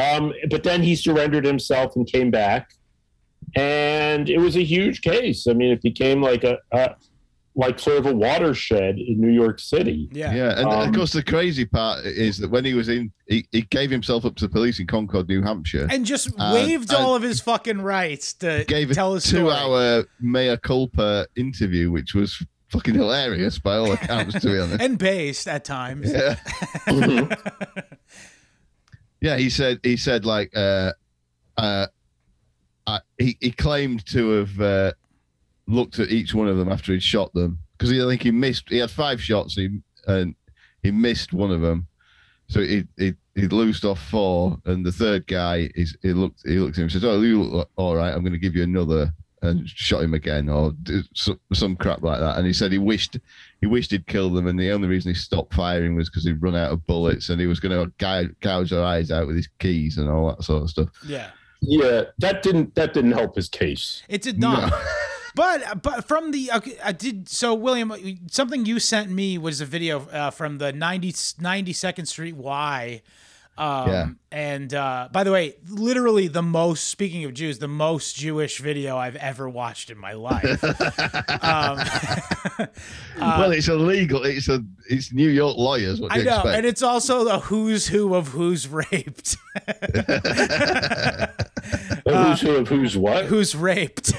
Um, 0.01 0.33
but 0.49 0.63
then 0.63 0.81
he 0.81 0.95
surrendered 0.95 1.45
himself 1.45 1.95
and 1.95 2.12
came 2.12 2.31
back, 2.31 2.71
and 3.55 4.27
it 4.29 4.39
was 4.39 4.55
a 4.55 4.63
huge 4.63 5.01
case. 5.01 5.45
I 5.47 5.53
mean, 5.53 5.71
it 5.71 5.81
became 5.83 6.23
like 6.23 6.43
a, 6.43 6.57
a 6.71 6.95
like 7.60 7.80
sort 7.80 7.98
of 7.98 8.06
a 8.06 8.13
watershed 8.13 9.00
in 9.00 9.20
New 9.20 9.32
York 9.32 9.60
City. 9.60 10.08
Yeah. 10.12 10.32
Yeah, 10.34 10.60
and 10.60 10.67
Um, 10.67 10.88
of 10.89 10.93
course 10.96 11.12
the 11.12 11.24
crazy 11.24 11.65
part 11.65 12.06
is 12.06 12.38
that 12.38 12.52
when 12.52 12.63
he 12.63 12.76
was 12.76 12.88
in, 12.88 13.12
he, 13.28 13.48
he 13.52 13.63
gave 13.63 13.89
himself 13.89 14.26
up 14.26 14.36
to 14.36 14.46
the 14.46 14.50
police 14.50 14.80
in 14.80 14.86
Concord, 14.86 15.28
New 15.28 15.41
Hampshire. 15.41 15.88
And 15.89 16.06
just 16.06 16.30
Uh, 16.38 16.52
waived 16.54 16.91
and 16.93 17.00
all 17.04 17.15
of 17.15 17.24
his 17.24 17.41
fucking 17.41 17.82
rights 17.82 18.34
to 18.36 18.63
gave 18.67 18.91
a 18.91 18.93
tell 18.93 19.15
his 19.15 19.24
story. 19.24 19.41
two-hour 19.43 20.06
mea 20.22 20.56
culpa 20.58 21.26
interview, 21.36 21.89
which 21.89 22.13
was 22.13 22.46
fucking 22.70 22.93
hilarious 22.93 23.58
by 23.58 23.76
all 23.78 23.91
accounts, 23.91 24.39
to 24.39 24.48
be 24.52 24.60
honest. 24.63 24.80
and 24.82 25.00
based 25.00 25.48
at 25.48 25.65
times. 25.65 26.12
Yeah. 26.12 26.36
Yeah, 29.20 29.38
he 29.38 29.50
said 29.50 29.80
he 29.82 29.98
said 29.98 30.26
like 30.26 30.56
uh 30.56 30.91
uh 31.58 31.88
I, 32.86 33.00
he 33.17 33.36
he 33.41 33.52
claimed 33.52 34.06
to 34.08 34.30
have 34.30 34.62
uh, 34.62 34.91
looked 35.67 35.99
at 35.99 36.10
each 36.10 36.34
one 36.34 36.47
of 36.47 36.58
them 36.58 36.71
after 36.71 36.93
he'd 36.93 37.03
shot 37.03 37.34
them 37.34 37.60
because 37.77 37.89
he 37.91 38.01
I 38.01 38.08
think 38.08 38.23
he 38.23 38.32
missed 38.32 38.69
he 38.69 38.77
had 38.77 38.89
five 38.91 39.21
shots 39.21 39.58
and 39.58 39.84
he, 40.08 40.12
and 40.12 40.36
he 40.82 40.91
missed 40.91 41.34
one 41.34 41.51
of 41.51 41.62
them, 41.62 41.88
so 42.47 42.62
he 42.62 42.86
he 42.97 43.13
he 43.36 43.47
loosed 43.47 43.86
off 43.86 44.01
four 44.01 44.58
and 44.65 44.86
the 44.86 44.91
third 44.91 45.27
guy 45.27 45.69
is 45.75 45.95
he 46.01 46.13
looked 46.13 46.41
he 46.45 46.58
looked 46.58 46.75
at 46.75 46.77
him 46.77 46.84
and 46.84 46.91
says 46.91 47.03
oh 47.06 47.21
you 47.21 47.41
look 47.43 47.69
all 47.75 47.95
right 47.95 48.13
I'm 48.13 48.21
going 48.21 48.34
to 48.34 48.39
give 48.39 48.56
you 48.56 48.63
another 48.63 49.12
and 49.43 49.69
shot 49.69 50.01
him 50.01 50.15
again 50.15 50.49
or 50.49 50.73
some, 51.13 51.39
some 51.53 51.75
crap 51.75 52.01
like 52.01 52.19
that 52.19 52.38
and 52.38 52.47
he 52.47 52.53
said 52.53 52.71
he 52.71 52.80
wished 52.80 53.19
he 53.62 53.67
wished 53.67 53.91
he'd 53.91 54.08
killed 54.08 54.34
them 54.34 54.47
and 54.47 54.60
the 54.60 54.71
only 54.71 54.88
reason 54.88 55.12
he 55.12 55.15
stopped 55.15 55.53
firing 55.53 55.95
was 55.95 56.10
because 56.10 56.25
he'd 56.25 56.41
run 56.41 56.56
out 56.56 56.71
of 56.71 56.86
bullets 56.88 57.30
and 57.30 57.39
he 57.39 57.45
was 57.45 57.60
going 57.60 57.71
to 57.71 57.91
gouge, 57.99 58.34
gouge 58.41 58.71
their 58.71 58.84
eyes 58.84 59.12
out 59.12 59.27
with 59.27 59.36
his 59.36 59.47
keys 59.60 59.99
and 59.99 60.10
all 60.10 60.30
that 60.30 60.43
sort 60.43 60.63
of 60.63 60.69
stuff 60.69 60.89
Yeah. 61.06 61.30
Yeah, 61.60 62.03
that 62.19 62.43
didn't 62.43 62.75
that 62.75 62.93
didn't 62.93 63.13
help 63.13 63.36
his 63.36 63.49
case. 63.49 64.03
It 64.08 64.21
did 64.21 64.39
not. 64.39 64.71
But 65.38 65.84
but 65.84 66.08
from 66.08 66.32
the 66.32 66.50
okay, 66.56 66.78
I 66.84 66.91
did 66.93 67.30
so 67.30 67.54
William 67.54 67.93
something 68.32 68.65
you 68.65 68.80
sent 68.80 69.12
me 69.12 69.38
was 69.38 69.62
a 69.62 69.65
video 69.65 70.08
uh, 70.08 70.32
from 70.32 70.58
the 70.58 70.73
90, 70.73 71.12
92nd 71.12 72.08
Street 72.08 72.36
Y. 72.36 73.04
Um, 73.58 73.89
Yeah. 73.89 74.08
And 74.30 74.74
uh, 74.74 75.08
by 75.12 75.24
the 75.24 75.32
way, 75.32 75.56
literally 75.70 76.28
the 76.28 76.41
most. 76.41 76.88
Speaking 76.88 77.24
of 77.24 77.34
Jews, 77.34 77.60
the 77.60 77.67
most 77.70 78.17
Jewish 78.17 78.60
video 78.60 78.98
I've 78.98 79.15
ever 79.15 79.48
watched 79.48 79.89
in 79.89 79.98
my 79.98 80.13
life. 80.13 80.62
um, 81.43 81.80
well 83.17 83.52
it's 83.52 83.67
illegal 83.70 84.24
it's 84.24 84.50
a 84.50 84.63
it's 84.89 85.13
New 85.13 85.30
York 85.30 85.58
lawyers 85.58 86.02
what 86.02 86.12
I 86.12 86.17
know, 86.17 86.36
expect 86.36 86.58
and 86.58 86.65
it's 86.65 86.84
also 86.84 87.24
the 87.24 87.39
who's 87.39 87.88
who 87.88 88.13
of 88.15 88.28
who's 88.30 88.67
raped. 88.67 89.38
Oh, 92.06 92.24
who's 92.30 92.41
who 92.41 92.56
of 92.58 92.67
who's 92.67 92.98
what? 92.98 93.26
who's 93.26 93.56
raped. 93.56 94.12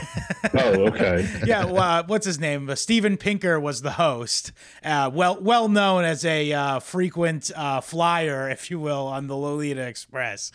Oh, 0.54 0.88
okay. 0.88 1.28
yeah, 1.46 1.64
well, 1.64 1.78
uh, 1.78 2.02
what's 2.06 2.26
his 2.26 2.38
name? 2.40 2.68
Uh, 2.68 2.74
Steven 2.74 3.16
Pinker 3.16 3.60
was 3.60 3.82
the 3.82 3.92
host. 3.92 4.52
Uh, 4.82 5.10
well, 5.12 5.38
well 5.40 5.68
known 5.68 6.04
as 6.04 6.24
a 6.24 6.52
uh, 6.52 6.78
frequent 6.80 7.50
uh, 7.54 7.80
flyer, 7.80 8.48
if 8.48 8.70
you 8.70 8.78
will, 8.80 9.06
on 9.06 9.26
the 9.28 9.36
Lolita 9.36 9.82
Express. 9.86 10.50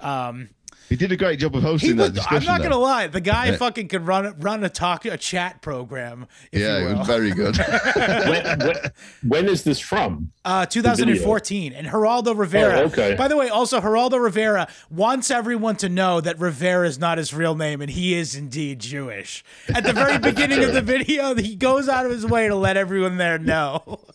Um, 0.00 0.50
he 0.88 0.96
did 0.96 1.12
a 1.12 1.16
great 1.16 1.38
job 1.38 1.54
of 1.54 1.62
he 1.62 1.68
hosting 1.68 1.96
that 1.96 2.14
was, 2.14 2.26
I'm 2.30 2.44
not 2.44 2.62
gonna 2.62 2.78
lie, 2.78 3.08
the 3.08 3.20
guy 3.20 3.46
Yeah. 3.50 3.56
fucking 3.56 3.88
could 3.88 4.06
run 4.06 4.24
a- 4.24 4.30
run 4.32 4.64
a 4.64 4.70
talk 4.70 5.04
a 5.04 5.18
chat 5.18 5.60
program. 5.60 6.26
If 6.50 6.62
yeah 6.62 6.78
it 6.90 6.96
was 6.96 7.06
very 7.06 7.30
good 7.30 7.56
when, 7.96 8.58
when, 8.60 8.76
when 9.22 9.48
is 9.48 9.64
this 9.64 9.78
from? 9.80 10.32
Uh, 10.46 10.64
2014, 10.64 11.72
and 11.74 11.86
Geraldo 11.88 12.36
Rivera. 12.36 12.80
Oh, 12.80 12.84
okay. 12.84 13.14
By 13.16 13.28
the 13.28 13.36
way, 13.36 13.50
also 13.50 13.80
Geraldo 13.82 14.22
Rivera 14.22 14.66
wants 14.88 15.30
everyone 15.30 15.76
to 15.76 15.90
know 15.90 16.22
that 16.22 16.38
Rivera 16.38 16.86
is 16.88 16.98
not 16.98 17.18
his 17.18 17.34
real 17.34 17.54
name, 17.54 17.82
and 17.82 17.90
he 17.90 18.14
is 18.14 18.34
indeed 18.34 18.78
Jewish. 18.78 19.44
At 19.74 19.84
the 19.84 19.92
very 19.92 20.18
beginning 20.30 20.64
of 20.64 20.72
the 20.72 20.82
video, 20.82 21.34
he 21.34 21.54
goes 21.54 21.88
out 21.88 22.06
of 22.06 22.12
his 22.12 22.24
way 22.24 22.48
to 22.48 22.54
let 22.54 22.76
everyone 22.78 23.16
there 23.18 23.38
know. 23.38 24.00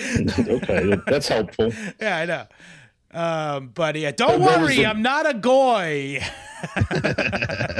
Okay, 0.00 0.96
that's 1.06 1.28
helpful. 1.28 1.70
yeah, 2.00 2.16
I 2.16 2.24
know. 2.24 2.46
Um, 3.12 3.70
but 3.74 3.96
yeah, 3.96 4.10
don't 4.12 4.40
what 4.40 4.60
worry, 4.60 4.76
the- 4.76 4.86
I'm 4.86 5.02
not 5.02 5.28
a 5.28 5.34
goy. 5.34 6.20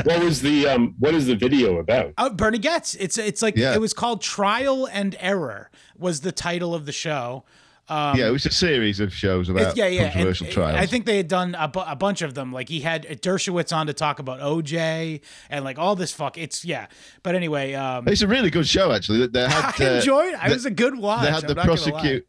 What 0.05 0.25
was 0.25 0.43
the 0.43 0.67
um? 0.69 0.95
What 0.99 1.15
is 1.15 1.27
the 1.27 1.37
video 1.37 1.79
about? 1.79 2.15
Uh, 2.19 2.31
Bernie 2.31 2.59
Goetz. 2.59 2.95
It's 2.97 3.17
it's 3.19 3.41
like 3.43 3.57
Yeah. 3.57 3.75
it 3.75 3.81
was 3.81 3.95
called 3.95 4.21
Trial 4.23 4.87
and 4.87 5.17
Error 5.21 5.71
was 5.97 6.21
the 6.23 6.33
title 6.33 6.75
of 6.75 6.85
the 6.87 6.93
show. 6.93 7.45
Um, 7.89 8.17
yeah 8.17 8.29
it 8.29 8.31
was 8.31 8.47
a 8.47 8.51
series 8.51 9.01
of 9.01 9.13
shows 9.13 9.49
about 9.49 9.77
yeah, 9.77 9.87
yeah. 9.87 10.03
and 10.05 10.13
controversial 10.13 10.47
trials 10.49 10.79
I 10.79 10.87
think 10.87 11.05
they 11.05 11.17
had 11.17 11.27
done 11.29 11.57
a, 11.59 11.67
bu- 11.69 11.81
a 11.81 11.97
bunch 11.97 12.23
of 12.23 12.35
them. 12.35 12.53
Like 12.53 12.69
he 12.69 12.81
had 12.81 13.05
Dershowitz 13.23 13.75
on 13.77 13.87
to 13.89 13.93
talk 13.93 14.19
about 14.21 14.39
OJ 14.41 15.21
and 15.51 15.65
like 15.65 15.79
all 15.79 15.95
this 15.97 16.13
fuck. 16.13 16.39
It's 16.39 16.65
yeah. 16.65 16.87
But 17.23 17.35
anyway, 17.35 17.75
um, 17.75 18.07
it's 18.09 18.23
a 18.23 18.29
really 18.29 18.51
good 18.51 18.67
show 18.69 18.93
actually 18.93 19.27
they 19.27 19.41
had 19.49 19.75
I 19.81 19.85
uh, 19.87 19.95
enjoyed. 19.97 20.35
it. 20.35 20.41
It 20.45 20.53
was 20.53 20.65
a 20.67 20.71
good 20.71 20.97
watch. 20.97 21.25
they 21.25 21.31
had 21.33 21.45
I'm 21.45 21.49
the 21.49 21.63
prosecute 21.63 22.27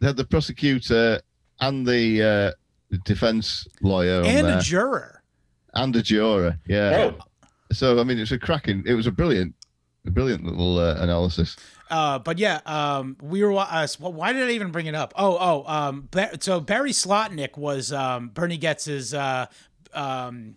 they 0.00 0.06
had 0.06 0.16
the 0.16 0.24
prosecutor 0.24 1.20
and 1.60 1.86
the 1.86 2.22
uh 2.22 2.98
defense 3.04 3.66
lawyer 3.82 4.22
and 4.24 4.46
a 4.46 4.60
juror. 4.60 5.22
and 5.74 5.94
a 5.96 6.02
juror 6.02 6.58
yeah 6.66 7.10
Oh, 7.12 7.18
so 7.72 8.00
i 8.00 8.04
mean 8.04 8.18
it's 8.18 8.30
a 8.32 8.38
cracking 8.38 8.82
it 8.86 8.94
was 8.94 9.06
a 9.06 9.12
brilliant 9.12 9.54
a 10.06 10.10
brilliant 10.10 10.44
little 10.44 10.78
uh, 10.78 10.94
analysis 11.00 11.56
Uh, 11.90 12.18
but 12.18 12.36
yeah, 12.38 12.60
um, 12.66 13.16
we 13.22 13.42
were. 13.42 13.52
Uh, 13.56 13.82
s- 13.84 13.98
why 13.98 14.32
did 14.34 14.46
I 14.46 14.52
even 14.52 14.70
bring 14.70 14.84
it 14.84 14.94
up? 14.94 15.14
Oh, 15.16 15.38
oh. 15.40 15.64
Um, 15.66 16.06
Ba- 16.10 16.36
so 16.38 16.60
Barry 16.60 16.92
Slotnick 16.92 17.56
was 17.56 17.92
um, 17.94 18.28
Bernie 18.28 18.58
Goetz's 18.58 19.14
uh, 19.14 19.46
um, 19.94 20.56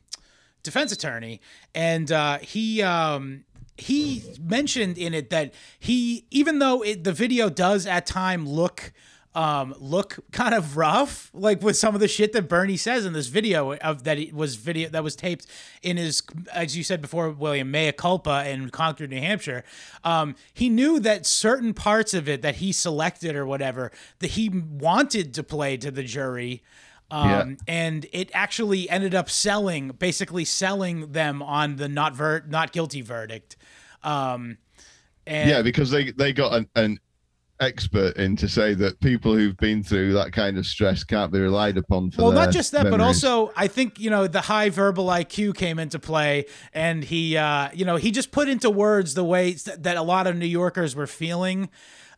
defense 0.61 0.91
attorney, 0.91 1.39
and 1.73 2.11
uh, 2.11 2.37
he 2.39 2.81
um, 2.83 3.45
he 3.77 4.23
mentioned 4.41 4.97
in 4.97 5.13
it 5.13 5.29
that 5.29 5.53
he, 5.79 6.25
even 6.31 6.59
though 6.59 6.83
it, 6.83 7.05
the 7.05 7.13
video 7.13 7.49
does 7.49 7.87
at 7.87 8.05
time 8.05 8.45
look 8.45 8.91
um 9.33 9.73
look 9.79 10.19
kind 10.31 10.53
of 10.53 10.75
rough 10.75 11.29
like 11.33 11.61
with 11.61 11.77
some 11.77 11.95
of 11.95 12.01
the 12.01 12.07
shit 12.07 12.33
that 12.33 12.49
Bernie 12.49 12.75
says 12.75 13.05
in 13.05 13.13
this 13.13 13.27
video 13.27 13.73
of 13.75 14.03
that 14.03 14.17
it 14.17 14.33
was 14.33 14.55
video 14.55 14.89
that 14.89 15.03
was 15.03 15.15
taped 15.15 15.45
in 15.81 15.95
his 15.95 16.21
as 16.53 16.75
you 16.75 16.83
said 16.83 17.01
before 17.01 17.29
William 17.29 17.71
mea 17.71 17.93
culpa 17.93 18.49
in 18.49 18.69
Concord 18.69 19.09
New 19.09 19.19
Hampshire 19.21 19.63
um 20.03 20.35
he 20.53 20.67
knew 20.67 20.99
that 20.99 21.25
certain 21.25 21.73
parts 21.73 22.13
of 22.13 22.27
it 22.27 22.41
that 22.41 22.55
he 22.55 22.73
selected 22.73 23.35
or 23.35 23.45
whatever 23.45 23.91
that 24.19 24.31
he 24.31 24.49
wanted 24.49 25.33
to 25.35 25.43
play 25.43 25.77
to 25.77 25.91
the 25.91 26.03
jury 26.03 26.61
um, 27.09 27.29
Yeah. 27.29 27.55
and 27.67 28.05
it 28.13 28.31
actually 28.33 28.89
ended 28.89 29.13
up 29.13 29.29
selling, 29.29 29.89
basically 29.89 30.45
selling 30.45 31.11
them 31.11 31.41
on 31.41 31.75
the 31.75 31.89
not 31.89 32.15
ver- 32.15 32.45
not 32.47 32.71
guilty 32.71 33.01
verdict. 33.01 33.57
Um, 34.01 34.57
and 35.27 35.49
yeah 35.49 35.61
because 35.61 35.91
they 35.91 36.11
they 36.11 36.31
got 36.31 36.53
an, 36.53 36.69
an 36.75 36.99
expert 37.61 38.17
in 38.17 38.35
to 38.35 38.49
say 38.49 38.73
that 38.73 38.99
people 38.99 39.33
who've 39.33 39.55
been 39.57 39.83
through 39.83 40.13
that 40.13 40.33
kind 40.33 40.57
of 40.57 40.65
stress 40.65 41.03
can't 41.03 41.31
be 41.31 41.39
relied 41.39 41.77
upon 41.77 42.11
for 42.11 42.23
well, 42.23 42.31
not 42.31 42.51
just 42.51 42.71
that, 42.73 42.89
but 42.89 42.99
also 42.99 43.51
I 43.55 43.67
think 43.67 43.99
you 43.99 44.09
know 44.09 44.27
the 44.27 44.41
high 44.41 44.69
verbal 44.69 45.05
IQ 45.05 45.55
came 45.55 45.79
into 45.79 45.99
play, 45.99 46.45
and 46.73 47.03
he, 47.03 47.37
uh, 47.37 47.69
you 47.73 47.85
know, 47.85 47.95
he 47.95 48.11
just 48.11 48.31
put 48.31 48.49
into 48.49 48.69
words 48.69 49.13
the 49.13 49.23
way 49.23 49.53
that 49.53 49.95
a 49.95 50.01
lot 50.01 50.27
of 50.27 50.35
New 50.35 50.45
Yorkers 50.45 50.95
were 50.95 51.07
feeling. 51.07 51.69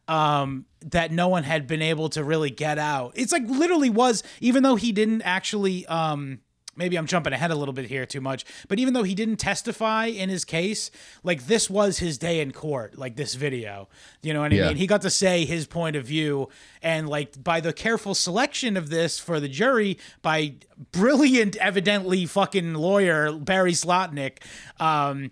Um, 0.05 0.65
that 0.81 1.13
no 1.13 1.29
one 1.29 1.43
had 1.43 1.65
been 1.65 1.81
able 1.81 2.09
to 2.09 2.25
really 2.25 2.49
get 2.49 2.77
out. 2.77 3.13
It's 3.15 3.31
like 3.31 3.43
literally 3.43 3.89
was, 3.89 4.21
even 4.41 4.61
though 4.61 4.75
he 4.75 4.91
didn't 4.91 5.21
actually, 5.21 5.85
um, 5.85 6.39
maybe 6.75 6.97
I'm 6.97 7.05
jumping 7.05 7.33
ahead 7.33 7.51
a 7.51 7.55
little 7.55 7.73
bit 7.73 7.85
here 7.85 8.05
too 8.05 8.21
much, 8.21 8.45
but 8.67 8.79
even 8.79 8.93
though 8.93 9.03
he 9.03 9.15
didn't 9.15 9.37
testify 9.37 10.05
in 10.05 10.29
his 10.29 10.43
case, 10.45 10.91
like 11.23 11.47
this 11.47 11.69
was 11.69 11.99
his 11.99 12.17
day 12.17 12.39
in 12.39 12.51
court, 12.51 12.97
like 12.97 13.15
this 13.15 13.35
video. 13.35 13.87
You 14.21 14.33
know 14.33 14.41
what 14.41 14.51
I 14.53 14.55
Yeah. 14.55 14.67
mean? 14.69 14.77
He 14.77 14.87
got 14.87 15.01
to 15.03 15.09
say 15.09 15.45
his 15.45 15.67
point 15.67 15.95
of 15.95 16.05
view, 16.05 16.49
and 16.81 17.07
like 17.09 17.43
by 17.43 17.59
the 17.59 17.73
careful 17.73 18.15
selection 18.15 18.75
of 18.77 18.89
this 18.89 19.19
for 19.19 19.39
the 19.39 19.47
jury 19.49 19.97
by 20.21 20.55
brilliant, 20.91 21.55
evidently 21.57 22.25
fucking 22.25 22.73
lawyer 22.73 23.31
Barry 23.33 23.73
Slotnick. 23.73 24.37
Um, 24.79 25.31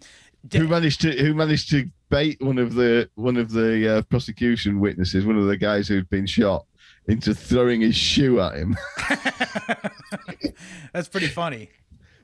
who 0.51 0.67
managed 0.67 1.01
to 1.01 1.11
who 1.11 1.33
managed 1.35 1.69
to 1.69 1.89
bait 2.09 2.41
one 2.41 2.57
of 2.57 2.73
the 2.73 3.09
one 3.15 3.37
of 3.37 3.51
the 3.51 3.97
uh, 3.97 4.01
prosecution 4.03 4.79
witnesses, 4.79 5.25
one 5.25 5.37
of 5.37 5.45
the 5.45 5.55
guys 5.57 5.87
who'd 5.87 6.09
been 6.09 6.25
shot, 6.25 6.65
into 7.07 7.33
throwing 7.33 7.81
his 7.81 7.95
shoe 7.95 8.39
at 8.39 8.55
him. 8.55 8.77
that's 10.93 11.07
pretty 11.07 11.27
funny. 11.27 11.69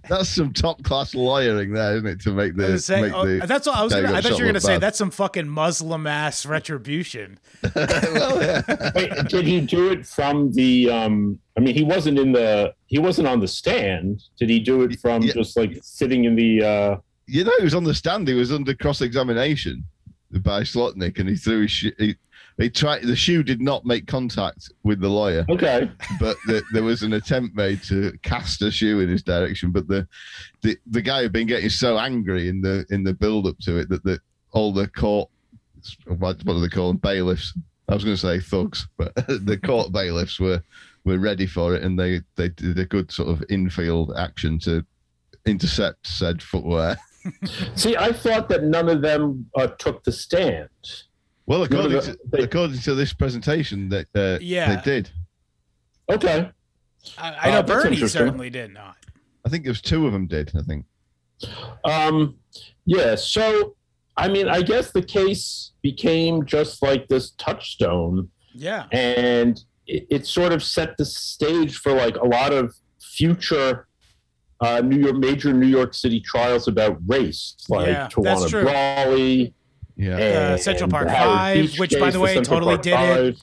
That's 0.10 0.30
some 0.30 0.54
top 0.54 0.84
class 0.84 1.14
lawyering 1.14 1.74
there, 1.74 1.98
isn't 1.98 2.08
it? 2.08 2.22
To 2.22 2.32
make 2.32 2.54
I 2.54 2.56
the 2.68 2.72
was 2.74 2.86
saying- 2.86 3.02
make 3.04 3.14
oh, 3.14 3.26
the 3.26 3.46
that's 3.46 3.68
what 3.68 3.76
I 3.76 3.84
was. 3.84 3.94
Gonna, 3.94 4.08
I 4.08 4.12
got 4.14 4.24
thought 4.24 4.38
you 4.40 4.46
were 4.46 4.50
gonna 4.50 4.62
say 4.62 4.76
bad. 4.76 4.82
that's 4.82 4.98
some 4.98 5.12
fucking 5.12 5.50
Muslim 5.50 6.08
ass 6.08 6.46
retribution. 6.46 7.40
well, 7.76 8.42
yeah. 8.42 8.92
Wait, 8.96 9.12
did 9.28 9.46
he 9.46 9.60
do 9.60 9.92
it 9.92 10.06
from 10.06 10.54
the? 10.54 10.90
um 10.90 11.40
I 11.58 11.60
mean, 11.60 11.76
he 11.76 11.84
wasn't 11.84 12.20
in 12.20 12.32
the. 12.32 12.74
He 12.86 13.00
wasn't 13.00 13.28
on 13.28 13.42
the 13.42 13.48
stand. 13.50 14.24
Did 14.40 14.50
he 14.50 14.60
do 14.60 14.84
it 14.84 14.98
from 15.00 15.24
Yeah. 15.24 15.34
just 15.34 15.58
like 15.58 15.78
sitting 15.82 16.24
in 16.24 16.36
the? 16.38 16.64
uh 16.64 16.98
You 17.26 17.44
know, 17.44 17.52
he 17.58 17.64
was 17.66 17.76
on 17.76 17.84
the 17.84 17.96
stand. 17.96 18.30
He 18.30 18.34
was 18.34 18.54
under 18.54 18.74
cross 18.76 19.02
examination 19.02 19.84
by 20.32 20.62
Slotnick, 20.62 21.20
and 21.20 21.28
he 21.28 21.36
threw 21.36 21.64
his 21.64 21.72
shoe. 21.72 21.92
He, 21.98 22.16
he 22.58 22.70
tried. 22.70 23.04
The 23.04 23.16
shoe 23.16 23.44
did 23.44 23.62
not 23.62 23.86
make 23.86 24.08
contact 24.08 24.72
with 24.84 25.00
the 25.00 25.10
lawyer, 25.10 25.46
Okay. 25.50 25.90
but 26.20 26.38
the, 26.48 26.64
there 26.74 26.84
was 26.84 27.04
an 27.04 27.14
attempt 27.14 27.56
made 27.56 27.84
to 27.84 28.18
cast 28.24 28.62
a 28.62 28.72
shoe 28.72 29.00
in 29.00 29.10
his 29.10 29.24
direction. 29.24 29.72
But 29.72 29.88
the 29.88 30.08
the, 30.62 30.78
the 30.88 31.02
guy 31.02 31.22
had 31.22 31.32
been 31.32 31.48
getting 31.48 31.70
so 31.70 31.98
angry 31.98 32.50
in 32.50 32.62
the 32.62 32.86
in 32.90 33.04
the 33.04 33.14
build 33.14 33.48
up 33.48 33.58
to 33.60 33.78
it 33.78 33.90
that 33.90 34.04
the 34.04 34.20
all 34.52 34.74
the 34.74 34.88
court 34.88 35.30
what, 36.08 36.44
what 36.44 36.54
do 36.54 36.60
they 36.60 36.68
call 36.68 36.88
them 36.90 36.98
bailiffs? 36.98 37.54
I 37.88 37.94
was 37.94 38.04
going 38.04 38.18
to 38.18 38.22
say 38.22 38.40
thugs, 38.40 38.88
but 38.98 39.16
the 39.28 39.60
court 39.64 39.92
bailiffs 39.92 40.40
were 40.40 40.62
were 41.06 41.20
ready 41.20 41.46
for 41.46 41.76
it, 41.76 41.84
and 41.84 41.98
they 41.98 42.22
they 42.36 42.50
did 42.50 42.80
a 42.80 42.86
good 42.86 43.12
sort 43.12 43.30
of 43.30 43.44
infield 43.50 44.14
action 44.18 44.60
to 44.60 44.86
intercept 45.46 46.06
said 46.08 46.42
footwear. 46.42 46.98
See, 47.76 47.96
I 47.96 48.12
thought 48.12 48.50
that 48.50 48.64
none 48.64 48.90
of 48.90 49.02
them 49.02 49.50
uh, 49.56 49.68
took 49.68 50.04
the 50.04 50.12
stand. 50.12 50.70
Well, 51.48 51.64
according 51.64 51.92
the- 51.94 52.02
to 52.02 52.18
they- 52.32 52.44
according 52.44 52.80
to 52.80 52.94
this 52.94 53.14
presentation, 53.14 53.90
that 53.90 54.08
uh, 54.16 54.38
Yeah. 54.42 54.76
they 54.76 54.82
did. 54.82 55.10
Okay. 56.12 56.50
I, 57.18 57.36
I 57.36 57.52
know 57.52 57.60
Uh, 57.60 57.64
Bernie 57.64 58.08
certainly 58.08 58.50
did 58.50 58.74
not. 58.74 58.96
I 59.46 59.50
think 59.50 59.64
there's 59.64 59.82
two 59.82 60.06
of 60.06 60.14
them 60.14 60.28
did. 60.28 60.52
I 60.58 60.62
think. 60.62 60.86
Um, 61.86 62.36
yeah. 62.86 63.16
So, 63.16 63.76
I 64.18 64.28
mean, 64.28 64.50
I 64.50 64.62
guess 64.62 64.92
the 64.92 65.02
case 65.02 65.72
became 65.82 66.46
just 66.46 66.82
like 66.82 67.08
this 67.08 67.32
touchstone, 67.32 68.30
Yeah. 68.54 68.86
and 68.92 69.60
it, 69.86 70.06
it 70.10 70.26
sort 70.28 70.52
of 70.52 70.62
set 70.64 70.98
the 70.98 71.06
stage 71.06 71.78
for 71.78 71.94
like 71.94 72.18
a 72.18 72.26
lot 72.26 72.52
of 72.52 72.76
future 73.02 73.88
uh, 74.60 74.82
New 74.82 74.98
York 74.98 75.16
major 75.18 75.54
New 75.54 75.68
York 75.68 75.94
City 75.94 76.20
trials 76.20 76.68
about 76.68 76.98
race, 77.06 77.56
like 77.70 77.88
Yeah, 77.88 77.94
that's 78.04 78.16
Tawana 78.16 78.50
true. 78.50 78.64
Brawley. 78.64 79.54
Yeah. 79.98 80.18
and 80.18 80.62
Central 80.62 80.90
Park 80.90 81.10
Howard 81.10 81.38
Five, 81.38 81.56
Beach 81.56 81.80
which, 81.80 82.00
by 82.00 82.12
the 82.12 82.20
way, 82.20 82.36
Central 82.36 82.60
totally 82.60 82.76
Park 82.76 83.18
did 83.18 83.38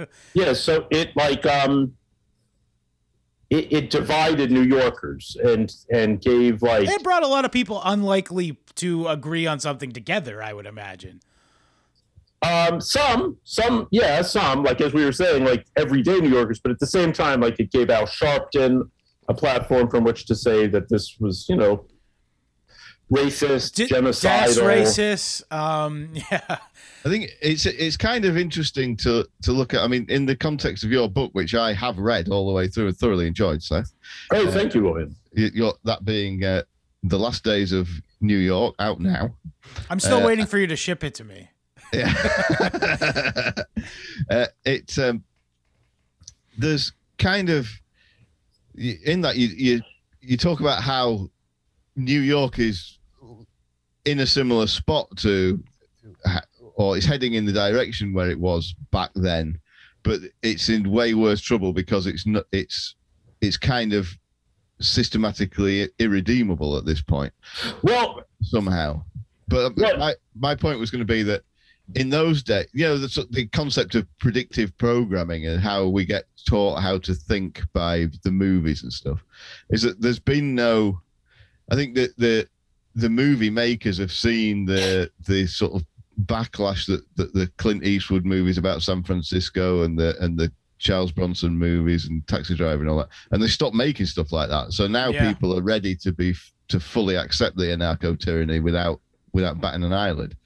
it. 0.00 0.08
Yeah, 0.34 0.52
so 0.52 0.86
it 0.90 1.14
like 1.16 1.44
um 1.46 1.94
it, 3.50 3.72
it 3.72 3.90
divided 3.90 4.50
New 4.50 4.62
Yorkers 4.62 5.36
and 5.42 5.72
and 5.92 6.20
gave 6.20 6.62
like 6.62 6.88
It 6.88 7.02
brought 7.02 7.22
a 7.22 7.28
lot 7.28 7.44
of 7.44 7.52
people 7.52 7.80
unlikely 7.84 8.58
to 8.76 9.08
agree 9.08 9.46
on 9.46 9.58
something 9.60 9.92
together, 9.92 10.42
I 10.42 10.52
would 10.52 10.66
imagine. 10.66 11.20
um 12.42 12.80
some 12.80 13.36
some 13.44 13.86
yeah 13.90 14.22
some 14.22 14.62
like 14.64 14.80
as 14.80 14.92
we 14.94 15.04
were 15.04 15.12
saying 15.12 15.44
like 15.44 15.66
everyday 15.76 16.18
New 16.20 16.30
Yorkers, 16.30 16.58
but 16.60 16.70
at 16.72 16.78
the 16.78 16.86
same 16.86 17.12
time 17.12 17.40
like 17.40 17.58
it 17.60 17.70
gave 17.70 17.90
Al 17.90 18.06
Sharpton 18.06 18.88
a 19.28 19.34
platform 19.34 19.88
from 19.90 20.02
which 20.04 20.26
to 20.26 20.34
say 20.34 20.66
that 20.66 20.88
this 20.88 21.16
was 21.20 21.46
you 21.48 21.56
know 21.56 21.84
racist, 23.12 23.74
D- 23.74 23.86
genocidal. 23.88 24.20
That's 24.22 24.58
racist. 24.58 25.52
Um, 25.52 26.10
yeah. 26.30 26.40
I 27.04 27.08
think 27.08 27.30
it's 27.40 27.66
it's 27.66 27.96
kind 27.96 28.24
of 28.24 28.36
interesting 28.36 28.96
to 28.98 29.26
to 29.42 29.52
look 29.52 29.74
at. 29.74 29.80
I 29.80 29.86
mean, 29.86 30.06
in 30.08 30.26
the 30.26 30.36
context 30.36 30.84
of 30.84 30.90
your 30.90 31.08
book, 31.08 31.30
which 31.32 31.54
I 31.54 31.72
have 31.72 31.98
read 31.98 32.28
all 32.28 32.46
the 32.46 32.52
way 32.52 32.68
through 32.68 32.88
and 32.88 32.96
thoroughly 32.96 33.26
enjoyed, 33.26 33.62
Seth. 33.62 33.92
Oh, 34.32 34.50
thank 34.50 34.74
you, 34.74 34.82
William. 34.82 35.16
Your, 35.32 35.74
that 35.84 36.04
being 36.04 36.44
uh, 36.44 36.62
the 37.02 37.18
last 37.18 37.44
days 37.44 37.72
of 37.72 37.88
New 38.20 38.36
York 38.36 38.74
out 38.78 39.00
now. 39.00 39.34
I'm 39.88 40.00
still 40.00 40.18
Uh, 40.18 40.26
waiting 40.26 40.46
for 40.46 40.58
you 40.58 40.66
to 40.66 40.76
ship 40.76 41.02
it 41.04 41.14
to 41.14 41.24
me. 41.24 41.50
Yeah. 41.92 42.12
uh, 44.30 44.46
it's 44.64 44.98
um, 44.98 45.24
there's 46.58 46.92
kind 47.18 47.48
of 47.48 47.68
in 48.76 49.22
that 49.22 49.36
you 49.36 49.48
you 49.48 49.80
you 50.20 50.36
talk 50.36 50.60
about 50.60 50.82
how 50.82 51.30
New 51.96 52.20
York 52.20 52.58
is 52.58 52.98
in 54.04 54.20
a 54.20 54.26
similar 54.26 54.66
spot 54.66 55.08
to 55.18 55.62
or 56.74 56.96
it's 56.96 57.06
heading 57.06 57.34
in 57.34 57.44
the 57.44 57.52
direction 57.52 58.12
where 58.12 58.30
it 58.30 58.38
was 58.38 58.74
back 58.90 59.10
then, 59.14 59.58
but 60.02 60.20
it's 60.42 60.68
in 60.68 60.90
way 60.90 61.14
worse 61.14 61.40
trouble 61.40 61.72
because 61.72 62.06
it's 62.06 62.26
not 62.26 62.44
it's 62.52 62.94
it's 63.40 63.56
kind 63.56 63.92
of 63.92 64.08
systematically 64.80 65.88
irredeemable 65.98 66.76
at 66.76 66.86
this 66.86 67.02
point 67.02 67.32
Well, 67.82 68.22
somehow. 68.42 69.04
But 69.48 69.66
um, 69.66 69.74
Right. 69.76 69.98
my, 69.98 70.14
my 70.34 70.54
point 70.54 70.78
was 70.80 70.90
going 70.90 71.06
to 71.06 71.12
be 71.12 71.22
that 71.24 71.42
in 71.96 72.08
those 72.08 72.42
days, 72.42 72.66
you 72.72 72.86
know, 72.86 72.96
the, 72.96 73.26
the 73.30 73.46
concept 73.48 73.94
of 73.94 74.06
predictive 74.18 74.76
programming 74.78 75.46
and 75.46 75.60
how 75.60 75.88
we 75.88 76.04
get 76.04 76.24
taught 76.46 76.80
how 76.80 76.98
to 76.98 77.14
think 77.14 77.62
by 77.72 78.06
the 78.22 78.30
movies 78.30 78.84
and 78.84 78.92
stuff 78.92 79.22
is 79.70 79.82
that 79.82 80.00
there's 80.00 80.20
been 80.20 80.54
no. 80.54 81.00
I 81.70 81.74
think 81.74 81.94
that 81.96 82.16
the 82.16 82.48
the 83.00 83.08
movie 83.10 83.50
makers 83.50 83.98
have 83.98 84.12
seen 84.12 84.64
the 84.66 85.10
the 85.26 85.46
sort 85.46 85.72
of 85.72 85.84
backlash 86.24 86.86
that, 86.86 87.02
that 87.16 87.32
the 87.32 87.46
Clint 87.56 87.84
Eastwood 87.84 88.24
movies 88.26 88.58
about 88.58 88.82
San 88.82 89.02
Francisco 89.02 89.82
and 89.82 89.98
the 89.98 90.16
and 90.20 90.38
the 90.38 90.52
Charles 90.78 91.12
Bronson 91.12 91.56
movies 91.56 92.06
and 92.08 92.26
Taxi 92.26 92.54
Driver 92.54 92.82
and 92.82 92.90
all 92.90 92.98
that, 92.98 93.08
and 93.32 93.42
they 93.42 93.48
stopped 93.48 93.74
making 93.74 94.06
stuff 94.06 94.32
like 94.32 94.48
that. 94.48 94.72
So 94.72 94.86
now 94.86 95.10
Yeah. 95.10 95.28
people 95.32 95.56
are 95.58 95.62
ready 95.62 95.94
to 95.96 96.12
be 96.12 96.34
to 96.68 96.78
fully 96.80 97.16
accept 97.16 97.56
the 97.56 97.64
anarcho 97.64 98.18
tyranny 98.18 98.60
without 98.60 99.00
without 99.32 99.60
batting 99.60 99.84
an 99.84 99.92
eyelid. 99.92 100.36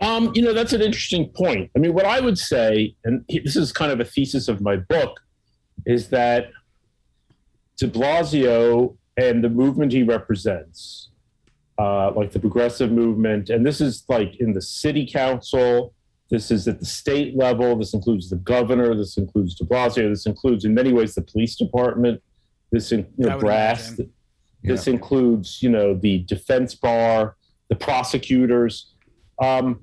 Um, 0.00 0.32
you 0.34 0.40
know, 0.42 0.54
that's 0.54 0.72
an 0.72 0.80
interesting 0.80 1.28
point. 1.28 1.70
I 1.76 1.78
mean, 1.78 1.92
what 1.92 2.06
I 2.06 2.20
would 2.20 2.38
say, 2.38 2.94
and 3.04 3.22
this 3.28 3.54
is 3.54 3.70
kind 3.70 3.92
of 3.92 4.00
a 4.00 4.04
thesis 4.04 4.48
of 4.48 4.62
my 4.62 4.76
book, 4.76 5.20
is 5.84 6.08
that 6.08 6.50
de 7.76 7.86
Blasio 7.86 8.96
and 9.18 9.44
the 9.44 9.50
movement 9.50 9.92
he 9.92 10.02
represents, 10.02 11.09
uh, 11.78 12.12
like 12.12 12.32
the 12.32 12.40
progressive 12.40 12.90
movement, 12.92 13.50
and 13.50 13.64
this 13.64 13.80
is 13.80 14.04
like 14.08 14.36
in 14.36 14.52
the 14.52 14.62
city 14.62 15.06
council, 15.06 15.94
this 16.30 16.50
is 16.50 16.68
at 16.68 16.78
the 16.78 16.86
state 16.86 17.36
level, 17.36 17.76
this 17.76 17.94
includes 17.94 18.30
the 18.30 18.36
governor, 18.36 18.94
this 18.94 19.16
includes 19.16 19.54
de 19.54 19.64
Blasio, 19.64 20.08
this 20.08 20.26
includes 20.26 20.64
in 20.64 20.74
many 20.74 20.92
ways 20.92 21.14
the 21.14 21.22
police 21.22 21.56
department, 21.56 22.22
this 22.70 22.92
in, 22.92 23.06
you 23.18 23.26
know, 23.26 23.38
brass, 23.38 23.88
imagine. 23.88 24.12
this 24.62 24.86
includes, 24.86 25.62
you 25.62 25.70
know, 25.70 25.94
the 25.94 26.18
defense 26.20 26.74
bar, 26.74 27.36
the 27.68 27.74
prosecutors, 27.74 28.94
um, 29.40 29.80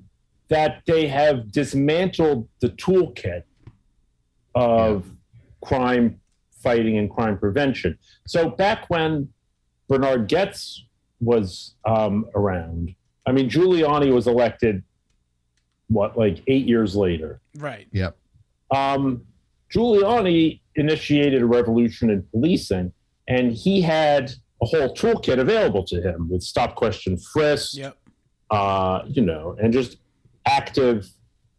that 0.48 0.82
they 0.86 1.06
have 1.06 1.52
dismantled 1.52 2.48
the 2.60 2.70
toolkit 2.70 3.42
of 4.54 5.04
crime 5.62 6.20
fighting 6.62 6.96
and 6.96 7.10
crime 7.10 7.38
prevention. 7.38 7.98
So 8.26 8.48
back 8.48 8.88
when 8.88 9.28
Bernard 9.88 10.28
Goetz 10.28 10.84
was 11.20 11.74
um, 11.84 12.26
around, 12.34 12.94
I 13.26 13.32
mean, 13.32 13.48
Giuliani 13.48 14.12
was 14.12 14.26
elected, 14.26 14.82
what, 15.88 16.16
like 16.18 16.42
eight 16.46 16.66
years 16.66 16.94
later. 16.94 17.40
Right. 17.56 17.86
Yep. 17.92 18.16
Um, 18.70 19.22
Giuliani 19.74 20.60
initiated 20.76 21.42
a 21.42 21.46
revolution 21.46 22.10
in 22.10 22.22
policing, 22.30 22.92
and 23.26 23.52
he 23.52 23.80
had 23.80 24.32
a 24.62 24.66
whole 24.66 24.94
toolkit 24.94 25.38
available 25.38 25.84
to 25.84 26.00
him 26.00 26.28
with 26.28 26.42
stop, 26.42 26.74
question, 26.74 27.16
frisk, 27.18 27.76
Yep. 27.76 27.96
uh, 28.50 29.02
you 29.06 29.22
know, 29.22 29.56
and 29.60 29.72
just 29.72 29.98
active 30.46 31.08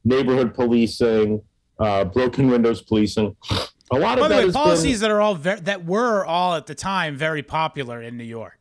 neighborhood 0.04 0.54
policing, 0.54 1.42
uh, 1.80 2.04
broken 2.06 2.50
windows 2.50 2.82
policing. 2.82 3.36
A 3.92 3.98
lot 3.98 4.18
By 4.20 4.26
of 4.26 4.30
the 4.30 4.30
that 4.30 4.38
way, 4.38 4.46
has 4.46 4.54
policies 4.54 5.00
that 5.00 5.12
are 5.12 5.22
all 5.22 5.36
ver- 5.36 5.60
that 5.62 5.86
were 5.86 6.24
all 6.26 6.54
at 6.56 6.68
the 6.68 6.76
time 6.76 7.16
very 7.16 7.42
popular 7.42 8.02
in 8.02 8.18
New 8.18 8.24
York, 8.24 8.59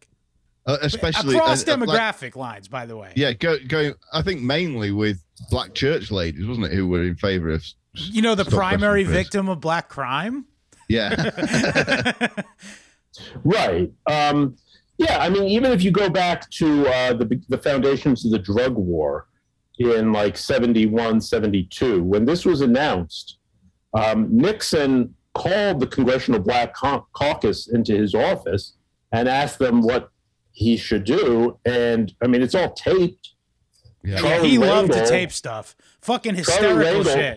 Uh, 0.68 0.76
especially 0.83 1.35
across 1.35 1.66
uh, 1.66 1.72
uh, 1.72 1.76
like- 1.78 1.88
demographic 1.88 2.37
lines. 2.37 2.68
By 2.68 2.85
the 2.85 2.94
way, 2.94 3.11
yeah, 3.16 3.33
go, 3.33 3.57
going. 3.66 3.94
I 4.12 4.20
think 4.20 4.42
mainly 4.42 4.92
with 4.92 5.24
black 5.50 5.72
church 5.72 6.11
ladies, 6.11 6.46
wasn't 6.46 6.66
it, 6.66 6.72
who 6.72 6.87
were 6.87 7.02
in 7.04 7.16
favour 7.16 7.48
of? 7.48 7.64
you 7.94 8.20
know 8.20 8.35
the 8.35 8.44
primary 8.44 9.02
victim 9.02 9.48
of 9.48 9.61
black 9.61 9.88
crime. 9.88 10.44
Yeah, 10.90 11.14
right. 13.44 13.90
Um, 14.07 14.57
yeah, 14.98 15.18
I 15.18 15.31
mean, 15.31 15.44
even 15.44 15.72
if 15.72 15.83
you 15.83 15.90
go 15.90 16.11
back 16.11 16.50
to 16.50 16.87
uh, 16.87 17.14
the 17.14 17.40
the 17.48 17.59
foundations 17.59 18.26
of 18.26 18.33
the 18.33 18.38
drug 18.38 18.74
war 18.74 19.26
in 19.78 20.12
like 20.12 20.37
71, 20.37 21.22
72, 21.22 22.02
when 22.02 22.26
this 22.26 22.44
was 22.44 22.61
announced, 22.61 23.38
um, 23.94 24.28
Nixon 24.37 25.14
called 25.33 25.81
the 25.81 25.87
Congressional 25.87 26.40
Black 26.40 26.74
Caucus 26.74 27.68
into 27.68 27.96
his 27.96 28.14
office 28.14 28.74
and 29.12 29.28
asked 29.28 29.59
them 29.59 29.81
what 29.81 30.11
he 30.52 30.76
should 30.76 31.04
do. 31.04 31.58
And 31.64 32.12
I 32.22 32.26
mean, 32.26 32.42
it's 32.42 32.54
all 32.54 32.72
taped. 32.72 33.30
yeah. 34.02 34.14
Yeah, 34.14 34.20
Charlie 34.20 34.48
he 34.50 34.58
loved 34.58 34.92
to 34.92 34.98
Rangel- 35.00 35.08
tape 35.08 35.32
stuff. 35.32 35.76
Fucking 36.00 36.34
Charlie 36.37 36.38
hysterical 36.38 37.02
Rangel- 37.04 37.14
shit. 37.14 37.37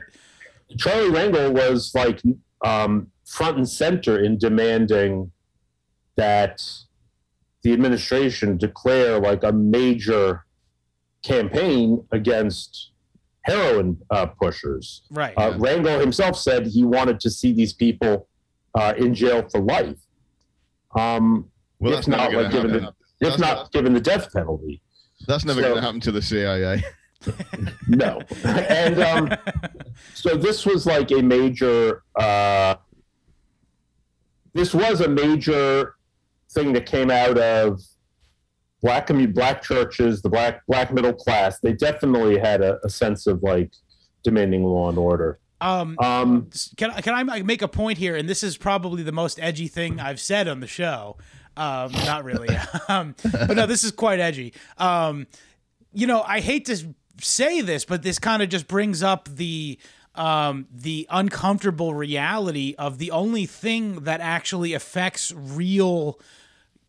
Charlie 0.78 1.10
Rangel 1.10 1.52
was 1.54 1.92
like 1.94 2.22
um, 2.64 3.08
front 3.26 3.58
and 3.58 3.68
center 3.70 4.24
in 4.24 4.38
demanding 4.38 5.32
that 6.16 6.62
the 7.64 7.74
administration 7.74 8.58
declare 8.58 9.20
like 9.20 9.44
a 9.44 9.52
major 9.52 10.46
campaign 11.24 12.04
against 12.12 12.92
heroin 13.44 13.98
uh, 14.10 14.26
pushers. 14.28 15.02
Right. 15.12 15.34
Uh, 15.38 15.54
Rangel 15.54 16.00
himself 16.00 16.38
said 16.38 16.68
he 16.68 16.84
wanted 16.84 17.20
to 17.22 17.30
see 17.30 17.54
these 17.54 17.74
people 17.74 18.28
uh, 18.76 18.94
in 18.98 19.14
jail 19.14 19.48
for 19.52 19.60
life. 19.62 19.98
Um, 20.96 21.50
Well, 21.80 21.92
if 21.94 21.98
that's 21.98 22.08
not, 22.08 22.32
going 22.32 22.44
like 22.46 22.54
given 22.54 22.72
happen. 22.72 22.86
the, 22.86 22.94
if 23.22 23.30
That's 23.30 23.40
not 23.40 23.58
not- 23.58 23.72
given 23.72 23.94
the 23.94 24.02
death 24.02 24.34
penalty. 24.34 24.82
That's 25.28 25.46
never 25.46 25.62
So- 25.62 25.68
going 25.70 25.76
to 25.78 25.82
happen 25.82 26.00
to 26.02 26.12
the 26.12 26.22
CIA. 26.22 26.84
No. 27.88 28.20
and 28.44 29.00
um, 29.00 29.30
so 30.16 30.36
this 30.36 30.66
was 30.66 30.88
like 30.88 31.12
a 31.12 31.22
major 31.22 32.02
uh, 32.20 32.74
this 34.54 34.74
was 34.74 35.02
a 35.02 35.08
major 35.08 35.96
thing 36.52 36.74
that 36.74 36.86
came 36.86 37.12
out 37.12 37.38
of 37.38 37.80
black 38.82 39.08
commu- 39.08 39.34
black 39.34 39.62
churches 39.62 40.22
the 40.24 40.30
black 40.30 40.66
black 40.68 40.92
middle 40.92 41.14
class 41.14 41.60
they 41.60 41.74
definitely 41.74 42.40
had 42.40 42.62
a, 42.62 42.80
a 42.84 42.90
sense 42.90 43.28
of 43.28 43.44
like 43.44 43.72
demanding 44.24 44.64
law 44.64 44.90
and 44.90 44.98
order 44.98 45.40
um, 45.62 45.96
um 46.00 46.50
can 46.76 46.92
can 47.04 47.14
I 47.14 47.44
make 47.44 47.62
a 47.62 47.68
point 47.68 48.00
here? 48.00 48.16
And 48.16 48.28
this 48.28 48.42
is 48.42 48.58
probably 48.58 49.04
the 49.04 49.12
most 49.12 49.40
edgy 49.40 49.68
thing 49.68 50.00
I've 50.00 50.20
said 50.20 50.48
on 50.48 50.60
the 50.60 50.66
show. 50.66 51.18
Um, 51.58 51.92
not 51.92 52.24
really, 52.24 52.50
um, 52.88 53.16
but 53.24 53.56
no, 53.56 53.66
this 53.66 53.84
is 53.84 53.92
quite 53.92 54.20
edgy. 54.20 54.54
Um, 54.78 55.28
you 55.94 56.08
know, 56.08 56.22
I 56.22 56.40
hate 56.40 56.66
to 56.66 56.96
say 57.20 57.62
this, 57.62 57.86
but 57.86 58.04
this 58.04 58.20
kind 58.20 58.42
of 58.42 58.50
just 58.50 58.68
brings 58.68 59.04
up 59.04 59.28
the 59.28 59.78
um, 60.16 60.68
the 60.72 61.08
uncomfortable 61.10 61.94
reality 61.94 62.76
of 62.78 62.98
the 62.98 63.12
only 63.12 63.46
thing 63.46 64.02
that 64.02 64.20
actually 64.22 64.74
affects 64.74 65.34
real 65.34 66.20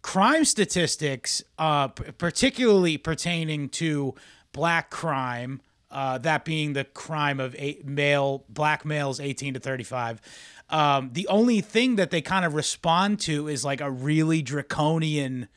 crime 0.03 0.45
statistics, 0.45 1.43
uh, 1.59 1.89
p- 1.89 2.11
particularly 2.13 2.99
pertaining 2.99 3.69
to 3.69 4.15
black 4.53 4.91
crime, 4.91 5.61
uh, 5.91 6.19
that 6.19 6.45
being 6.45 6.73
the 6.73 6.85
crime 6.85 7.39
of 7.39 7.55
male 7.85 8.45
black 8.49 8.85
males 8.85 9.21
18 9.21 9.55
to 9.55 9.61
35. 9.61 10.21
Um, 10.73 11.11
the 11.13 11.29
only 11.29 11.61
thing 11.61 11.97
that 11.97 12.11
they 12.11 12.23
kind 12.23 12.45
of 12.45 12.55
respond 12.55 13.21
to 13.21 13.47
is 13.47 13.65
like 13.65 13.83
a 13.83 13.91
really 13.91 14.41
draconian 14.41 15.49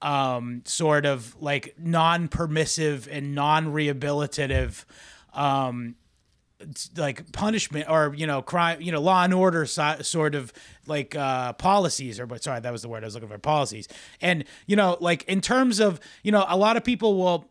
um, 0.00 0.62
sort 0.64 1.04
of 1.04 1.36
like 1.42 1.74
non-permissive 1.76 3.08
and 3.10 3.34
non-rehabilitative 3.34 4.84
um, 5.34 5.96
like 6.96 7.32
punishment 7.32 7.88
or 7.88 8.14
you 8.14 8.26
know 8.26 8.42
crime 8.42 8.80
you 8.80 8.92
know 8.92 9.00
law 9.00 9.24
and 9.24 9.32
order 9.32 9.64
so, 9.64 9.96
sort 10.02 10.34
of 10.34 10.52
like 10.86 11.16
uh 11.16 11.54
policies 11.54 12.20
or 12.20 12.26
but 12.26 12.42
sorry 12.42 12.60
that 12.60 12.70
was 12.70 12.82
the 12.82 12.88
word 12.88 13.02
i 13.02 13.06
was 13.06 13.14
looking 13.14 13.30
for 13.30 13.38
policies. 13.38 13.88
And 14.20 14.44
you 14.66 14.76
know 14.76 14.98
like 15.00 15.22
in 15.24 15.40
terms 15.40 15.80
of 15.80 16.00
you 16.22 16.32
know 16.32 16.44
a 16.48 16.56
lot 16.56 16.76
of 16.76 16.84
people 16.84 17.16
will 17.16 17.49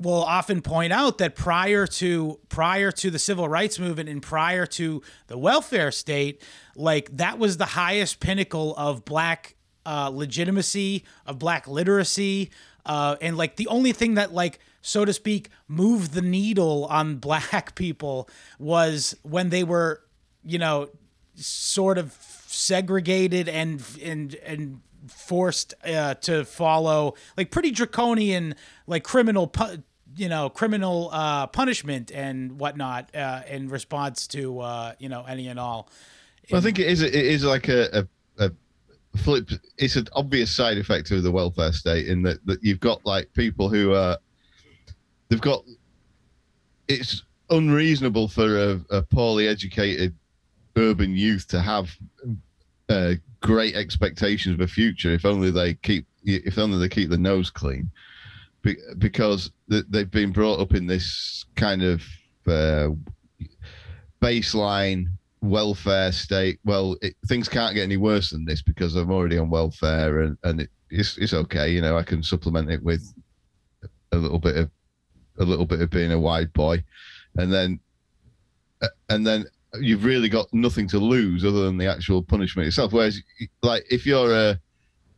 will 0.00 0.22
often 0.24 0.62
point 0.62 0.92
out 0.92 1.18
that 1.18 1.36
prior 1.36 1.86
to 1.86 2.40
prior 2.48 2.90
to 2.90 3.10
the 3.10 3.18
civil 3.18 3.48
rights 3.48 3.78
movement 3.78 4.08
and 4.08 4.22
prior 4.22 4.66
to 4.66 5.02
the 5.26 5.36
welfare 5.36 5.92
state 5.92 6.42
like 6.74 7.14
that 7.16 7.38
was 7.38 7.58
the 7.58 7.66
highest 7.66 8.18
pinnacle 8.18 8.74
of 8.76 9.04
black 9.04 9.54
uh, 9.84 10.10
legitimacy 10.12 11.04
of 11.26 11.38
black 11.38 11.68
literacy 11.68 12.50
uh, 12.86 13.16
and 13.20 13.36
like 13.36 13.56
the 13.56 13.66
only 13.68 13.92
thing 13.92 14.14
that 14.14 14.32
like 14.32 14.58
so 14.80 15.04
to 15.04 15.12
speak 15.12 15.50
moved 15.68 16.12
the 16.12 16.22
needle 16.22 16.86
on 16.86 17.16
black 17.28 17.74
people 17.74 18.28
was 18.58 19.14
when 19.22 19.50
they 19.50 19.62
were 19.62 20.02
you 20.44 20.58
know 20.58 20.88
sort 21.34 21.98
of 21.98 22.16
segregated 22.46 23.48
and 23.48 23.82
and 24.02 24.34
and 24.46 24.80
forced 25.08 25.74
uh, 25.84 26.14
to 26.14 26.44
follow 26.44 27.14
like 27.36 27.50
pretty 27.50 27.70
draconian 27.70 28.54
like 28.86 29.02
criminal 29.02 29.46
pu- 29.46 29.82
you 30.16 30.28
know 30.28 30.48
criminal 30.48 31.10
uh, 31.12 31.46
punishment 31.46 32.10
and 32.12 32.58
whatnot 32.58 33.14
uh, 33.14 33.42
in 33.48 33.68
response 33.68 34.26
to 34.28 34.60
uh, 34.60 34.92
you 34.98 35.08
know 35.08 35.24
any 35.28 35.48
and 35.48 35.58
all. 35.58 35.88
Well, 36.50 36.60
I 36.60 36.64
think 36.64 36.78
it 36.78 36.88
is. 36.88 37.02
It 37.02 37.14
is 37.14 37.44
like 37.44 37.68
a, 37.68 38.06
a, 38.38 38.46
a 38.46 39.18
flip. 39.18 39.50
It's 39.78 39.96
an 39.96 40.08
obvious 40.12 40.50
side 40.50 40.78
effect 40.78 41.10
of 41.10 41.22
the 41.22 41.30
welfare 41.30 41.72
state 41.72 42.08
in 42.08 42.22
that, 42.22 42.44
that 42.46 42.62
you've 42.62 42.80
got 42.80 43.04
like 43.06 43.32
people 43.34 43.68
who 43.68 43.94
are. 43.94 44.18
They've 45.28 45.40
got. 45.40 45.64
It's 46.88 47.22
unreasonable 47.50 48.28
for 48.28 48.58
a, 48.58 48.80
a 48.90 49.02
poorly 49.02 49.46
educated 49.46 50.14
urban 50.76 51.16
youth 51.16 51.46
to 51.48 51.60
have 51.60 51.90
uh, 52.88 53.14
great 53.40 53.74
expectations 53.74 54.54
of 54.54 54.60
a 54.60 54.66
future 54.66 55.10
if 55.10 55.24
only 55.24 55.50
they 55.50 55.74
keep 55.74 56.06
if 56.24 56.58
only 56.58 56.78
they 56.78 56.88
keep 56.88 57.10
the 57.10 57.18
nose 57.18 57.50
clean 57.50 57.90
Be- 58.62 58.76
because 58.98 59.50
th- 59.70 59.84
they've 59.88 60.10
been 60.10 60.32
brought 60.32 60.60
up 60.60 60.74
in 60.74 60.86
this 60.86 61.46
kind 61.56 61.82
of 61.82 62.02
uh, 62.46 62.88
baseline 64.20 65.06
welfare 65.42 66.12
state 66.12 66.58
well 66.64 66.96
it, 67.00 67.14
things 67.26 67.48
can't 67.48 67.74
get 67.74 67.82
any 67.82 67.96
worse 67.96 68.28
than 68.28 68.44
this 68.44 68.60
because 68.60 68.94
i'm 68.94 69.10
already 69.10 69.38
on 69.38 69.48
welfare 69.48 70.20
and, 70.20 70.36
and 70.44 70.60
it, 70.60 70.68
it's, 70.90 71.16
it's 71.16 71.32
okay 71.32 71.70
you 71.70 71.80
know 71.80 71.96
i 71.96 72.02
can 72.02 72.22
supplement 72.22 72.70
it 72.70 72.82
with 72.82 73.14
a 74.12 74.16
little 74.18 74.38
bit 74.38 74.56
of 74.56 74.70
a 75.38 75.44
little 75.44 75.64
bit 75.64 75.80
of 75.80 75.88
being 75.88 76.12
a 76.12 76.18
wide 76.18 76.52
boy 76.52 76.82
and 77.38 77.50
then 77.50 77.80
uh, 78.82 78.88
and 79.08 79.26
then 79.26 79.46
you've 79.78 80.04
really 80.04 80.28
got 80.28 80.52
nothing 80.52 80.88
to 80.88 80.98
lose 80.98 81.44
other 81.44 81.64
than 81.64 81.78
the 81.78 81.86
actual 81.86 82.22
punishment 82.22 82.66
itself. 82.66 82.92
Whereas, 82.92 83.20
like, 83.62 83.84
if 83.90 84.06
you're 84.06 84.32
a, 84.32 84.60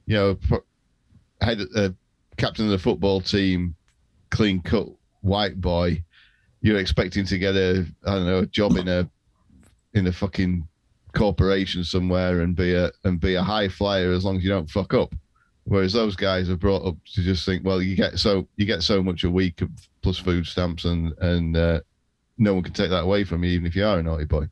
you 0.07 0.17
know, 0.17 0.39
head 1.41 1.61
a 1.75 1.95
captain 2.43 2.65
of 2.65 2.73
the 2.73 2.79
football 2.79 3.21
team, 3.21 3.77
clean 4.31 4.61
cut 4.61 4.89
white 5.21 5.61
boy, 5.61 6.03
you're 6.61 6.79
expecting 6.79 7.25
to 7.25 7.39
get 7.39 7.55
a, 7.55 7.87
I 8.05 8.15
don't 8.15 8.27
know, 8.27 8.39
a 8.41 8.47
job 8.47 8.77
in 8.77 8.89
a, 8.89 9.09
in 9.95 10.09
a 10.09 10.13
fucking 10.13 10.67
corporation 11.15 11.85
somewhere 11.85 12.41
and 12.41 12.57
be 12.57 12.75
a 12.75 12.91
and 13.05 13.21
be 13.21 13.35
a 13.35 13.43
high 13.43 13.69
flyer 13.69 14.11
as 14.13 14.25
long 14.25 14.39
as 14.39 14.43
you 14.43 14.51
don't 14.51 14.69
fuck 14.71 14.93
up. 14.93 15.15
Whereas 15.65 15.93
those 15.93 16.17
guys 16.17 16.51
are 16.51 16.57
brought 16.57 16.85
up 16.85 16.97
to 17.15 17.23
just 17.23 17.47
think, 17.47 17.65
well, 17.65 17.81
you 17.81 17.95
get 17.95 18.19
so 18.19 18.49
you 18.57 18.67
get 18.67 18.83
so 18.83 19.03
much 19.03 19.23
a 19.23 19.31
week 19.31 19.63
plus 20.03 20.19
food 20.19 20.47
stamps 20.47 20.85
and 20.85 21.13
and 21.21 21.57
uh, 21.57 21.81
no 22.39 22.55
one 22.55 22.65
can 22.65 22.73
take 22.73 22.91
that 22.91 23.05
away 23.05 23.23
from 23.23 23.45
you, 23.45 23.51
even 23.51 23.67
if 23.67 23.77
you 23.77 23.85
are 23.85 24.01
a 24.01 24.03
naughty 24.03 24.25
boy. 24.25 24.49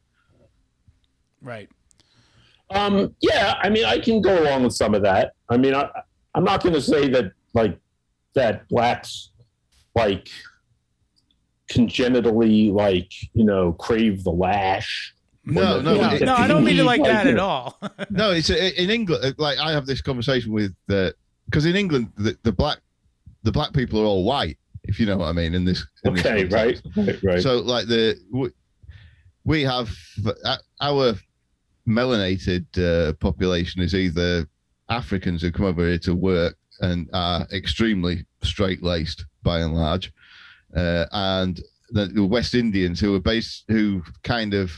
Right. 1.43 1.69
Um, 2.71 3.17
yeah, 3.21 3.55
I 3.61 3.69
mean, 3.69 3.85
I 3.85 3.99
can 3.99 4.21
go 4.21 4.41
along 4.41 4.63
with 4.63 4.75
some 4.75 4.95
of 4.95 5.03
that. 5.03 5.33
I 5.49 5.57
mean, 5.57 5.75
I, 5.75 5.89
I'm 6.37 6.45
not 6.45 6.63
going 6.63 6.75
to 6.75 6.83
say 6.83 7.09
that 7.09 7.33
like 7.55 7.79
that 8.35 8.69
blacks 8.69 9.31
like 9.95 10.29
congenitally 11.69 12.71
like 12.71 13.11
you 13.33 13.45
know 13.45 13.73
crave 13.73 14.25
the 14.25 14.31
lash. 14.31 15.15
No, 15.45 15.81
no, 15.81 15.95
No, 15.97 16.11
it- 16.11 16.23
no, 16.23 16.35
I 16.35 16.47
don't 16.47 16.65
mean 16.65 16.79
it 16.79 16.85
like 16.85 17.01
Like, 17.01 17.11
that 17.11 17.27
at 17.27 17.39
all. 17.39 17.79
no, 18.11 18.31
it's 18.33 18.51
in 18.51 18.91
England. 18.91 19.35
Like 19.39 19.59
I 19.59 19.73
have 19.73 19.87
this 19.87 20.01
conversation 20.01 20.53
with 20.53 20.75
the 20.87 21.15
because 21.47 21.67
in 21.67 21.77
England 21.77 22.13
the, 22.17 22.37
the 22.43 22.53
black 22.53 22.79
the 23.43 23.51
black 23.53 23.73
people 23.73 24.01
are 24.01 24.05
all 24.05 24.25
white, 24.25 24.59
if 24.85 25.01
you 25.01 25.07
know 25.07 25.17
what 25.17 25.27
I 25.27 25.33
mean. 25.33 25.55
In 25.55 25.65
this, 25.65 25.85
in 26.05 26.15
this 26.15 26.27
Okay, 26.27 26.45
right, 26.45 26.81
right, 26.97 27.23
right. 27.23 27.43
So 27.43 27.59
like 27.61 27.87
the 27.87 28.17
we, 28.31 28.51
we 29.45 29.63
have 29.63 29.91
uh, 30.45 30.57
our 30.81 31.15
melanated 31.89 32.67
uh, 32.79 33.15
population 33.15 33.81
is 33.81 33.95
either 33.95 34.47
Africans 34.91 35.41
who 35.43 35.51
come 35.51 35.65
over 35.67 35.87
here 35.89 35.99
to 36.01 36.15
work 36.15 36.57
and 36.81 37.09
are 37.13 37.47
extremely 37.53 38.25
straight 38.43 38.83
laced 38.83 39.25
by 39.43 39.61
and 39.61 39.75
large, 39.75 40.13
uh, 40.77 41.07
and 41.13 41.61
the, 41.91 42.07
the 42.07 42.25
West 42.25 42.55
Indians 42.55 43.01
who 43.01 43.15
are 43.15 43.21
based 43.21 43.65
who 43.69 44.03
kind 44.23 44.55
of 44.55 44.73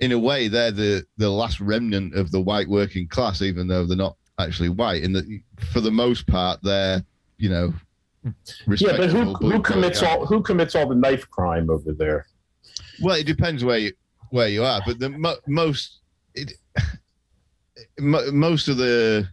in 0.00 0.12
a 0.12 0.18
way 0.18 0.48
they're 0.48 0.70
the 0.70 1.04
the 1.16 1.28
last 1.28 1.60
remnant 1.60 2.14
of 2.14 2.30
the 2.30 2.40
white 2.40 2.68
working 2.68 3.08
class 3.08 3.42
even 3.42 3.66
though 3.66 3.84
they're 3.84 3.96
not 3.96 4.16
actually 4.38 4.68
white. 4.68 5.02
And 5.02 5.14
that 5.16 5.40
for 5.72 5.80
the 5.80 5.90
most 5.90 6.26
part 6.26 6.60
they're 6.62 7.02
you 7.36 7.50
know 7.50 7.72
yeah, 8.66 8.96
but 8.96 9.10
who 9.10 9.34
who 9.34 9.62
commits 9.62 10.02
all 10.02 10.26
who 10.26 10.42
commits 10.42 10.74
all 10.74 10.88
the 10.88 10.94
knife 10.94 11.28
crime 11.30 11.70
over 11.70 11.92
there? 11.92 12.26
Well, 13.00 13.16
it 13.16 13.26
depends 13.26 13.64
where 13.64 13.78
you 13.78 13.92
where 14.30 14.48
you 14.48 14.64
are, 14.64 14.82
but 14.84 14.98
the 14.98 15.10
mo- 15.10 15.36
most 15.46 16.00
it, 16.34 16.52
mo- 17.98 18.30
most 18.32 18.68
of 18.68 18.76
the 18.76 19.28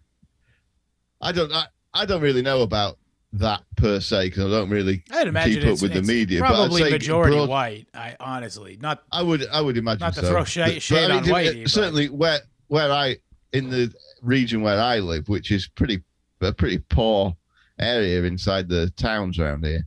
I 1.26 1.32
don't 1.32 1.52
I, 1.52 1.66
I 1.94 2.06
don't 2.06 2.22
really 2.22 2.42
know 2.42 2.62
about 2.62 2.98
that 3.34 3.64
per 3.76 4.00
se 4.00 4.28
because 4.30 4.46
I 4.46 4.50
don't 4.50 4.70
really 4.70 5.04
I'd 5.12 5.28
imagine 5.28 5.56
keep 5.56 5.64
up 5.64 5.70
it's, 5.74 5.82
with 5.82 5.92
the 5.94 6.00
it's 6.00 6.08
media. 6.08 6.40
but 6.40 6.46
I'd 6.52 6.56
Probably 6.56 6.84
say 6.84 6.90
majority 6.92 7.36
broad- 7.36 7.50
white. 7.50 7.88
I 7.94 8.16
honestly 8.20 8.78
not. 8.82 9.04
I 9.12 9.22
would 9.22 9.46
I 9.50 9.60
would 9.62 9.78
imagine 9.78 10.02
Not 10.02 10.14
to 10.16 10.22
so. 10.22 10.30
throw 10.30 10.44
shade- 10.46 10.66
But- 10.66 10.74
but 10.76 10.82
shade 10.82 11.12
on 11.12 11.26
it- 11.26 11.32
Whitey, 11.32 11.64
but- 11.64 11.72
certainly 11.72 12.10
where 12.10 12.40
where 12.68 12.92
I 12.92 13.18
in 13.54 13.70
the 13.70 13.94
region 14.22 14.62
where 14.62 14.80
I 14.80 15.00
live, 15.00 15.28
which 15.30 15.52
is 15.52 15.68
pretty 15.68 16.02
a 16.42 16.54
pretty 16.54 16.78
poor 16.78 17.36
area 17.80 18.24
inside 18.24 18.70
the 18.70 18.90
towns 18.92 19.40
around 19.40 19.66
here. 19.66 19.86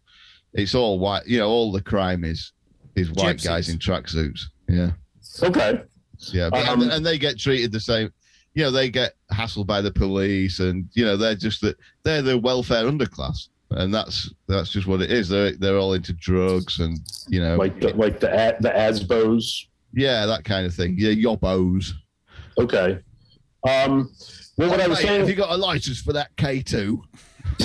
It's 0.54 0.74
all 0.74 0.98
white. 0.98 1.26
You 1.26 1.38
know, 1.38 1.48
all 1.48 1.72
the 1.72 1.82
crime 1.82 2.24
is 2.24 2.52
is 2.96 3.10
white 3.12 3.42
guys 3.42 3.68
Gypsies. 3.68 3.72
in 3.72 3.78
tracksuits. 3.78 4.40
Yeah. 4.68 4.90
Okay, 5.42 5.82
Yeah, 6.32 6.50
but, 6.50 6.66
Um, 6.68 6.82
and, 6.82 6.90
and 6.90 7.06
they 7.06 7.16
get 7.16 7.38
treated 7.38 7.70
the 7.70 7.78
same. 7.80 8.12
You 8.54 8.64
know, 8.64 8.70
they 8.72 8.90
get 8.90 9.14
hassled 9.32 9.66
by 9.66 9.80
the 9.80 9.90
police, 9.90 10.60
and 10.60 10.88
you 10.94 11.04
know 11.04 11.16
they're 11.16 11.34
just 11.34 11.60
that 11.62 11.76
they're 12.02 12.22
the 12.22 12.38
welfare 12.38 12.84
underclass, 12.84 13.48
and 13.70 13.92
that's 13.92 14.32
that's 14.46 14.70
just 14.70 14.86
what 14.86 15.02
it 15.02 15.10
is. 15.10 15.28
They're 15.28 15.52
they're 15.52 15.78
all 15.78 15.94
into 15.94 16.12
drugs, 16.12 16.80
and 16.80 16.98
you 17.28 17.40
know, 17.40 17.56
like 17.56 17.80
the, 17.80 17.94
like 17.94 18.20
the 18.20 18.56
the 18.60 18.70
Asbos. 18.70 19.66
yeah, 19.92 20.26
that 20.26 20.44
kind 20.44 20.66
of 20.66 20.74
thing. 20.74 20.96
Yeah, 20.98 21.12
yobbos. 21.12 21.92
Okay. 22.58 22.98
Um, 23.68 24.10
well, 24.56 24.70
what 24.70 24.80
I 24.80 24.88
was 24.88 24.98
Mate, 24.98 25.06
saying, 25.06 25.20
have 25.20 25.28
you 25.28 25.34
got 25.34 25.50
a 25.50 25.56
license 25.56 26.00
for 26.00 26.12
that 26.14 26.36
K 26.36 26.62
two? 26.62 27.02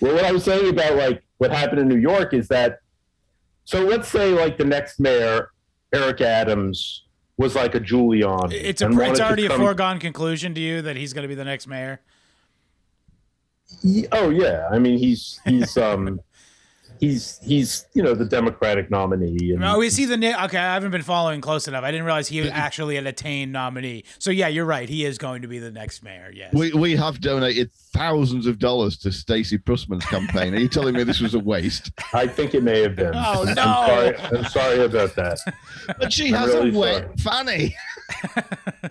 well, 0.00 0.14
what 0.14 0.24
I 0.24 0.32
was 0.32 0.44
saying 0.44 0.70
about 0.70 0.96
like 0.96 1.22
what 1.38 1.50
happened 1.50 1.80
in 1.80 1.88
New 1.88 1.98
York 1.98 2.34
is 2.34 2.48
that, 2.48 2.78
so 3.64 3.84
let's 3.84 4.08
say 4.08 4.30
like 4.32 4.56
the 4.58 4.64
next 4.64 5.00
mayor, 5.00 5.50
Eric 5.92 6.20
Adams, 6.20 7.06
was 7.40 7.54
like 7.54 7.74
a 7.74 7.80
Giuliani. 7.80 8.52
It's 8.52 8.82
a 8.82 8.90
it's 8.90 9.18
already 9.20 9.46
a 9.46 9.50
foregone 9.56 9.98
conclusion 9.98 10.52
to 10.54 10.60
you 10.60 10.82
that 10.82 10.96
he's 10.96 11.12
going 11.14 11.22
to 11.22 11.28
be 11.28 11.34
the 11.34 11.44
next 11.44 11.66
mayor. 11.66 12.00
Ye- 13.82 14.06
Oh 14.12 14.28
yeah, 14.30 14.68
I 14.70 14.78
mean 14.78 14.98
he's 14.98 15.40
he's 15.46 15.76
um 15.88 16.20
he's 17.00 17.40
he's 17.42 17.86
you 17.94 18.02
know 18.02 18.14
the 18.14 18.24
Democratic 18.24 18.90
nominee. 18.90 19.52
And 19.52 19.64
Oh, 19.64 19.80
is 19.80 19.96
he 19.96 20.04
the 20.04 20.16
na- 20.16 20.44
okay? 20.44 20.58
I 20.58 20.74
haven't 20.74 20.90
been 20.92 21.02
following 21.02 21.40
close 21.40 21.66
enough. 21.66 21.82
I 21.82 21.90
didn't 21.90 22.06
realize 22.06 22.28
he 22.28 22.40
was 22.40 22.50
actually 22.50 22.96
an 22.96 23.06
attained 23.06 23.52
nominee. 23.52 24.04
So 24.18 24.30
yeah, 24.30 24.48
you're 24.48 24.64
right. 24.66 24.88
He 24.88 25.04
is 25.04 25.18
going 25.18 25.42
to 25.42 25.48
be 25.48 25.58
the 25.58 25.70
next 25.70 26.02
mayor. 26.04 26.30
Yes. 26.32 26.52
We 26.52 26.72
we 26.72 26.96
have 26.96 27.20
donated 27.20 27.72
thousands 27.92 28.46
of 28.46 28.58
dollars 28.58 28.96
to 28.98 29.10
Stacey 29.10 29.58
Pressman's 29.58 30.04
campaign. 30.06 30.54
Are 30.54 30.58
you 30.58 30.68
telling 30.68 30.94
me 30.94 31.02
this 31.04 31.20
was 31.20 31.34
a 31.34 31.38
waste? 31.40 31.90
I 32.14 32.26
think 32.26 32.54
it 32.54 32.62
may 32.62 32.80
have 32.82 32.94
been. 32.96 33.12
Oh, 33.14 33.44
I'm 33.46 33.54
no. 33.54 33.62
sorry, 33.64 34.16
I'm 34.18 34.44
sorry 34.44 34.80
about 34.84 35.14
that. 35.16 35.38
But 35.98 36.12
she 36.12 36.28
I'm 36.28 36.34
has 36.34 36.54
really 36.54 36.74
a 36.74 36.78
wet 36.78 37.18
fanny. 37.20 37.74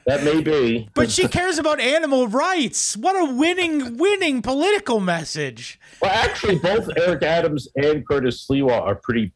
That 0.06 0.24
may 0.24 0.42
be. 0.42 0.90
but 0.94 1.12
she 1.12 1.28
cares 1.28 1.58
about 1.58 1.80
animal 1.80 2.28
rights. 2.28 2.96
What 2.98 3.16
a 3.16 3.34
winning, 3.34 3.98
winning 3.98 4.42
political 4.42 5.00
message. 5.00 5.80
Well, 6.02 6.12
actually, 6.12 6.58
both 6.60 6.90
Eric 6.98 7.24
Adams 7.24 7.68
and 7.76 7.99
Curtis 8.08 8.46
Sliwa 8.48 8.82
are 8.82 8.96
pretty 8.96 9.32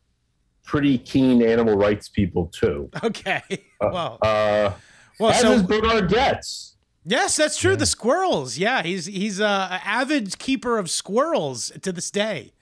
pretty 0.66 0.98
keen 0.98 1.42
animal 1.44 1.76
rights 1.76 2.08
people 2.10 2.48
too. 2.48 2.90
Okay. 3.04 3.42
Well, 3.82 4.18
Uh, 4.22 4.72
well. 5.20 5.32
as 5.32 5.42
So 5.42 5.52
is 5.52 5.64
Bernard 5.64 6.10
Goetz. 6.10 6.78
yes, 7.06 7.36
that's 7.36 7.58
true. 7.58 7.76
The 7.76 7.86
squirrels. 7.86 8.58
Yeah, 8.58 8.82
he's 8.82 9.06
he's 9.08 9.40
a, 9.42 9.44
a 9.46 9.82
avid 9.84 10.40
keeper 10.40 10.78
of 10.78 10.90
squirrels 10.90 11.70
to 11.82 11.92
this 11.92 12.10
day. 12.10 12.54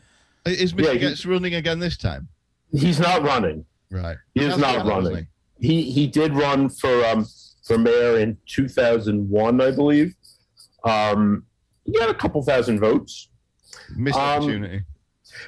Is 0.48 0.74
Mr. 0.74 0.86
Yeah, 0.86 0.96
Goetz 0.96 1.26
running 1.28 1.54
again 1.54 1.78
this 1.78 1.96
time? 1.98 2.28
He's 2.72 3.00
not 3.00 3.22
running. 3.22 3.66
Right. 3.92 4.18
He 4.34 4.44
is 4.44 4.58
not 4.58 4.78
run, 4.88 5.06
running. 5.06 5.28
He 5.60 5.84
he 5.92 6.08
did 6.08 6.34
run 6.34 6.70
for 6.70 7.06
um 7.06 7.28
for 7.68 7.78
mayor 7.78 8.18
in 8.18 8.36
2001, 8.48 9.62
I 9.62 9.70
believe. 9.70 10.16
Um, 10.84 11.44
he 11.86 11.92
got 11.94 12.10
a 12.10 12.14
couple 12.16 12.42
thousand 12.42 12.80
votes. 12.80 13.30
Missed 13.96 14.18
Um, 14.18 14.24
opportunity. 14.44 14.82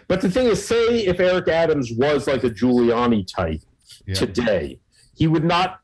But 0.07 0.21
the 0.21 0.29
thing 0.29 0.47
is, 0.47 0.65
say 0.65 1.05
if 1.05 1.19
Eric 1.19 1.47
Adams 1.47 1.91
was 1.95 2.27
like 2.27 2.43
a 2.43 2.49
Giuliani 2.49 3.25
type 3.27 3.61
Yeah. 4.05 4.15
today, 4.15 4.79
he 5.15 5.27
would 5.27 5.43
not 5.43 5.79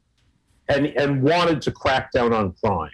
and 0.67 0.85
and 0.87 1.21
wanted 1.23 1.61
to 1.63 1.71
crack 1.71 2.11
down 2.11 2.31
on 2.33 2.53
crime. 2.63 2.91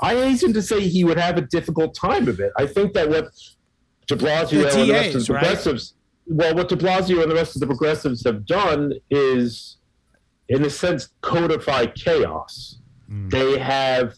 I 0.00 0.14
hasten 0.14 0.52
to 0.54 0.62
say 0.62 0.80
he 0.80 1.04
would 1.04 1.18
have 1.18 1.36
a 1.38 1.42
difficult 1.42 1.94
time 1.94 2.28
of 2.28 2.38
it. 2.40 2.52
I 2.56 2.66
think 2.66 2.92
that 2.94 3.08
what 3.08 3.30
De 4.06 4.14
Blasio 4.16 4.50
The 4.62 4.80
and 4.80 4.88
the 4.88 4.92
rest 4.92 5.14
of 5.16 5.26
the 5.26 5.32
right? 5.34 5.40
progressives, 5.42 5.94
well, 6.26 6.54
what 6.54 6.68
De 6.68 6.76
Blasio 6.76 7.22
and 7.22 7.30
the 7.30 7.34
rest 7.34 7.56
of 7.56 7.60
the 7.60 7.66
progressives 7.66 8.24
have 8.24 8.44
done 8.46 8.92
is, 9.10 9.78
in 10.48 10.64
a 10.64 10.70
sense, 10.70 11.08
codify 11.22 11.86
chaos. 11.86 12.78
Mm. 13.10 13.30
They 13.30 13.58
have 13.58 14.14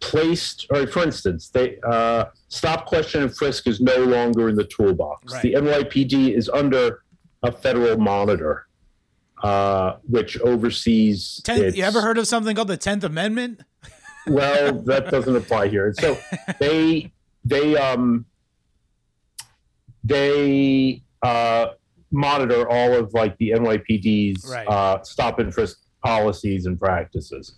placed, 0.00 0.66
or 0.70 0.86
for 0.86 1.02
instance, 1.02 1.48
they 1.48 1.78
uh, 1.86 2.26
stop, 2.48 2.86
question, 2.86 3.22
and 3.22 3.34
frisk 3.36 3.66
is 3.66 3.80
no 3.80 3.96
longer 3.98 4.48
in 4.48 4.56
the 4.56 4.64
toolbox. 4.64 5.32
Right. 5.32 5.42
The 5.42 5.52
NYPD 5.54 6.36
is 6.36 6.48
under 6.48 7.02
a 7.42 7.52
federal 7.52 7.98
monitor, 7.98 8.66
uh, 9.42 9.94
which 10.08 10.38
oversees. 10.40 11.40
You 11.46 11.82
ever 11.82 12.00
heard 12.00 12.18
of 12.18 12.26
something 12.26 12.54
called 12.56 12.68
the 12.68 12.76
Tenth 12.76 13.04
Amendment? 13.04 13.62
well, 14.26 14.72
that 14.82 15.10
doesn't 15.10 15.36
apply 15.36 15.68
here. 15.68 15.94
So 15.98 16.18
they 16.58 17.12
they 17.44 17.76
um 17.76 18.26
they 20.04 21.02
uh, 21.22 21.66
monitor 22.10 22.68
all 22.68 22.94
of 22.94 23.12
like 23.14 23.36
the 23.38 23.50
NYPD's 23.50 24.48
Right. 24.50 24.66
uh, 24.68 25.02
stop 25.02 25.38
and 25.38 25.52
frisk 25.52 25.78
policies 26.04 26.66
and 26.66 26.78
practices. 26.78 27.56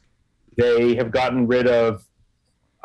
They 0.56 0.94
have 0.96 1.10
gotten 1.10 1.46
rid 1.46 1.66
of. 1.66 2.04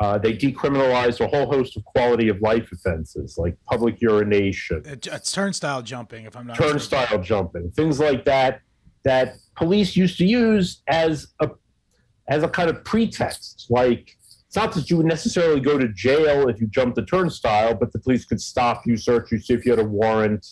Uh, 0.00 0.18
they 0.18 0.32
decriminalized 0.36 1.20
a 1.20 1.28
whole 1.28 1.46
host 1.46 1.76
of 1.76 1.84
quality 1.84 2.28
of 2.28 2.40
life 2.40 2.68
offenses 2.72 3.36
like 3.38 3.56
public 3.70 4.00
urination, 4.00 4.82
It's 4.84 5.32
turnstile 5.32 5.82
jumping, 5.82 6.24
if 6.24 6.36
I'm 6.36 6.46
not 6.48 6.58
mistaken. 6.58 6.72
turnstile 6.72 7.18
jumping, 7.20 7.70
things 7.70 8.00
like 8.00 8.24
that 8.24 8.60
that 9.04 9.36
police 9.54 9.94
used 9.96 10.18
to 10.18 10.24
use 10.24 10.82
as 10.88 11.28
a 11.40 11.50
as 12.28 12.42
a 12.42 12.48
kind 12.48 12.70
of 12.70 12.82
pretext. 12.84 13.66
Like 13.70 14.16
it's 14.46 14.56
not 14.56 14.72
that 14.72 14.90
you 14.90 14.96
would 14.96 15.06
necessarily 15.06 15.60
go 15.60 15.78
to 15.78 15.86
jail 15.88 16.48
if 16.48 16.60
you 16.60 16.66
jumped 16.66 16.96
the 16.96 17.04
turnstile, 17.04 17.74
but 17.74 17.92
the 17.92 17.98
police 18.00 18.24
could 18.24 18.40
stop 18.40 18.82
you, 18.86 18.96
search 18.96 19.30
you, 19.30 19.38
see 19.38 19.54
if 19.54 19.64
you 19.64 19.72
had 19.72 19.78
a 19.80 19.84
warrant, 19.84 20.44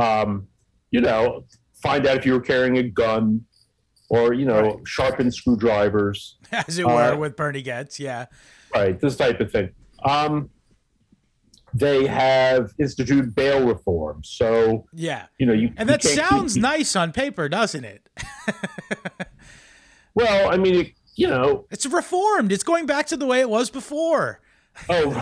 um, 0.00 0.46
you 0.92 1.00
know, 1.00 1.44
find 1.82 2.06
out 2.06 2.16
if 2.16 2.26
you 2.26 2.32
were 2.34 2.40
carrying 2.40 2.76
a 2.78 2.82
gun, 2.84 3.44
or 4.08 4.34
you 4.34 4.44
know, 4.44 4.60
Right. 4.62 4.76
sharpen 4.86 5.32
screwdrivers, 5.32 6.38
as 6.68 6.78
it 6.78 6.86
were, 6.86 6.92
Uh, 7.12 7.16
with 7.16 7.36
Bernie 7.36 7.62
Goetz. 7.62 7.98
Yeah. 8.00 8.26
right? 8.74 8.98
This 9.00 9.16
type 9.16 9.40
of 9.40 9.50
thing. 9.50 9.70
Um, 10.04 10.50
they 11.74 12.06
have 12.06 12.72
instituted 12.78 13.34
bail 13.34 13.66
reform, 13.66 14.22
so 14.24 14.86
Yeah. 14.92 15.26
you 15.38 15.46
know 15.46 15.54
you 15.54 15.72
And 15.76 15.88
that 15.88 16.02
can't 16.02 16.14
sounds 16.28 16.54
people- 16.54 16.68
nice 16.70 16.94
on 16.96 17.12
paper, 17.12 17.48
doesn't 17.48 17.84
it? 17.84 18.06
Well, 20.14 20.50
I 20.52 20.58
mean, 20.58 20.74
it, 20.74 20.92
you 21.16 21.26
know, 21.26 21.66
It's 21.70 21.86
reformed. 21.86 22.52
It's 22.52 22.64
going 22.64 22.84
back 22.84 23.06
to 23.06 23.16
the 23.16 23.24
way 23.24 23.40
it 23.40 23.48
was 23.48 23.70
before. 23.70 24.40
oh, 24.90 25.10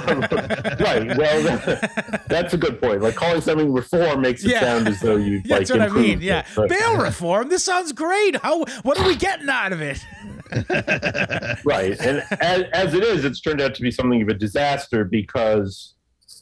right. 0.81 1.17
Well, 1.17 1.43
that, 1.45 2.25
that's 2.29 2.55
a 2.55 2.57
good 2.59 2.81
point. 2.81 3.01
Like 3.01 3.15
calling 3.15 3.41
something 3.41 3.73
reform 3.73 4.21
makes 4.21 4.45
it 4.45 4.51
Yeah. 4.51 4.61
sound 4.63 4.89
as 4.89 5.01
though 5.01 5.15
you 5.17 5.43
like 5.47 5.61
That's 5.69 5.71
what 5.71 5.81
I 5.83 5.89
mean. 5.91 6.21
Yeah. 6.21 6.41
it, 6.41 6.47
but- 6.57 6.69
Bail 6.71 6.97
reform. 6.99 7.51
This 7.51 7.63
sounds 7.65 7.93
great. 7.93 8.35
How? 8.37 8.65
What 8.83 8.99
are 8.99 9.07
we 9.07 9.15
getting 9.15 9.49
out 9.49 9.73
of 9.73 9.81
it? 9.81 10.05
right. 11.65 11.99
And 12.01 12.23
as, 12.41 12.65
as 12.73 12.95
it 12.95 13.03
is, 13.03 13.25
it's 13.25 13.41
turned 13.41 13.61
out 13.61 13.75
to 13.75 13.83
be 13.83 13.91
something 13.91 14.23
of 14.23 14.29
a 14.29 14.35
disaster 14.35 15.05
because, 15.05 15.95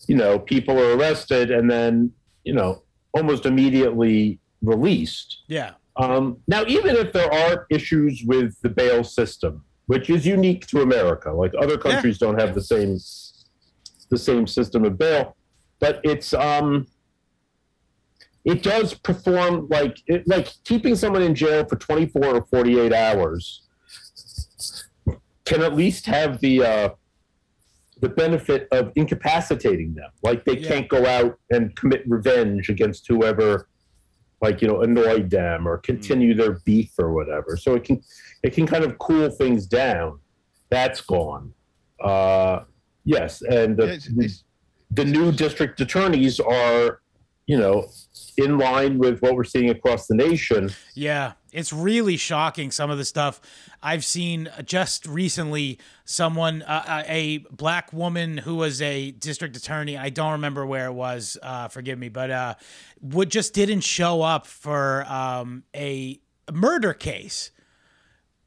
you 0.06 0.16
know, 0.16 0.38
people 0.38 0.78
are 0.78 0.96
arrested 0.96 1.50
and 1.50 1.70
then, 1.70 2.12
you 2.44 2.54
know, 2.54 2.82
almost 3.12 3.46
immediately 3.46 4.40
released. 4.62 5.42
Yeah. 5.48 5.72
Um, 5.96 6.38
now, 6.46 6.64
even 6.66 6.96
if 6.96 7.12
there 7.12 7.32
are 7.32 7.66
issues 7.70 8.22
with 8.24 8.60
the 8.62 8.68
bail 8.68 9.02
system, 9.02 9.64
which 9.86 10.10
is 10.10 10.26
unique 10.26 10.66
to 10.68 10.82
America, 10.82 11.32
like 11.32 11.52
other 11.58 11.76
countries 11.76 12.18
don't 12.18 12.38
have 12.38 12.54
the 12.54 12.62
same 12.62 12.98
the 14.10 14.18
same 14.18 14.46
system 14.46 14.84
of 14.84 14.96
bail, 14.96 15.36
but 15.80 16.00
it's 16.04 16.32
um, 16.32 16.86
it 18.44 18.62
does 18.62 18.94
perform 18.94 19.68
like 19.68 19.98
it, 20.06 20.26
like 20.26 20.48
keeping 20.64 20.94
someone 20.94 21.22
in 21.22 21.34
jail 21.34 21.64
for 21.66 21.76
24 21.76 22.24
or 22.24 22.46
48 22.46 22.92
hours 22.92 23.67
can 25.48 25.62
at 25.62 25.74
least 25.74 26.06
have 26.06 26.40
the 26.40 26.62
uh, 26.64 26.88
the 28.00 28.08
benefit 28.08 28.68
of 28.70 28.92
incapacitating 28.96 29.94
them. 29.94 30.10
Like 30.22 30.44
they 30.44 30.58
Yeah. 30.58 30.68
can't 30.68 30.88
go 30.88 31.04
out 31.06 31.38
and 31.50 31.74
commit 31.76 32.02
revenge 32.06 32.68
against 32.68 33.06
whoever 33.08 33.68
like 34.40 34.62
you 34.62 34.68
know 34.68 34.82
annoyed 34.82 35.30
them 35.30 35.66
or 35.66 35.78
continue 35.78 36.32
their 36.34 36.60
beef 36.64 36.90
or 36.98 37.12
whatever. 37.12 37.56
So 37.56 37.74
it 37.74 37.84
can 37.84 38.00
it 38.42 38.50
can 38.52 38.66
kind 38.66 38.84
of 38.84 38.98
cool 38.98 39.30
things 39.30 39.66
down. 39.66 40.20
That's 40.70 41.00
gone. 41.00 41.52
Uh, 42.02 42.60
yes, 43.04 43.42
and 43.42 43.76
the, 43.76 43.86
Yeah, 43.86 43.92
it's- 43.94 44.08
it's- 44.08 44.44
the 44.90 45.04
new 45.04 45.32
district 45.32 45.80
attorneys 45.80 46.38
are, 46.40 47.00
you 47.46 47.58
know, 47.58 47.86
in 48.38 48.56
line 48.58 48.98
with 48.98 49.20
what 49.20 49.34
we're 49.34 49.44
seeing 49.44 49.68
across 49.70 50.06
the 50.06 50.14
nation. 50.14 50.70
Yeah, 50.94 51.32
it's 51.52 51.72
really 51.72 52.16
shocking 52.16 52.70
some 52.70 52.90
of 52.90 52.98
the 52.98 53.04
stuff 53.04 53.40
I've 53.82 54.04
seen 54.04 54.48
just 54.64 55.06
recently. 55.06 55.78
Someone, 56.04 56.62
uh, 56.62 56.84
uh, 56.86 57.02
a 57.06 57.38
black 57.50 57.92
woman 57.92 58.38
who 58.38 58.56
was 58.56 58.82
a 58.82 59.10
district 59.12 59.56
attorney, 59.56 59.96
I 59.96 60.10
don't 60.10 60.32
remember 60.32 60.66
where 60.66 60.86
it 60.86 60.92
was. 60.92 61.38
Uh, 61.42 61.68
forgive 61.68 61.98
me, 61.98 62.08
but 62.08 62.30
uh, 62.30 62.54
would 63.00 63.30
just 63.30 63.54
didn't 63.54 63.80
show 63.80 64.22
up 64.22 64.46
for 64.46 65.04
um, 65.08 65.64
a 65.74 66.20
murder 66.52 66.94
case. 66.94 67.50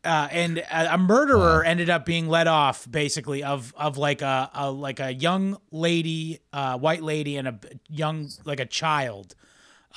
Uh, 0.03 0.27
and 0.31 0.57
a, 0.57 0.95
a 0.95 0.97
murderer 0.97 1.63
ended 1.63 1.87
up 1.87 2.05
being 2.05 2.27
let 2.27 2.47
off 2.47 2.89
basically 2.89 3.43
of 3.43 3.71
of 3.77 3.97
like 3.97 4.23
a, 4.23 4.49
a 4.55 4.71
like 4.71 4.99
a 4.99 5.13
young 5.13 5.57
lady, 5.71 6.39
uh, 6.51 6.75
white 6.77 7.03
lady, 7.03 7.37
and 7.37 7.47
a 7.47 7.59
young 7.87 8.27
like 8.43 8.59
a 8.59 8.65
child 8.65 9.35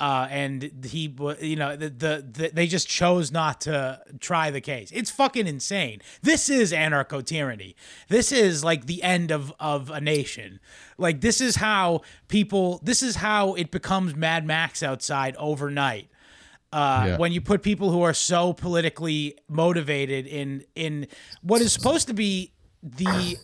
uh, 0.01 0.27
and 0.31 0.85
he, 0.85 1.15
you 1.41 1.57
know, 1.57 1.77
the, 1.77 1.89
the, 1.91 2.27
the 2.31 2.51
they 2.53 2.67
just 2.67 2.89
chose 2.89 3.31
not 3.31 3.61
to 3.63 4.01
try 4.21 4.51
the 4.51 4.61
case. 4.61 4.91
It's 4.93 5.11
fucking 5.11 5.47
insane. 5.47 6.01
This 6.23 6.49
is 6.49 6.73
anarcho 6.73 7.25
tyranny. 7.25 7.77
This 8.09 8.33
is 8.33 8.65
like 8.65 8.87
the 8.87 9.03
end 9.03 9.31
of 9.31 9.53
of 9.61 9.91
a 9.91 10.01
nation. 10.01 10.61
Like 10.99 11.21
this 11.21 11.41
is 11.41 11.57
how 11.57 12.03
people. 12.29 12.81
This 12.83 13.03
is 13.03 13.17
how 13.17 13.55
it 13.55 13.71
becomes 13.71 14.15
Mad 14.17 14.47
Max 14.47 14.83
outside 14.83 15.37
overnight. 15.37 16.09
Uh, 16.73 17.05
Yeah. 17.07 17.17
When 17.19 17.31
you 17.33 17.41
put 17.41 17.63
people 17.63 17.91
who 17.91 18.03
are 18.03 18.15
so 18.15 18.53
politically 18.53 19.39
motivated 19.49 20.27
in 20.27 20.65
in 20.75 21.07
what 21.43 21.61
is 21.61 21.73
supposed 21.73 22.09
to 22.09 22.15
be 22.15 22.54
the 22.85 23.39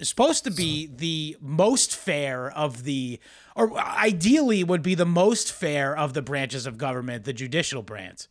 supposed 0.00 0.42
to 0.44 0.50
be 0.50 0.86
the 0.86 1.36
most 1.38 1.94
fair 1.94 2.50
of 2.50 2.84
the 2.84 3.20
or 3.54 3.78
ideally 3.78 4.64
would 4.64 4.82
be 4.82 4.94
the 4.94 5.04
most 5.04 5.52
fair 5.52 5.94
of 5.94 6.14
the 6.14 6.22
branches 6.22 6.66
of 6.66 6.78
government 6.78 7.24
the 7.24 7.32
judicial 7.34 7.82
branch 7.82 8.26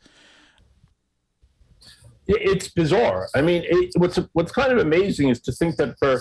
It's 2.28 2.68
bizarre. 2.70 3.28
I 3.36 3.42
mean, 3.42 3.64
it, 3.66 3.92
what's 3.98 4.20
what's 4.34 4.52
kind 4.52 4.72
of 4.72 4.80
amazing 4.80 5.30
is 5.30 5.40
to 5.42 5.52
think 5.52 5.76
that 5.78 5.98
for 6.00 6.20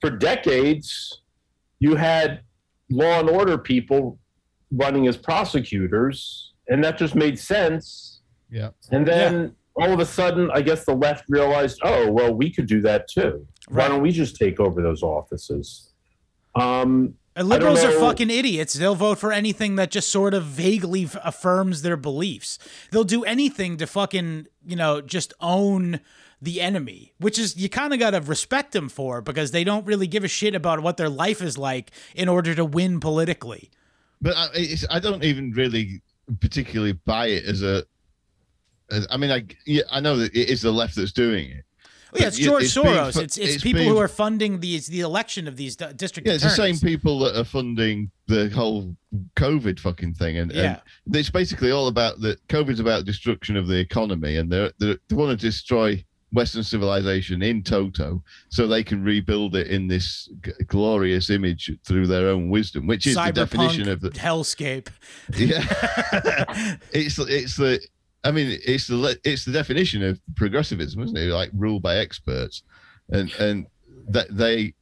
for 0.00 0.10
decades 0.10 1.20
you 1.78 1.94
had 1.96 2.40
law 2.90 3.20
and 3.20 3.30
order 3.30 3.58
people 3.58 4.18
running 4.72 5.06
as 5.06 5.16
prosecutors, 5.16 6.52
and 6.68 6.82
that 6.82 6.98
just 6.98 7.14
made 7.14 7.38
sense. 7.38 8.20
Yeah. 8.50 8.70
And 8.90 9.06
then 9.06 9.54
all 9.80 9.92
of 9.92 10.00
a 10.00 10.06
sudden, 10.06 10.50
I 10.52 10.60
guess 10.62 10.84
the 10.84 10.94
left 10.94 11.24
realized, 11.28 11.80
oh, 11.82 12.10
well, 12.10 12.32
we 12.34 12.50
could 12.50 12.66
do 12.66 12.80
that 12.82 13.08
too. 13.08 13.46
Why 13.68 13.88
don't 13.88 14.02
we 14.02 14.10
just 14.10 14.36
take 14.36 14.60
over 14.60 14.82
those 14.82 15.02
offices? 15.02 15.92
Um, 16.54 17.14
And 17.36 17.48
liberals 17.48 17.84
are 17.84 17.92
fucking 17.92 18.30
idiots. 18.30 18.74
They'll 18.74 18.94
vote 18.94 19.18
for 19.18 19.32
anything 19.32 19.76
that 19.76 19.90
just 19.90 20.08
sort 20.08 20.34
of 20.34 20.44
vaguely 20.44 21.04
f- 21.04 21.16
affirms 21.22 21.82
their 21.82 21.96
beliefs. 21.96 22.58
They'll 22.90 23.04
do 23.04 23.24
anything 23.24 23.76
to 23.76 23.86
fucking, 23.86 24.46
you 24.66 24.76
know, 24.76 25.00
just 25.00 25.32
own 25.40 26.00
the 26.40 26.60
enemy, 26.60 27.14
which 27.18 27.38
is 27.38 27.56
you 27.56 27.68
kind 27.68 27.92
of 27.92 27.98
got 27.98 28.10
to 28.10 28.20
respect 28.20 28.72
them 28.72 28.88
for 28.88 29.20
because 29.20 29.50
they 29.50 29.64
don't 29.64 29.86
really 29.86 30.06
give 30.06 30.24
a 30.24 30.28
shit 30.28 30.54
about 30.54 30.80
what 30.80 30.96
their 30.96 31.08
life 31.08 31.42
is 31.42 31.58
like 31.58 31.90
in 32.14 32.28
order 32.28 32.54
to 32.54 32.64
win 32.64 33.00
politically. 33.00 33.70
But 34.20 34.36
I, 34.36 34.48
it's, 34.54 34.84
I 34.90 34.98
don't 35.00 35.22
even 35.24 35.52
really 35.52 36.00
particularly 36.40 36.92
buy 36.92 37.26
it 37.28 37.44
as 37.44 37.62
a. 37.62 37.84
I 39.10 39.16
mean, 39.16 39.30
I 39.30 39.44
yeah, 39.66 39.82
I 39.90 40.00
know 40.00 40.16
that 40.16 40.34
it 40.34 40.48
is 40.48 40.62
the 40.62 40.72
left 40.72 40.96
that's 40.96 41.12
doing 41.12 41.50
it. 41.50 41.64
Well, 42.12 42.22
yeah, 42.22 42.28
it's 42.28 42.38
George 42.38 42.62
it's 42.64 42.74
Soros. 42.74 43.12
fu- 43.14 43.20
it's 43.20 43.36
it's, 43.36 43.54
it's 43.56 43.62
people 43.62 43.80
being- 43.80 43.90
who 43.92 43.98
are 43.98 44.08
funding 44.08 44.60
the 44.60 44.78
the 44.80 45.00
election 45.00 45.46
of 45.46 45.56
these 45.56 45.76
district 45.76 46.26
Yeah, 46.26 46.34
it's 46.34 46.42
the 46.42 46.48
same 46.50 46.78
people 46.78 47.18
that 47.20 47.36
are 47.38 47.44
funding 47.44 48.10
the 48.28 48.48
whole 48.48 48.96
COVID 49.36 49.78
fucking 49.78 50.14
thing, 50.14 50.38
and, 50.38 50.50
Yeah. 50.52 50.80
and 51.06 51.16
it's 51.16 51.28
basically 51.30 51.70
all 51.70 51.88
about 51.88 52.20
the 52.20 52.38
COVID's 52.48 52.80
about 52.80 53.04
destruction 53.04 53.56
of 53.56 53.66
the 53.66 53.78
economy, 53.78 54.36
and 54.36 54.50
they 54.50 54.70
they 54.78 54.96
they 55.08 55.16
want 55.16 55.38
to 55.38 55.46
destroy 55.46 56.02
Western 56.32 56.62
civilization 56.62 57.42
in 57.42 57.62
toto, 57.62 58.22
so 58.48 58.66
they 58.66 58.82
can 58.84 59.02
rebuild 59.02 59.54
it 59.56 59.66
in 59.68 59.86
this 59.86 60.30
g- 60.42 60.52
glorious 60.66 61.28
image 61.30 61.70
through 61.84 62.06
their 62.06 62.28
own 62.28 62.48
wisdom, 62.48 62.86
which 62.86 63.06
is 63.06 63.16
the 63.16 63.30
definition 63.32 63.86
of 63.88 64.00
the 64.00 64.10
hellscape. 64.10 64.88
yeah. 65.36 66.76
it's 66.92 67.18
it's 67.18 67.56
the 67.56 67.80
I 68.24 68.30
mean 68.30 68.58
it's 68.64 68.86
the 68.86 69.18
it's 69.24 69.44
the 69.44 69.52
definition 69.52 70.02
of 70.02 70.20
progressivism, 70.36 71.02
isn't 71.02 71.16
it? 71.16 71.26
Like 71.26 71.50
ruled 71.54 71.82
by 71.82 71.98
experts, 71.98 72.62
and 73.10 73.32
and 73.34 73.66
that 74.08 74.36
they 74.36 74.74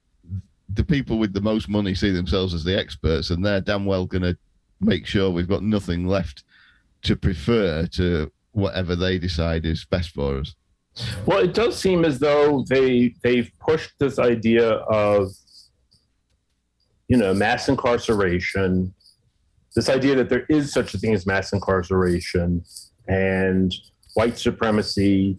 the 0.75 0.85
people 0.85 1.19
with 1.19 1.33
the 1.33 1.41
most 1.41 1.69
money 1.69 1.95
see 1.95 2.11
themselves 2.11 2.55
as 2.55 2.65
the 2.65 2.77
experts, 2.77 3.31
and 3.31 3.45
they're 3.45 3.61
damn 3.61 3.85
well 3.85 4.07
going 4.07 4.23
to 4.23 4.37
make 4.81 5.07
sure 5.07 5.31
we've 5.31 5.49
got 5.49 5.63
nothing 5.63 6.07
left 6.07 6.45
to 7.03 7.17
prefer 7.17 7.87
to 7.87 8.31
whatever 8.53 8.97
they 8.97 9.19
decide 9.19 9.65
is 9.65 9.85
best 9.85 10.11
for 10.11 10.39
us. 10.39 10.55
Well, 11.27 11.39
it 11.39 11.55
does 11.55 11.79
seem 11.79 12.05
as 12.05 12.19
though 12.19 12.65
they 12.69 13.15
they've 13.23 13.51
pushed 13.61 13.93
this 13.99 14.19
idea 14.19 14.71
of 14.71 15.31
you 17.09 17.19
know 17.19 17.35
mass 17.35 17.69
incarceration, 17.69 18.95
this 19.75 19.91
idea 19.91 20.17
that 20.17 20.31
there 20.31 20.47
is 20.49 20.73
such 20.73 20.95
a 20.95 20.99
thing 20.99 21.13
as 21.13 21.27
mass 21.27 21.53
incarceration 21.53 22.65
and 23.09 23.73
white 24.15 24.39
supremacy 24.39 25.39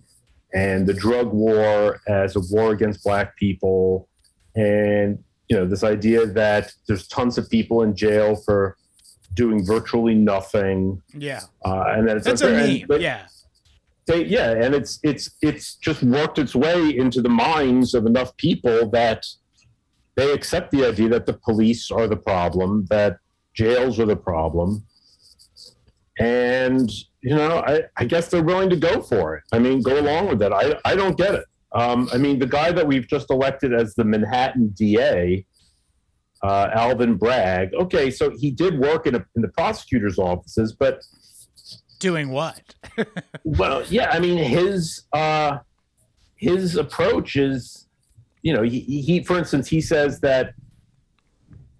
and 0.53 0.88
the 0.88 0.93
drug 0.93 1.32
war 1.34 1.99
as 2.07 2.36
a 2.36 2.41
war 2.51 2.72
against 2.72 3.03
black 3.03 3.36
people. 3.38 4.07
And 4.55 5.24
you 5.49 5.55
know 5.57 5.65
this 5.65 5.84
idea 5.84 6.26
that 6.26 6.74
there's 6.88 7.07
tons 7.07 7.38
of 7.38 7.49
people 7.49 7.82
in 7.82 7.95
jail 7.95 8.36
for 8.36 8.76
doing 9.34 9.65
virtually 9.65 10.15
nothing. 10.15 11.01
Yeah, 11.13 11.41
uh, 11.65 11.84
and 11.89 12.07
that 12.07 12.18
it's 12.18 12.26
that's 12.26 12.41
a 12.41 12.47
unfair. 12.47 12.63
And- 12.63 12.80
meme. 12.80 12.88
but- 12.88 13.01
yeah, 13.01 13.28
they 14.07 14.26
yeah 14.26 14.51
and 14.51 14.74
it's 14.74 14.99
it's 15.03 15.30
it's 15.41 15.76
just 15.76 16.01
worked 16.03 16.39
its 16.39 16.55
way 16.55 16.97
into 16.97 17.22
the 17.22 17.30
minds 17.30 17.93
of 17.93 18.05
enough 18.05 18.36
people 18.38 18.89
that 18.89 19.26
they 20.15 20.32
accept 20.32 20.72
the 20.72 20.86
idea 20.86 21.09
that 21.09 21.26
the 21.28 21.34
police 21.34 21.91
are 21.91 22.07
the 22.07 22.15
problem 22.18 22.88
that 22.89 23.18
jails 23.53 23.99
are 23.99 24.05
the 24.05 24.15
problem. 24.15 24.84
And 26.20 26.89
you 27.22 27.36
know 27.36 27.59
i, 27.68 27.82
I 27.97 28.05
guess 28.05 28.28
they're 28.30 28.43
willing 28.43 28.70
to 28.70 28.76
go 28.76 29.01
for 29.01 29.36
it. 29.36 29.43
I 29.51 29.59
mean 29.59 29.82
go 29.82 29.99
along 29.99 30.30
with 30.30 30.39
that 30.39 30.53
i, 30.53 30.78
I 30.86 30.95
don't 30.95 31.18
get 31.18 31.36
it. 31.36 31.45
Um, 31.74 32.09
i 32.13 32.18
mean 32.18 32.39
the 32.39 32.47
guy 32.47 32.72
that 32.72 32.88
we've 32.88 33.07
just 33.07 33.30
elected 33.30 33.74
as 33.74 33.95
the 33.95 34.03
manhattan 34.03 34.74
da 34.78 35.45
uh, 36.43 36.70
alvin 36.74 37.15
bragg 37.15 37.74
okay 37.74 38.11
so 38.11 38.30
he 38.30 38.51
did 38.51 38.78
work 38.80 39.07
in, 39.07 39.15
a, 39.15 39.26
in 39.36 39.41
the 39.41 39.47
prosecutor's 39.49 40.20
offices 40.20 40.74
but 40.74 41.01
doing 41.99 42.30
what? 42.30 42.76
well, 43.43 43.84
yeah, 43.89 44.09
I 44.11 44.20
mean 44.20 44.38
his 44.38 45.03
uh, 45.13 45.59
his 46.36 46.76
approach 46.76 47.36
is, 47.36 47.88
you 48.41 48.53
know, 48.53 48.63
he, 48.63 48.80
he 48.80 49.24
for 49.24 49.38
instance 49.38 49.68
he 49.68 49.82
says 49.82 50.20
that, 50.22 50.53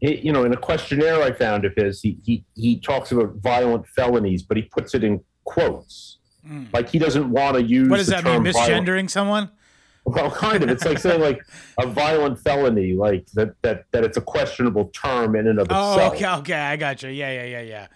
it, 0.02 0.20
you 0.20 0.32
know, 0.32 0.43
in 0.45 0.54
a 0.54 0.58
questionnaire 0.58 1.22
I 1.22 1.32
found 1.32 1.66
of 1.66 1.74
his, 1.76 2.02
he 2.02 2.18
he 2.24 2.43
he 2.56 2.80
talks 2.80 3.12
about 3.12 3.36
violent 3.38 3.88
felonies, 3.88 4.43
but 4.43 4.58
he 4.58 4.64
puts 4.64 4.93
it 4.95 5.04
in 5.04 5.22
quotes, 5.43 6.20
Mm. 6.48 6.68
like 6.72 6.88
he 6.89 6.98
doesn't 7.00 7.30
want 7.30 7.56
to 7.58 7.64
use. 7.64 7.89
What 7.89 7.98
does 7.98 8.08
the 8.08 8.16
that 8.16 8.24
mean? 8.24 8.43
term 8.43 8.54
violent- 8.54 8.88
Misgendering 8.88 9.10
someone? 9.10 9.50
Well, 10.06 10.32
kind 10.32 10.64
of. 10.64 10.70
It's 10.70 10.86
like 10.86 11.00
saying 11.00 11.20
like 11.20 11.41
a 11.78 11.86
violent 11.88 12.39
felony, 12.39 12.93
like 12.93 13.26
that 13.34 13.56
that 13.64 13.84
that 13.91 14.06
it's 14.06 14.16
a 14.16 14.22
questionable 14.22 14.86
term 14.93 15.36
in 15.36 15.48
and 15.48 15.60
of 15.60 15.68
Oh, 15.70 15.93
itself. 15.95 16.14
okay, 16.16 16.28
okay, 16.54 16.54
I 16.54 16.78
got 16.78 17.04
you. 17.04 17.10
Yeah, 17.10 17.32
yeah, 17.34 17.43
yeah, 17.45 17.62
yeah. 17.62 17.88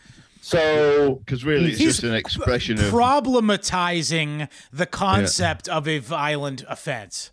So 0.41 1.22
Because 1.24 1.45
really, 1.45 1.70
it's 1.70 1.80
just 1.80 2.04
an 2.04 2.14
expression 2.14 2.78
of 2.80 2.91
Problematizing 2.91 4.49
the 4.74 4.86
concept 4.86 5.70
of 5.70 5.88
a 5.88 5.99
violent 5.99 6.64
offense. 6.68 7.32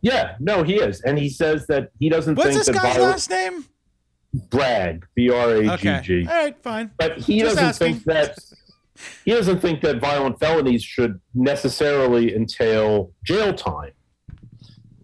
yeah, 0.00 0.36
no, 0.40 0.62
he 0.62 0.74
is, 0.76 1.00
and 1.02 1.18
he 1.18 1.28
says 1.28 1.66
that 1.68 1.90
he 2.00 2.08
doesn't 2.08 2.34
What's 2.36 2.48
think 2.48 2.58
this 2.58 2.66
that 2.66 2.74
guy's 2.82 2.94
violent 2.96 3.12
last 3.12 3.30
name? 3.30 3.64
Brag, 4.50 5.06
B 5.14 5.30
R 5.30 5.54
A 5.56 5.62
G 5.62 5.70
Okay, 5.70 6.00
G. 6.02 6.26
all 6.28 6.34
right, 6.34 6.62
fine. 6.62 6.90
But 6.98 7.18
he 7.18 7.40
Just 7.40 7.56
doesn't 7.56 7.68
asking. 7.68 7.94
think 7.94 8.04
that 8.04 8.38
he 9.24 9.32
doesn't 9.32 9.60
think 9.60 9.80
that 9.82 10.00
violent 10.00 10.38
felonies 10.40 10.82
should 10.82 11.20
necessarily 11.34 12.34
entail 12.34 13.12
jail 13.24 13.52
time. 13.54 13.92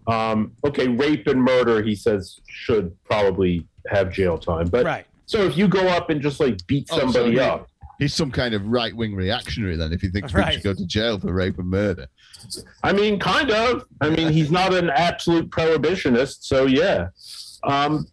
Um, 0.07 0.51
okay, 0.65 0.87
rape 0.87 1.27
and 1.27 1.41
murder, 1.41 1.81
he 1.81 1.95
says, 1.95 2.39
should 2.47 2.95
probably 3.05 3.65
have 3.87 4.11
jail 4.11 4.37
time. 4.37 4.67
But 4.67 4.85
Right. 4.85 5.05
so 5.25 5.43
if 5.43 5.57
you 5.57 5.67
go 5.67 5.87
up 5.87 6.09
and 6.09 6.21
just 6.21 6.39
like 6.39 6.65
beat 6.67 6.87
Oh, 6.91 6.95
so 6.99 7.01
somebody 7.11 7.33
he- 7.33 7.39
up, 7.39 7.67
he's 7.99 8.13
some 8.13 8.29
kind 8.31 8.53
of 8.53 8.65
right 8.67 8.93
wing 8.95 9.15
reactionary. 9.15 9.77
Then, 9.77 9.93
if 9.93 10.01
he 10.01 10.09
thinks 10.09 10.31
people 10.31 10.41
Right. 10.43 10.53
should 10.55 10.63
go 10.63 10.73
to 10.73 10.85
jail 10.85 11.19
for 11.19 11.31
rape 11.33 11.57
and 11.57 11.69
murder. 11.69 12.07
I 12.83 12.91
mean, 12.91 13.17
kind 13.19 13.49
of. 13.51 13.85
I 14.01 14.09
mean, 14.09 14.33
he's 14.33 14.51
not 14.51 14.73
an 14.73 14.89
absolute 14.89 15.49
prohibitionist, 15.49 16.39
so 16.41 16.65
yeah. 16.65 17.07
Um, 17.63 18.05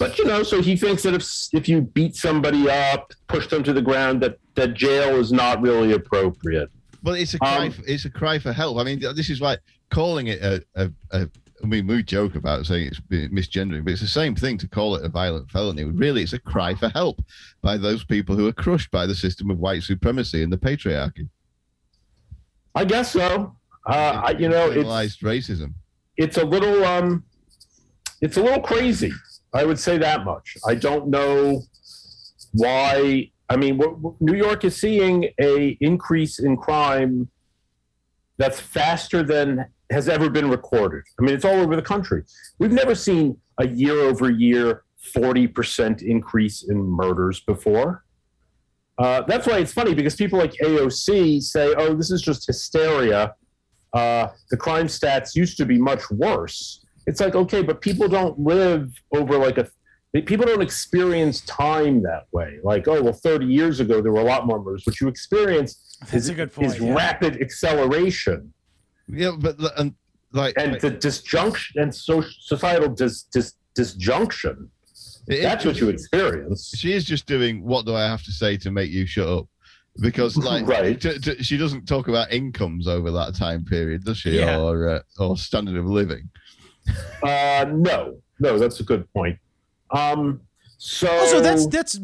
but 0.00 0.18
you 0.18 0.24
know, 0.24 0.42
so 0.42 0.62
he 0.62 0.76
thinks 0.76 1.02
that 1.02 1.12
if 1.12 1.24
if 1.52 1.68
you 1.68 1.82
beat 1.82 2.16
somebody 2.16 2.70
up, 2.70 3.12
push 3.28 3.46
them 3.48 3.62
to 3.64 3.74
the 3.74 3.82
ground, 3.82 4.22
that 4.22 4.38
that 4.54 4.72
jail 4.72 5.16
is 5.16 5.30
not 5.30 5.60
really 5.60 5.92
appropriate. 5.92 6.70
Well, 7.02 7.16
it's 7.16 7.34
a 7.34 7.38
cry. 7.38 7.66
Um, 7.66 7.72
for, 7.72 7.82
it's 7.86 8.06
a 8.06 8.10
cry 8.10 8.38
for 8.38 8.50
help. 8.50 8.78
I 8.78 8.84
mean, 8.84 8.98
this 8.98 9.28
is 9.28 9.42
like 9.42 9.60
calling 9.90 10.28
it 10.28 10.40
a. 10.42 10.64
a, 10.74 10.90
a 11.12 11.30
I 11.62 11.66
mean, 11.66 11.86
we 11.86 12.02
joke 12.02 12.36
about 12.36 12.64
saying 12.64 12.86
it's 12.86 13.00
misgendering, 13.10 13.84
but 13.84 13.92
it's 13.92 14.00
the 14.00 14.08
same 14.08 14.34
thing 14.34 14.56
to 14.58 14.66
call 14.66 14.96
it 14.96 15.04
a 15.04 15.10
violent 15.10 15.50
felony. 15.50 15.84
Really, 15.84 16.22
it's 16.22 16.32
a 16.32 16.38
cry 16.38 16.74
for 16.74 16.88
help 16.88 17.22
by 17.60 17.76
those 17.76 18.02
people 18.02 18.34
who 18.34 18.48
are 18.48 18.52
crushed 18.54 18.90
by 18.90 19.04
the 19.04 19.14
system 19.14 19.50
of 19.50 19.58
white 19.58 19.82
supremacy 19.82 20.42
and 20.42 20.50
the 20.50 20.56
patriarchy. 20.56 21.28
I 22.74 22.86
guess 22.86 23.12
so. 23.12 23.54
Uh, 23.86 24.22
I, 24.24 24.30
you 24.38 24.48
know, 24.48 24.70
it's 24.70 25.18
racism. 25.18 25.74
it's 26.16 26.38
a 26.38 26.44
little 26.46 26.82
um, 26.86 27.24
it's 28.22 28.38
a 28.38 28.42
little 28.42 28.62
crazy. 28.62 29.12
I 29.52 29.64
would 29.64 29.78
say 29.78 29.98
that 29.98 30.24
much. 30.24 30.56
I 30.66 30.74
don't 30.74 31.08
know 31.08 31.62
why. 32.52 33.30
I 33.48 33.56
mean, 33.56 33.80
New 34.20 34.34
York 34.34 34.64
is 34.64 34.76
seeing 34.76 35.30
a 35.40 35.76
increase 35.80 36.38
in 36.38 36.56
crime 36.56 37.28
that's 38.38 38.60
faster 38.60 39.22
than 39.22 39.66
has 39.90 40.08
ever 40.08 40.30
been 40.30 40.48
recorded. 40.48 41.02
I 41.18 41.24
mean, 41.24 41.34
it's 41.34 41.44
all 41.44 41.58
over 41.58 41.74
the 41.74 41.82
country. 41.82 42.22
We've 42.58 42.72
never 42.72 42.94
seen 42.94 43.36
a 43.58 43.66
year 43.66 44.00
over 44.00 44.30
year 44.30 44.84
forty 45.12 45.46
percent 45.46 46.02
increase 46.02 46.62
in 46.62 46.78
murders 46.78 47.40
before. 47.40 48.04
Uh, 48.98 49.22
that's 49.22 49.46
why 49.46 49.58
it's 49.58 49.72
funny 49.72 49.94
because 49.94 50.14
people 50.14 50.38
like 50.38 50.52
AOC 50.62 51.42
say, 51.42 51.74
"Oh, 51.76 51.94
this 51.94 52.10
is 52.10 52.22
just 52.22 52.46
hysteria." 52.46 53.34
Uh, 53.92 54.28
the 54.50 54.56
crime 54.56 54.86
stats 54.86 55.34
used 55.34 55.56
to 55.56 55.66
be 55.66 55.78
much 55.78 56.08
worse. 56.10 56.84
It's 57.10 57.20
like 57.20 57.34
okay, 57.34 57.60
but 57.62 57.80
people 57.80 58.06
don't 58.06 58.38
live 58.38 58.88
over 59.12 59.36
like 59.36 59.58
a. 59.58 59.66
People 60.30 60.46
don't 60.46 60.62
experience 60.62 61.40
time 61.42 62.02
that 62.02 62.24
way. 62.32 62.58
Like, 62.62 62.86
oh 62.86 63.02
well, 63.02 63.12
thirty 63.12 63.46
years 63.46 63.80
ago 63.80 64.00
there 64.00 64.12
were 64.12 64.20
a 64.20 64.30
lot 64.34 64.46
more 64.46 64.62
murders. 64.62 64.84
What 64.86 65.00
you 65.00 65.08
experience 65.08 65.98
That's 66.02 66.14
is, 66.14 66.28
a 66.28 66.34
good 66.34 66.52
point. 66.52 66.68
is 66.68 66.78
yeah. 66.80 66.94
rapid 66.94 67.40
acceleration 67.42 68.52
Yeah, 69.08 69.32
but 69.38 69.56
and 69.76 69.94
like 70.32 70.54
and 70.56 70.80
the 70.80 70.90
disjunction 70.90 71.82
and 71.82 71.92
so 71.92 72.22
societal 72.52 72.88
dis, 72.90 73.24
dis, 73.34 73.54
disjunction. 73.74 74.68
it- 75.26 75.42
That's 75.42 75.64
what 75.64 75.80
you 75.80 75.88
experience. 75.88 76.72
she 76.76 76.92
is 76.92 77.04
just 77.04 77.26
doing 77.26 77.64
what 77.64 77.86
do 77.86 77.94
I 77.96 78.02
have 78.04 78.22
to 78.24 78.32
say 78.32 78.56
to 78.58 78.70
make 78.70 78.90
you 78.92 79.04
shut 79.06 79.28
up? 79.28 79.46
Because 80.00 80.36
like 80.50 80.66
Right. 80.66 81.00
t- 81.00 81.18
t- 81.18 81.42
she 81.42 81.56
doesn't 81.56 81.86
talk 81.86 82.06
about 82.08 82.32
incomes 82.32 82.86
over 82.88 83.10
that 83.12 83.34
time 83.34 83.64
period, 83.64 84.04
does 84.04 84.18
she? 84.18 84.38
Yeah. 84.38 84.58
Or 84.60 84.88
uh, 84.88 85.00
or 85.18 85.36
standard 85.36 85.76
of 85.76 85.86
living. 85.86 86.30
Uh, 87.22 87.66
no, 87.68 88.16
no, 88.38 88.58
that's 88.58 88.80
a 88.80 88.84
good 88.84 89.10
point. 89.12 89.38
Um, 89.90 90.40
So 90.78 91.08
Also, 91.08 91.40
that's 91.40 91.66
that's 91.66 91.98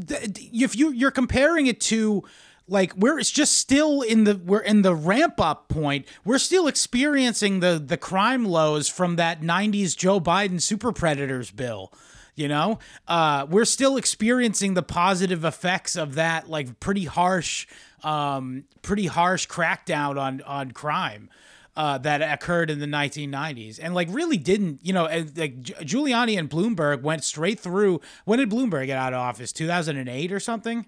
if 0.52 0.76
you 0.76 0.90
you're 0.92 1.10
comparing 1.10 1.66
it 1.66 1.80
to 1.82 2.22
like 2.68 2.94
we're 2.96 3.18
it's 3.18 3.30
just 3.30 3.56
still 3.58 4.02
in 4.02 4.24
the 4.24 4.36
we're 4.36 4.60
in 4.60 4.82
the 4.82 4.94
ramp 4.94 5.40
up 5.40 5.68
point. 5.68 6.06
We're 6.24 6.38
still 6.38 6.66
experiencing 6.66 7.60
the 7.60 7.82
the 7.84 7.96
crime 7.96 8.44
lows 8.44 8.88
from 8.88 9.16
that 9.16 9.40
90s 9.40 9.96
Joe 9.96 10.20
Biden 10.20 10.60
super 10.60 10.92
predators 10.92 11.50
bill. 11.50 11.92
You 12.34 12.48
know, 12.48 12.80
uh, 13.08 13.46
we're 13.48 13.64
still 13.64 13.96
experiencing 13.96 14.74
the 14.74 14.82
positive 14.82 15.42
effects 15.42 15.96
of 15.96 16.16
that, 16.16 16.50
like 16.50 16.78
pretty 16.80 17.06
harsh, 17.06 17.66
um, 18.02 18.64
pretty 18.82 19.06
harsh 19.06 19.48
crackdown 19.48 20.20
on 20.20 20.42
on 20.42 20.72
crime 20.72 21.30
uh, 21.76 21.98
that 21.98 22.22
occurred 22.22 22.70
in 22.70 22.78
the 22.78 22.86
1990s, 22.86 23.78
and 23.82 23.94
like 23.94 24.08
really 24.10 24.38
didn't, 24.38 24.80
you 24.82 24.92
know, 24.92 25.04
like 25.04 25.62
Giuliani 25.62 26.38
and 26.38 26.48
Bloomberg 26.48 27.02
went 27.02 27.22
straight 27.22 27.60
through. 27.60 28.00
When 28.24 28.38
did 28.38 28.50
Bloomberg 28.50 28.86
get 28.86 28.98
out 28.98 29.12
of 29.12 29.18
office? 29.20 29.52
2008 29.52 30.32
or 30.32 30.40
something? 30.40 30.86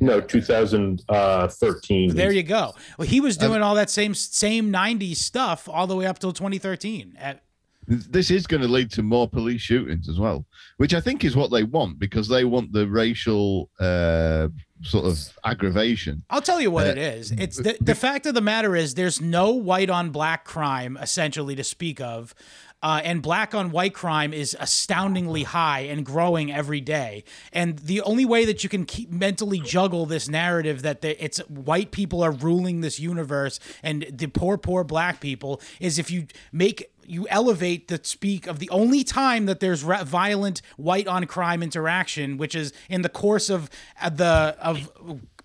No, 0.00 0.20
2013. 0.20 2.14
There 2.14 2.32
you 2.32 2.42
go. 2.42 2.74
Well, 2.98 3.06
he 3.06 3.20
was 3.20 3.36
doing 3.36 3.62
all 3.62 3.76
that 3.76 3.88
same 3.88 4.14
same 4.14 4.72
90s 4.72 5.16
stuff 5.16 5.68
all 5.68 5.86
the 5.86 5.94
way 5.96 6.06
up 6.06 6.18
till 6.18 6.32
2013. 6.32 7.16
At, 7.18 7.42
this 7.86 8.30
is 8.30 8.46
going 8.46 8.62
to 8.62 8.68
lead 8.68 8.90
to 8.92 9.02
more 9.02 9.28
police 9.28 9.60
shootings 9.60 10.08
as 10.08 10.18
well, 10.18 10.44
which 10.76 10.94
I 10.94 11.00
think 11.00 11.24
is 11.24 11.36
what 11.36 11.50
they 11.50 11.62
want 11.62 11.98
because 11.98 12.28
they 12.28 12.44
want 12.44 12.72
the 12.72 12.88
racial 12.88 13.70
uh, 13.78 14.48
sort 14.82 15.06
of 15.06 15.18
aggravation. 15.44 16.22
I'll 16.28 16.42
tell 16.42 16.60
you 16.60 16.70
what 16.70 16.86
uh, 16.86 16.90
it 16.90 16.98
is. 16.98 17.30
It's 17.32 17.56
the, 17.56 17.76
the 17.80 17.94
fact 17.94 18.26
of 18.26 18.34
the 18.34 18.40
matter 18.40 18.74
is 18.76 18.94
there's 18.94 19.20
no 19.20 19.52
white 19.52 19.90
on 19.90 20.10
black 20.10 20.44
crime 20.44 20.98
essentially 21.00 21.54
to 21.56 21.64
speak 21.64 22.00
of. 22.00 22.34
Uh, 22.82 23.00
and 23.02 23.22
black 23.22 23.54
on 23.54 23.70
white 23.70 23.94
crime 23.94 24.32
is 24.32 24.56
astoundingly 24.60 25.44
high 25.44 25.80
and 25.80 26.04
growing 26.04 26.52
every 26.52 26.80
day. 26.80 27.24
And 27.52 27.78
the 27.78 28.02
only 28.02 28.24
way 28.24 28.44
that 28.44 28.62
you 28.62 28.68
can 28.68 28.84
keep 28.84 29.10
mentally 29.10 29.58
juggle 29.58 30.06
this 30.06 30.28
narrative 30.28 30.82
that 30.82 31.00
the, 31.00 31.22
it's 31.22 31.38
white 31.48 31.90
people 31.90 32.22
are 32.22 32.30
ruling 32.30 32.82
this 32.82 33.00
universe 33.00 33.58
and 33.82 34.06
the 34.12 34.26
poor, 34.26 34.58
poor 34.58 34.84
black 34.84 35.20
people 35.20 35.60
is 35.80 35.98
if 35.98 36.10
you 36.10 36.26
make 36.52 36.90
you 37.08 37.26
elevate 37.30 37.88
the 37.88 38.00
speak 38.02 38.46
of 38.46 38.58
the 38.58 38.68
only 38.70 39.04
time 39.04 39.46
that 39.46 39.60
there's 39.60 39.84
re- 39.84 40.04
violent 40.04 40.60
white 40.76 41.06
on 41.06 41.24
crime 41.26 41.62
interaction, 41.62 42.36
which 42.36 42.54
is 42.54 42.72
in 42.88 43.02
the 43.02 43.08
course 43.08 43.48
of 43.48 43.70
uh, 44.00 44.10
the 44.10 44.56
of 44.60 44.90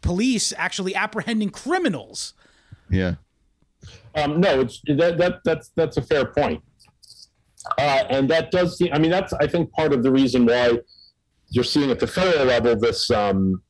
police 0.01 0.53
actually 0.57 0.95
apprehending 0.95 1.49
criminals. 1.49 2.33
Yeah. 2.89 3.15
Um, 4.15 4.41
no, 4.41 4.61
it's 4.61 4.81
that, 4.87 5.17
that 5.17 5.43
that's 5.43 5.71
that's 5.75 5.97
a 5.97 6.01
fair 6.01 6.25
point, 6.25 6.61
uh, 7.77 8.03
and 8.09 8.29
that 8.29 8.51
does 8.51 8.77
seem. 8.77 8.89
I 8.93 8.99
mean, 8.99 9.11
that's 9.11 9.33
I 9.33 9.47
think 9.47 9.71
part 9.71 9.93
of 9.93 10.03
the 10.03 10.11
reason 10.11 10.45
why 10.45 10.79
you're 11.49 11.63
seeing 11.63 11.91
at 11.91 11.99
the 11.99 12.07
federal 12.07 12.45
level 12.45 12.75
this 12.75 13.09
um, 13.11 13.61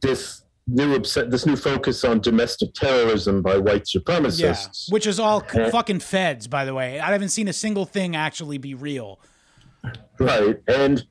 this 0.00 0.42
new 0.66 0.98
this 0.98 1.46
new 1.46 1.56
focus 1.56 2.04
on 2.04 2.20
domestic 2.20 2.74
terrorism 2.74 3.42
by 3.42 3.58
white 3.58 3.84
supremacists, 3.84 4.88
yeah, 4.88 4.92
which 4.92 5.06
is 5.06 5.18
all 5.18 5.42
and, 5.54 5.72
fucking 5.72 6.00
feds, 6.00 6.46
by 6.46 6.64
the 6.64 6.74
way. 6.74 7.00
I 7.00 7.10
haven't 7.10 7.30
seen 7.30 7.48
a 7.48 7.52
single 7.52 7.86
thing 7.86 8.14
actually 8.14 8.58
be 8.58 8.74
real. 8.74 9.20
Right, 10.18 10.60
and 10.68 11.04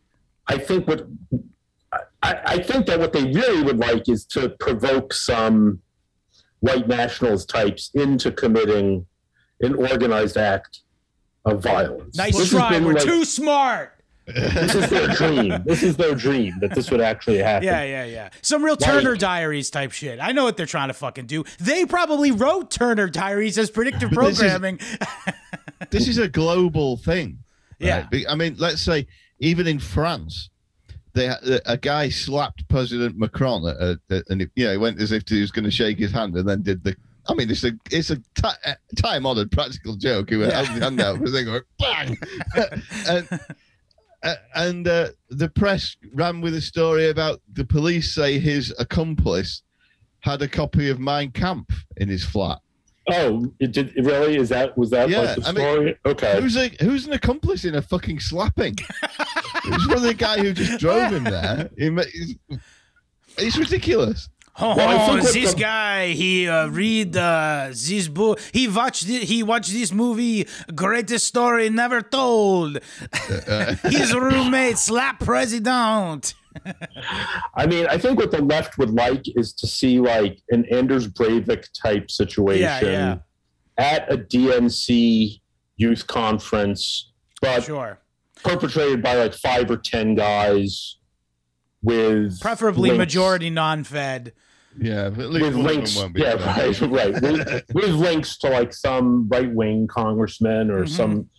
I 0.47 0.57
think 0.57 0.87
what 0.87 1.07
I, 2.23 2.41
I 2.45 2.61
think 2.61 2.85
that 2.85 2.99
what 2.99 3.13
they 3.13 3.23
really 3.23 3.63
would 3.63 3.77
like 3.77 4.07
is 4.07 4.25
to 4.27 4.49
provoke 4.59 5.13
some 5.13 5.81
white 6.59 6.87
nationalist 6.87 7.49
types 7.49 7.89
into 7.93 8.31
committing 8.31 9.05
an 9.61 9.75
organized 9.75 10.37
act 10.37 10.81
of 11.45 11.63
violence. 11.63 12.17
Nice 12.17 12.49
try. 12.49 12.79
We're 12.79 12.93
like, 12.93 13.03
too 13.03 13.25
smart 13.25 14.01
this 14.33 14.75
is 14.75 14.89
their 14.89 15.07
dream. 15.09 15.63
This 15.71 15.83
is 15.83 15.97
their 15.97 16.15
dream 16.15 16.53
that 16.61 16.75
this 16.75 16.91
would 16.91 17.01
actually 17.01 17.37
happen. 17.37 17.65
Yeah, 17.65 17.83
yeah, 17.83 18.05
yeah. 18.05 18.29
Some 18.41 18.63
real 18.63 18.75
Turner 18.75 19.11
like, 19.11 19.19
Diaries 19.19 19.69
type 19.69 19.91
shit. 19.91 20.19
I 20.19 20.31
know 20.31 20.43
what 20.43 20.57
they're 20.57 20.65
trying 20.65 20.89
to 20.89 20.93
fucking 20.93 21.27
do. 21.27 21.43
They 21.59 21.85
probably 21.85 22.31
wrote 22.31 22.71
Turner 22.71 23.09
Diaries 23.09 23.57
as 23.57 23.69
predictive 23.69 24.11
programming. 24.11 24.77
This 24.77 24.91
is, 24.91 25.33
this 25.91 26.07
is 26.07 26.17
a 26.17 26.27
global 26.27 26.97
thing. 26.97 27.39
Right? 27.79 28.05
Yeah. 28.11 28.23
I 28.29 28.35
mean, 28.35 28.55
let's 28.57 28.81
say 28.81 29.07
even 29.39 29.67
in 29.67 29.79
France, 29.79 30.49
they 31.13 31.33
a 31.65 31.77
guy 31.77 32.09
slapped 32.09 32.67
President 32.69 33.17
Macron, 33.17 33.67
at, 33.67 33.97
at, 34.09 34.23
and 34.29 34.49
you 34.55 34.65
know, 34.65 34.71
he 34.71 34.77
went 34.77 35.01
as 35.01 35.11
if 35.11 35.27
he 35.27 35.41
was 35.41 35.51
going 35.51 35.65
to 35.65 35.71
shake 35.71 35.99
his 35.99 36.11
hand, 36.11 36.35
and 36.35 36.47
then 36.47 36.61
did 36.61 36.83
the 36.83 36.95
I 37.27 37.33
mean, 37.33 37.49
it's 37.49 37.63
a 37.63 37.71
it's 37.91 38.09
a 38.09 38.17
t- 38.17 38.71
time 38.97 39.25
honored 39.25 39.51
practical 39.51 39.95
joke. 39.95 40.29
He 40.29 40.37
went 40.37 40.51
yeah. 40.51 40.63
held 40.63 40.69
his 40.69 40.83
hand 40.83 41.01
out 41.01 41.17
for 41.17 41.25
a 41.25 41.29
thing, 41.29 41.45
going 41.45 41.61
bang, 41.79 42.17
and, 43.07 43.39
uh, 44.23 44.35
and 44.55 44.87
uh, 44.87 45.09
the 45.29 45.49
press 45.49 45.95
ran 46.13 46.41
with 46.41 46.55
a 46.55 46.61
story 46.61 47.09
about 47.09 47.41
the 47.53 47.65
police 47.65 48.15
say 48.15 48.39
his 48.39 48.73
accomplice 48.79 49.61
had 50.21 50.41
a 50.41 50.47
copy 50.47 50.89
of 50.89 50.99
Mein 50.99 51.31
Kampf 51.31 51.85
in 51.97 52.07
his 52.07 52.23
flat. 52.23 52.59
Oh, 53.09 53.51
it 53.59 53.71
did 53.71 53.93
really? 53.95 54.37
Is 54.37 54.49
that 54.49 54.77
was 54.77 54.89
that 54.91 55.09
yeah, 55.09 55.21
like 55.21 55.35
the 55.35 55.43
story? 55.43 55.61
I 55.61 55.83
mean, 55.83 55.95
okay. 56.05 56.39
Who's 56.41 56.55
a 56.55 56.69
who's 56.81 57.07
an 57.07 57.13
accomplice 57.13 57.65
in 57.65 57.75
a 57.75 57.81
fucking 57.81 58.19
slapping? 58.19 58.75
it 59.03 59.71
was 59.71 59.87
one 59.87 59.97
of 59.97 60.03
the 60.03 60.13
guy 60.13 60.37
who 60.37 60.53
just 60.53 60.79
drove 60.79 61.11
him 61.11 61.23
there. 61.23 61.69
He, 61.77 61.89
it's 63.37 63.57
ridiculous. 63.57 64.29
Oh, 64.59 64.75
well, 64.75 65.15
this 65.15 65.53
the... 65.53 65.59
guy, 65.59 66.09
he 66.09 66.47
uh, 66.47 66.67
read 66.67 67.15
uh, 67.15 67.67
this 67.69 68.07
book. 68.07 68.39
He 68.51 68.67
watched 68.67 69.07
it, 69.07 69.23
he 69.23 69.43
watched 69.43 69.71
this 69.71 69.93
movie, 69.93 70.47
greatest 70.75 71.25
story 71.25 71.69
never 71.69 72.01
told. 72.01 72.79
His 73.83 74.13
roommate 74.13 74.77
slap 74.77 75.19
president. 75.19 76.33
I 77.55 77.65
mean, 77.65 77.87
I 77.87 77.97
think 77.97 78.19
what 78.19 78.31
the 78.31 78.41
left 78.41 78.77
would 78.77 78.91
like 78.91 79.23
is 79.37 79.53
to 79.53 79.67
see 79.67 79.99
like 79.99 80.41
an 80.49 80.65
Anders 80.65 81.07
Breivik 81.07 81.67
type 81.81 82.11
situation 82.11 82.63
yeah, 82.63 82.81
yeah. 82.81 83.17
at 83.77 84.11
a 84.11 84.17
DNC 84.17 85.39
youth 85.77 86.07
conference, 86.07 87.13
but 87.41 87.63
sure. 87.63 87.99
perpetrated 88.43 89.01
by 89.01 89.15
like 89.15 89.33
five 89.33 89.71
or 89.71 89.77
ten 89.77 90.13
guys 90.13 90.97
with 91.81 92.39
preferably 92.39 92.89
links. 92.89 92.97
majority 92.97 93.49
non-fed. 93.49 94.33
Yeah, 94.79 95.09
with 95.09 95.55
links. 95.55 95.95
Yeah, 96.15 96.33
right, 96.33 96.79
right. 96.81 97.21
with, 97.21 97.63
with, 97.73 97.89
links 97.89 98.37
to 98.39 98.49
like 98.49 98.73
some 98.73 99.27
right 99.27 99.51
wing 99.51 99.87
congressman 99.87 100.71
or 100.71 100.85
mm-hmm. 100.85 100.93
some, 100.93 101.29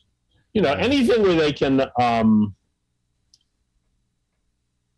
you 0.53 0.61
know, 0.61 0.73
anything 0.75 1.23
where 1.23 1.35
they 1.35 1.53
can. 1.53 1.81
um 1.99 2.55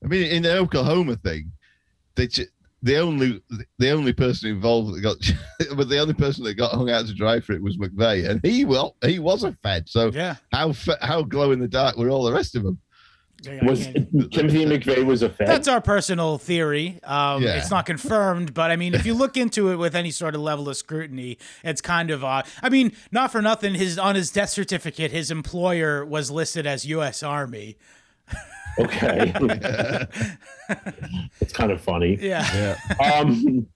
I 0.03 0.07
mean, 0.07 0.27
in 0.27 0.43
the 0.43 0.57
Oklahoma 0.59 1.17
thing, 1.17 1.53
they 2.17 2.29
the 2.85 2.99
only 2.99 3.41
the 3.79 3.91
only 3.91 4.13
person 4.13 4.51
involved 4.51 4.95
that 4.95 5.01
got, 5.01 5.17
but 5.77 5.89
the 5.89 5.99
only 5.99 6.13
person 6.13 6.45
that 6.45 6.55
got 6.55 6.73
hung 6.73 6.91
out 6.91 7.07
to 7.07 7.15
dry 7.15 7.41
for 7.41 7.55
it 7.55 7.63
was 7.63 7.79
McVeigh, 7.79 8.29
and 8.29 8.41
he 8.45 8.65
well 8.65 8.97
he 9.03 9.19
was 9.19 9.43
a 9.43 9.53
Fed. 9.53 9.89
So 9.89 10.11
yeah, 10.13 10.37
how 10.53 10.75
how 11.01 11.23
glow 11.23 11.53
in 11.53 11.61
the 11.61 11.69
dark 11.69 11.97
were 11.97 12.11
all 12.11 12.25
the 12.25 12.33
rest 12.33 12.55
of 12.55 12.63
them? 12.63 12.79
Was 13.63 13.87
Timothy 14.33 14.65
McVeigh 14.67 15.05
was 15.05 15.23
a 15.23 15.29
Fed? 15.29 15.47
That's 15.49 15.69
our 15.69 15.81
personal 15.81 16.39
theory. 16.39 16.99
Um, 17.05 17.43
yeah. 17.43 17.57
It's 17.57 17.71
not 17.71 17.87
confirmed, 17.87 18.55
but 18.55 18.71
I 18.71 18.77
mean, 18.77 18.95
if 18.95 19.07
you 19.07 19.15
look 19.25 19.37
into 19.37 19.71
it 19.71 19.77
with 19.77 19.95
any 19.95 20.11
sort 20.11 20.35
of 20.35 20.41
level 20.41 20.69
of 20.69 20.77
scrutiny, 20.77 21.39
it's 21.63 21.81
kind 21.81 22.11
of 22.11 22.25
odd. 22.25 22.47
I 22.63 22.69
mean, 22.69 22.93
not 23.11 23.33
for 23.33 23.43
nothing, 23.43 23.75
his 23.75 23.99
on 23.99 24.15
his 24.15 24.31
death 24.31 24.51
certificate, 24.51 25.11
his 25.11 25.31
employer 25.31 26.05
was 26.05 26.31
listed 26.31 26.67
as 26.67 26.85
U.S. 26.87 27.23
Army. 27.23 27.77
Okay, 28.77 29.33
it's 31.41 31.53
kind 31.53 31.71
of 31.71 31.81
funny. 31.81 32.19
Yeah. 32.21 32.77
yeah. 32.99 33.15
Um, 33.21 33.69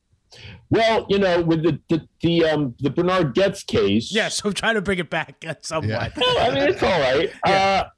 well, 0.71 1.07
you 1.09 1.19
know, 1.19 1.41
with 1.43 1.63
the 1.63 1.81
the 1.89 2.09
the, 2.21 2.45
um, 2.45 2.75
the 2.81 2.91
Bernard 2.91 3.35
Goetz 3.35 3.63
case. 3.63 4.13
Yes, 4.13 4.13
yeah, 4.13 4.29
so 4.29 4.49
I'm 4.49 4.55
trying 4.55 4.75
to 4.75 4.83
bring 4.83 4.99
it 4.99 5.09
back 5.09 5.43
somewhat. 5.63 5.89
Yeah. 5.89 6.09
well, 6.17 6.39
I 6.39 6.55
mean, 6.55 6.69
it's 6.69 6.83
all 6.83 7.01
right. 7.01 7.31
Yeah. 7.47 7.53
Uh, 7.53 7.89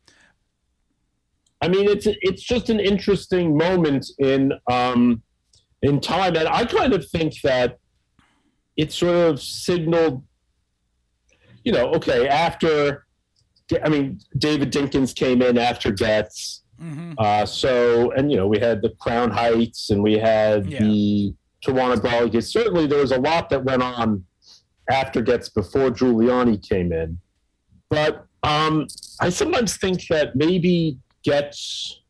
I 1.63 1.69
mean, 1.69 1.89
it's 1.89 2.07
it's 2.07 2.43
just 2.43 2.71
an 2.71 2.81
interesting 2.81 3.57
moment 3.57 4.07
in 4.19 4.53
um, 4.71 5.23
in 5.83 6.01
time, 6.01 6.37
and 6.37 6.49
I 6.49 6.65
kind 6.65 6.93
of 6.93 7.09
think 7.09 7.35
that 7.43 7.79
it 8.77 8.93
sort 8.93 9.15
of 9.15 9.43
signaled, 9.43 10.25
you 11.65 11.73
know, 11.73 11.93
okay, 11.93 12.29
after, 12.29 13.05
I 13.83 13.89
mean, 13.89 14.21
David 14.39 14.73
Dinkins 14.73 15.15
came 15.15 15.43
in 15.43 15.59
after 15.59 15.91
Goetz, 15.91 16.63
mm-hmm. 16.81 17.13
uh, 17.19 17.45
so 17.45 18.11
and 18.13 18.31
you 18.31 18.39
know 18.39 18.47
we 18.47 18.59
had 18.59 18.81
the 18.81 18.91
Crown 18.99 19.31
Heights 19.31 19.91
and 19.91 20.03
we 20.03 20.15
had 20.19 20.67
yeah. 20.67 20.79
the 20.79 21.35
Tawana 21.65 22.01
Brawley. 22.01 22.41
Certainly, 22.41 22.87
there 22.87 23.01
was 23.01 23.13
a 23.13 23.21
lot 23.21 23.51
that 23.51 23.65
went 23.65 23.83
on 23.83 24.25
after 24.91 25.21
Goetz 25.21 25.51
before 25.51 25.91
Giuliani 25.91 26.67
came 26.67 26.91
in, 26.91 27.19
but 27.91 28.25
um, 28.43 28.87
I 29.21 29.29
sometimes 29.29 29.77
think 29.77 30.07
that 30.09 30.35
maybe 30.35 30.99
Goetz 31.25 32.01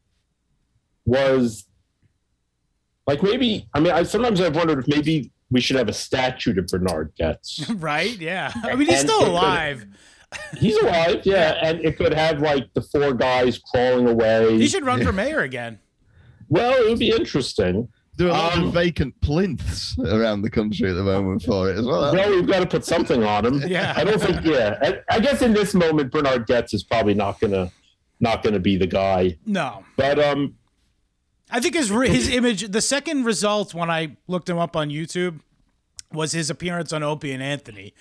was 1.05 1.67
like 3.07 3.23
maybe 3.23 3.67
I 3.75 3.81
mean 3.81 3.93
I 3.93 4.03
sometimes 4.05 4.41
I've 4.41 4.55
wondered 4.57 4.81
if 4.81 4.89
maybe 4.89 5.33
we 5.51 5.61
should 5.61 5.77
have 5.77 5.89
a 5.89 5.93
statue 5.93 6.55
to 6.55 6.63
Bernard 6.63 7.13
Goetz. 7.19 7.69
right? 7.77 8.17
Yeah. 8.19 8.53
I 8.63 8.75
mean 8.77 8.89
he's 8.89 9.01
still 9.01 9.27
alive. 9.27 9.87
He's 10.59 10.77
alive, 10.77 11.23
yeah, 11.25 11.59
and 11.61 11.81
it 11.85 11.97
could 11.97 12.15
have 12.15 12.41
like 12.41 12.73
the 12.75 12.83
four 12.83 13.13
guys 13.15 13.59
crawling 13.59 14.07
away. 14.09 14.59
He 14.59 14.69
should 14.69 14.85
run 14.87 15.03
for 15.03 15.11
mayor 15.23 15.41
again. 15.41 15.81
Well, 16.49 16.73
it 16.81 16.89
would 16.89 17.01
be 17.01 17.11
interesting. 17.11 17.89
There 18.15 18.29
are 18.29 18.31
a 18.31 18.35
lot 18.35 18.57
Um, 18.59 18.65
of 18.69 18.73
vacant 18.75 19.21
plinths 19.23 19.99
around 19.99 20.43
the 20.43 20.51
country 20.51 20.89
at 20.89 20.95
the 20.95 21.03
moment 21.03 21.43
for 21.43 21.69
it 21.69 21.79
as 21.79 21.85
well. 21.85 22.13
Well, 22.15 22.31
we've 22.31 22.47
got 22.47 22.61
to 22.61 22.67
put 22.67 22.85
something 22.85 23.25
on 23.25 23.45
him. 23.45 23.63
Yeah. 23.67 23.93
I 23.97 24.05
don't 24.05 24.21
think. 24.23 24.45
Yeah, 24.45 24.79
I, 24.81 25.01
I 25.17 25.19
guess 25.19 25.43
in 25.43 25.53
this 25.53 25.75
moment, 25.75 26.13
Bernard 26.13 26.47
Goetz 26.47 26.75
is 26.75 26.85
probably 26.85 27.15
not 27.15 27.41
gonna 27.41 27.73
not 28.21 28.43
gonna 28.43 28.59
be 28.61 28.77
the 28.77 28.87
guy. 28.87 29.37
No, 29.47 29.85
But 29.97 30.19
um, 30.19 30.55
I 31.51 31.61
think 31.61 31.75
his 31.75 31.89
his 31.89 32.29
image. 32.29 32.71
The 32.71 32.81
second 32.81 33.25
result 33.25 33.75
when 33.75 33.91
I 33.91 34.17
looked 34.29 34.49
him 34.49 34.59
up 34.59 34.77
on 34.77 34.91
YouTube 34.91 35.41
was 36.13 36.33
his 36.33 36.51
appearance 36.51 36.93
on 36.93 37.03
Opie 37.03 37.33
and 37.33 37.43
Anthony. 37.43 37.95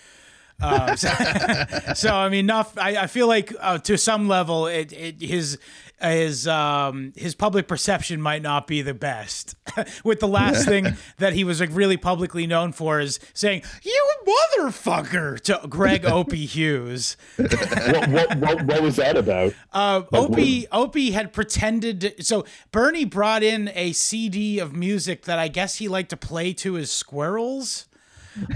Um, 0.61 0.97
so, 0.97 1.09
so, 1.95 2.15
I 2.15 2.29
mean, 2.29 2.45
enough. 2.45 2.77
I, 2.77 2.97
I 2.97 3.07
feel 3.07 3.27
like 3.27 3.53
uh, 3.59 3.77
to 3.79 3.97
some 3.97 4.27
level, 4.27 4.67
it, 4.67 4.91
it 4.91 5.21
his 5.21 5.57
his 6.01 6.47
um, 6.47 7.13
his 7.15 7.35
public 7.35 7.67
perception 7.67 8.21
might 8.21 8.41
not 8.41 8.67
be 8.67 8.81
the 8.81 8.93
best. 8.93 9.55
With 10.03 10.19
the 10.19 10.27
last 10.27 10.65
thing 10.65 10.95
that 11.17 11.33
he 11.33 11.43
was 11.43 11.59
like 11.59 11.69
really 11.73 11.97
publicly 11.97 12.47
known 12.47 12.71
for 12.71 12.99
is 12.99 13.19
saying 13.33 13.63
"you 13.83 14.05
motherfucker" 14.27 15.39
to 15.41 15.67
Greg 15.67 16.05
Opie 16.05 16.45
Hughes. 16.45 17.17
what, 17.37 18.09
what 18.09 18.37
what 18.37 18.63
what 18.63 18.81
was 18.81 18.95
that 18.97 19.17
about? 19.17 19.53
Uh, 19.73 20.03
Opie 20.13 20.67
Opie 20.71 21.11
had 21.11 21.33
pretended. 21.33 22.15
So 22.19 22.45
Bernie 22.71 23.05
brought 23.05 23.43
in 23.43 23.69
a 23.73 23.91
CD 23.91 24.59
of 24.59 24.75
music 24.75 25.23
that 25.23 25.39
I 25.39 25.47
guess 25.47 25.75
he 25.75 25.87
liked 25.87 26.09
to 26.11 26.17
play 26.17 26.53
to 26.53 26.73
his 26.73 26.91
squirrels. 26.91 27.85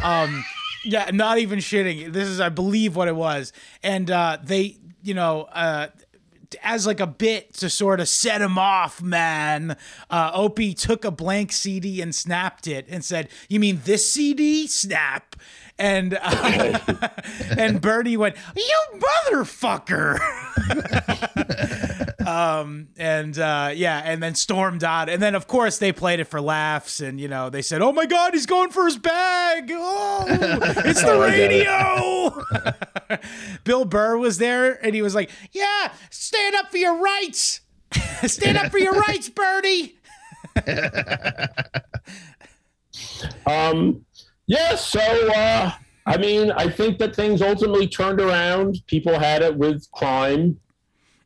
Um, 0.02 0.46
yeah, 0.84 1.10
not 1.14 1.38
even 1.40 1.60
shitting. 1.60 2.12
This 2.12 2.28
is, 2.28 2.40
I 2.40 2.50
believe, 2.50 2.96
what 2.96 3.08
it 3.08 3.16
was. 3.16 3.54
And 3.82 4.10
uh, 4.12 4.38
they, 4.44 4.78
you 5.02 5.14
know, 5.14 5.44
uh, 5.52 5.88
as 6.62 6.86
like 6.86 7.00
a 7.00 7.08
bit 7.08 7.54
to 7.56 7.70
sort 7.70 8.00
of 8.00 8.08
set 8.08 8.42
him 8.42 8.58
off, 8.58 9.02
man. 9.02 9.78
Uh, 10.10 10.32
Opie 10.34 10.74
took 10.74 11.06
a 11.06 11.12
blank 11.12 11.52
CD 11.52 12.02
and 12.02 12.14
snapped 12.14 12.68
it 12.68 12.86
and 12.90 13.04
said, 13.04 13.30
"You 13.50 13.60
mean 13.60 13.82
this 13.86 14.10
CD? 14.10 14.68
Snap." 14.68 15.36
And 15.80 16.18
uh, 16.22 16.80
and 17.58 17.82
Bernie 17.82 18.18
went, 18.18 18.36
"You 18.56 18.78
motherfucker!" 19.30 20.20
um, 22.28 22.88
and 22.98 23.38
uh, 23.38 23.72
yeah, 23.74 24.02
and 24.04 24.22
then 24.22 24.36
stormed 24.36 24.84
out. 24.84 25.10
And 25.10 25.22
then 25.22 25.36
of 25.36 25.48
course 25.48 25.78
they 25.78 25.92
played 25.92 26.20
it 26.20 26.26
for 26.26 26.42
laughs, 26.42 27.00
and 27.00 27.20
you 27.20 27.28
know 27.28 27.50
they 27.50 27.62
said, 27.62 27.82
"Oh 27.82 27.92
my 27.92 28.06
God, 28.06 28.34
he's 28.34 28.46
going 28.46 28.70
for 28.72 28.86
his 28.86 28.98
bag! 28.98 29.70
Oh, 29.74 30.26
it's 30.86 31.02
the 31.02 31.12
Oh, 31.12 31.22
it. 31.24 31.30
radio." 33.12 33.20
Bill 33.64 33.86
Burr 33.86 34.18
was 34.18 34.38
there, 34.38 34.84
and 34.86 34.96
he 34.96 35.02
was 35.02 35.16
like, 35.16 35.30
"Yeah, 35.52 35.92
stand 36.10 36.56
up 36.56 36.72
for 36.72 36.78
your 36.78 36.96
rights. 36.98 37.62
stand 38.26 38.58
up 38.58 38.72
for 38.72 38.78
your 38.80 38.94
rights, 38.94 39.30
Bernie." 39.30 39.96
Um, 43.46 44.06
yeah. 44.48 44.76
So 44.76 45.00
uh, 45.00 45.72
I 46.06 46.18
mean, 46.18 46.52
I 46.52 46.70
think 46.70 47.00
that 47.00 47.16
things 47.16 47.42
ultimately 47.42 47.88
turned 47.88 48.20
around. 48.22 48.82
People 48.88 49.18
had 49.20 49.42
it 49.42 49.56
with 49.56 49.90
crime, 49.92 50.60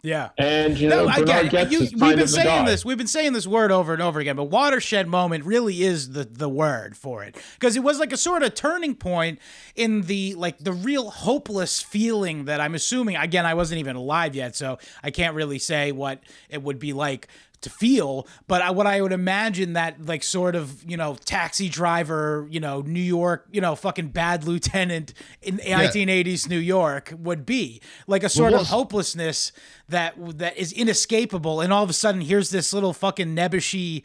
Yeah. 0.04 0.30
and 0.38 0.78
you 0.78 0.88
know, 0.88 1.06
No, 1.06 1.10
I 1.12 1.24
get 1.24 1.54
it. 1.54 1.72
You, 1.72 1.80
we've 1.80 2.16
been 2.16 2.28
saying 2.28 2.66
guy. 2.66 2.66
this. 2.66 2.86
We've 2.86 2.98
been 2.98 3.08
saying 3.08 3.34
this 3.34 3.48
word 3.48 3.72
over 3.72 3.94
and 3.94 4.02
over 4.02 4.20
again, 4.20 4.36
but 4.36 4.46
watershed 4.46 5.08
moment 5.08 5.44
really 5.46 5.84
is 5.84 6.12
the 6.12 6.24
the 6.24 6.48
word 6.48 6.96
for 6.96 7.24
it 7.24 7.36
because 7.56 7.76
it 7.76 7.82
was 7.82 8.00
like 8.00 8.14
a 8.14 8.18
sort 8.18 8.44
of 8.44 8.54
turning 8.54 8.96
point 8.96 9.40
in 9.76 10.02
the 10.04 10.36
like 10.36 10.60
the 10.60 10.72
real 10.74 11.10
hopeless 11.10 11.82
feeling 11.82 12.46
that 12.46 12.62
I'm 12.62 12.76
assuming. 12.76 13.16
Again, 13.16 13.46
I 13.46 13.54
wasn't 13.56 13.80
even 13.80 13.96
alive 13.96 14.36
yet, 14.36 14.56
so 14.56 14.78
I 15.04 15.12
can't 15.12 15.36
really 15.36 15.60
say 15.60 15.92
what 15.92 16.22
it 16.50 16.62
would 16.62 16.80
be 16.80 16.94
like 16.94 17.28
to 17.62 17.70
feel 17.70 18.28
but 18.48 18.62
I, 18.62 18.72
what 18.72 18.88
i 18.88 19.02
would 19.02 19.12
imagine 19.12 19.74
that 19.74 20.06
like 20.06 20.24
sort 20.24 20.56
of 20.56 20.84
you 20.90 20.98
know 20.98 21.16
taxi 21.26 21.70
driver 21.70 22.48
you 22.50 22.60
know 22.60 22.82
new 22.82 23.00
york 23.00 23.48
you 23.52 23.62
know 23.62 23.76
fucking 23.76 24.10
bad 24.10 24.44
lieutenant 24.44 25.14
in 25.42 25.58
1980s 25.58 26.50
new 26.50 26.60
york 26.60 27.14
would 27.18 27.46
be 27.46 27.82
like 28.06 28.24
a 28.24 28.30
sort 28.30 28.54
of 28.54 28.68
hopelessness 28.68 29.52
that 29.90 30.14
that 30.38 30.58
is 30.58 30.72
inescapable 30.72 31.62
and 31.62 31.74
all 31.74 31.84
of 31.84 31.90
a 31.90 31.94
sudden 31.94 32.22
here's 32.22 32.50
this 32.50 32.74
little 32.74 32.94
fucking 32.94 33.36
nebbishy 33.36 34.04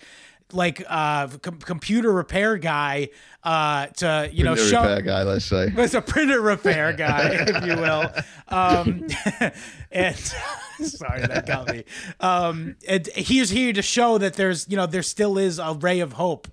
like 0.53 0.83
uh 0.89 1.29
com- 1.39 1.59
computer 1.59 2.13
repair 2.13 2.57
guy 2.57 3.09
uh 3.43 3.87
to 3.87 4.29
you 4.33 4.45
know 4.45 4.55
Printer 4.55 4.71
show 4.71 4.81
repair 4.83 5.03
guy, 5.03 5.23
let's 5.23 5.45
say. 5.45 5.73
it's 5.77 5.95
a 5.95 6.01
printer 6.03 6.41
repair 6.41 6.93
guy, 6.93 7.31
if 7.33 7.65
you 7.67 7.77
will. 7.81 8.11
Um, 8.49 9.07
and 9.91 10.17
sorry, 10.17 11.21
that 11.27 11.47
got 11.47 11.69
me. 11.73 11.85
Um, 12.21 12.77
and 12.89 13.07
he's 13.09 13.51
here 13.51 13.73
to 13.73 13.83
show 13.83 14.19
that 14.19 14.35
there's, 14.35 14.69
you 14.69 14.77
know, 14.77 14.87
there 14.87 15.03
still 15.03 15.39
is 15.39 15.59
a 15.59 15.75
ray 15.81 16.01
of 16.01 16.13
hope. 16.15 16.49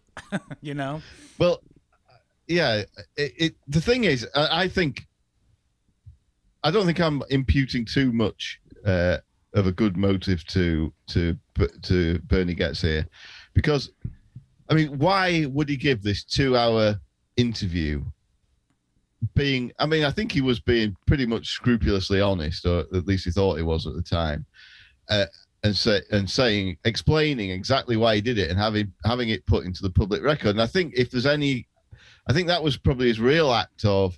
you 0.62 0.74
know, 0.74 1.02
Well, 1.38 1.62
yeah. 2.47 2.84
It, 3.16 3.34
it 3.38 3.56
the 3.68 3.82
thing 3.82 4.04
is, 4.06 4.28
I, 4.36 4.64
I 4.64 4.68
think 4.68 5.08
I 6.64 6.72
don't 6.72 6.86
think 6.86 7.00
I'm 7.00 7.22
imputing 7.30 7.86
too 7.86 8.12
much 8.12 8.60
uh, 8.86 9.18
of 9.54 9.68
a 9.68 9.72
good 9.72 9.95
motive 9.97 10.45
to 10.47 10.91
to 11.08 11.38
to 11.84 12.20
Bernie 12.28 12.54
Goetz 12.56 12.82
here, 12.82 13.08
because 13.54 13.91
I 14.70 14.76
mean, 14.76 15.00
why 15.00 15.45
would 15.47 15.68
he 15.68 15.78
give 15.78 16.04
this 16.04 16.24
two-hour 16.24 17.00
interview? 17.38 18.04
Being, 19.36 19.72
I 19.80 19.86
mean, 19.86 20.06
I 20.06 20.12
think 20.12 20.32
he 20.32 20.41
was 20.41 20.60
being 20.60 20.95
pretty 21.08 21.26
much 21.26 21.47
scrupulously 21.50 22.22
honest, 22.22 22.66
or 22.66 22.80
at 22.93 23.08
least 23.08 23.26
he 23.26 23.32
thought 23.32 23.58
he 23.58 23.64
was 23.64 23.88
at 23.88 23.95
the 23.95 24.02
time. 24.02 24.45
Uh, 25.10 25.26
and 25.64 25.76
say 25.76 26.02
and 26.12 26.30
saying 26.30 26.78
explaining 26.86 27.50
exactly 27.52 27.97
why 27.97 28.16
he 28.16 28.22
did 28.22 28.38
it 28.38 28.50
and 28.50 28.58
having 28.58 28.93
having 29.04 29.30
it 29.30 29.45
put 29.45 29.66
into 29.66 29.82
the 29.82 29.89
public 29.89 30.24
record. 30.24 30.52
And 30.52 30.62
I 30.62 30.68
think 30.68 30.93
if 30.95 31.12
there's 31.12 31.26
any, 31.26 31.68
I 32.28 32.34
think 32.34 32.47
that 32.47 32.64
was 32.64 32.78
probably 32.78 33.08
his 33.08 33.20
real 33.20 33.52
act 33.52 33.84
of, 33.84 34.18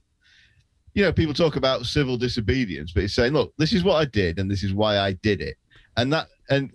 you 0.93 1.03
know, 1.03 1.11
people 1.11 1.33
talk 1.33 1.55
about 1.55 1.85
civil 1.85 2.17
disobedience, 2.17 2.91
but 2.91 3.01
he's 3.01 3.15
saying, 3.15 3.33
look, 3.33 3.53
this 3.57 3.73
is 3.73 3.83
what 3.83 3.95
I 3.95 4.05
did 4.05 4.37
and 4.37 4.51
this 4.51 4.63
is 4.63 4.73
why 4.73 4.99
I 4.99 5.13
did 5.13 5.41
it, 5.41 5.57
and 5.97 6.13
that 6.13 6.27
and 6.49 6.71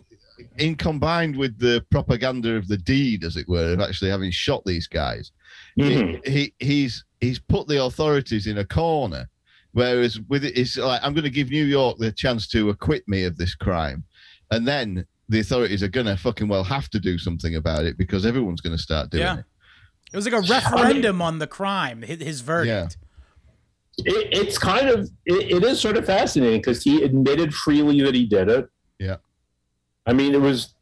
in 0.59 0.75
combined 0.77 1.37
with 1.37 1.59
the 1.59 1.85
propaganda 1.91 2.57
of 2.57 2.69
the 2.69 2.77
deed, 2.79 3.25
as 3.25 3.37
it 3.37 3.49
were, 3.49 3.73
of 3.73 3.81
actually 3.81 4.11
having 4.11 4.31
shot 4.31 4.63
these 4.65 4.87
guys, 4.87 5.33
Mhm. 5.79 6.27
he, 6.27 6.31
he 6.33 6.55
he's 6.67 7.05
he's 7.21 7.39
put 7.39 7.67
the 7.69 7.83
authorities 7.83 8.47
in 8.47 8.59
a 8.59 8.65
corner. 8.65 9.29
Whereas 9.73 10.19
with 10.29 10.45
it, 10.45 10.57
it's 10.57 10.77
like 10.77 11.01
I'm 11.03 11.13
going 11.13 11.25
to 11.25 11.31
give 11.31 11.51
New 11.51 11.65
York 11.65 11.99
the 11.99 12.11
chance 12.13 12.47
to 12.49 12.71
acquit 12.71 13.07
me 13.07 13.25
of 13.25 13.37
this 13.37 13.55
crime, 13.55 14.05
and 14.51 14.67
then 14.67 15.07
the 15.29 15.41
authorities 15.41 15.83
are 15.83 15.89
going 15.89 16.07
to 16.07 16.17
fucking 16.17 16.49
well 16.49 16.65
have 16.65 16.89
to 16.91 17.01
do 17.01 17.19
something 17.19 17.57
about 17.57 17.85
it 17.85 17.99
because 17.99 18.25
everyone's 18.25 18.61
going 18.61 18.77
to 18.77 18.83
start 18.83 19.11
doing 19.11 19.23
Yeah. 19.25 19.39
it. 19.41 19.45
it 20.13 20.17
was 20.17 20.25
like 20.25 20.35
a 20.35 20.47
referendum 20.47 21.21
on 21.21 21.39
the 21.41 21.47
crime, 21.49 22.03
his, 22.03 22.21
his 22.23 22.41
verdict. 22.43 22.97
It, 23.99 24.29
it's 24.31 24.57
kind 24.59 24.89
of 24.89 25.11
it, 25.25 25.53
it 25.57 25.65
is 25.65 25.81
sort 25.81 25.97
of 25.97 26.05
fascinating 26.07 26.61
because 26.61 26.83
he 26.83 27.03
admitted 27.03 27.55
freely 27.55 28.01
that 28.03 28.15
he 28.15 28.25
did 28.27 28.49
it. 28.49 28.69
Yeah. 28.99 29.17
I 30.07 30.13
mean, 30.13 30.35
it 30.35 30.41
was 30.41 30.75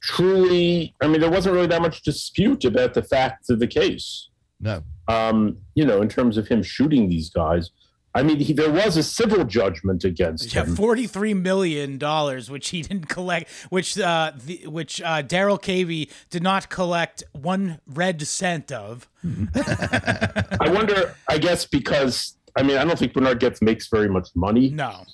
truly. 0.00 0.94
I 1.00 1.06
mean, 1.08 1.20
there 1.20 1.30
wasn't 1.30 1.54
really 1.54 1.66
that 1.68 1.82
much 1.82 2.02
dispute 2.02 2.64
about 2.64 2.94
the 2.94 3.02
facts 3.02 3.50
of 3.50 3.58
the 3.58 3.66
case. 3.66 4.28
No, 4.60 4.82
Um, 5.06 5.58
you 5.74 5.84
know, 5.86 6.02
in 6.02 6.08
terms 6.08 6.36
of 6.36 6.48
him 6.48 6.62
shooting 6.62 7.08
these 7.08 7.30
guys. 7.30 7.70
I 8.14 8.22
mean, 8.24 8.40
he, 8.40 8.52
there 8.52 8.72
was 8.72 8.96
a 8.96 9.02
civil 9.02 9.44
judgment 9.44 10.02
against 10.02 10.52
him. 10.52 10.64
Yeah, 10.64 10.70
him. 10.70 10.76
forty-three 10.76 11.34
million 11.34 11.98
dollars, 11.98 12.50
which 12.50 12.70
he 12.70 12.82
didn't 12.82 13.08
collect, 13.08 13.48
which 13.68 13.96
uh, 13.98 14.32
the, 14.46 14.66
which 14.66 15.00
uh, 15.02 15.22
Darrell 15.22 15.58
Cabey 15.58 16.10
did 16.30 16.42
not 16.42 16.70
collect 16.70 17.22
one 17.32 17.80
red 17.86 18.26
cent 18.26 18.72
of. 18.72 19.08
I 19.54 20.70
wonder. 20.72 21.14
I 21.28 21.38
guess 21.38 21.64
because 21.66 22.34
I 22.56 22.62
mean, 22.62 22.78
I 22.78 22.84
don't 22.84 22.98
think 22.98 23.12
Bernard 23.12 23.38
Goetz 23.40 23.62
makes 23.62 23.88
very 23.88 24.08
much 24.08 24.28
money, 24.34 24.70
No, 24.70 25.04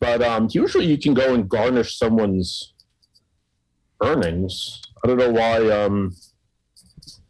but 0.00 0.22
um, 0.22 0.48
usually 0.50 0.86
you 0.86 0.98
can 0.98 1.14
go 1.14 1.34
and 1.34 1.48
garnish 1.48 1.98
someone's 1.98 2.72
earnings. 4.02 4.82
I 5.04 5.08
don't 5.08 5.18
know 5.18 5.30
why 5.30 5.70
um, 5.70 6.14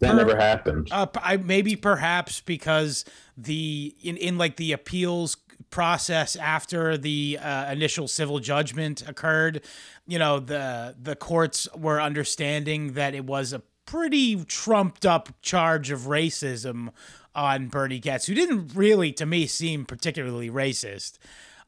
that 0.00 0.10
Per- 0.12 0.16
never 0.16 0.36
happened. 0.36 0.88
uh, 0.90 1.06
I 1.16 1.36
maybe 1.36 1.76
perhaps 1.76 2.40
because 2.40 3.04
the 3.36 3.94
in 4.02 4.16
in 4.16 4.38
like 4.38 4.56
the 4.56 4.72
appeals 4.72 5.36
process 5.70 6.36
after 6.36 6.96
the 6.96 7.38
uh, 7.42 7.70
initial 7.72 8.08
civil 8.08 8.38
judgment 8.38 9.06
occurred, 9.08 9.62
you 10.06 10.18
know 10.18 10.38
the 10.40 10.94
the 11.00 11.16
courts 11.16 11.68
were 11.76 12.00
understanding 12.00 12.92
that 12.94 13.14
it 13.14 13.24
was 13.24 13.52
a 13.52 13.62
pretty 13.84 14.44
trumped 14.44 15.06
up 15.06 15.28
charge 15.42 15.90
of 15.90 16.00
racism 16.02 16.90
on 17.34 17.68
Bernie 17.68 18.00
Goetz, 18.00 18.26
who 18.26 18.34
didn't 18.34 18.72
really, 18.74 19.12
to 19.12 19.26
me, 19.26 19.46
seem 19.46 19.84
particularly 19.84 20.50
racist. 20.50 21.18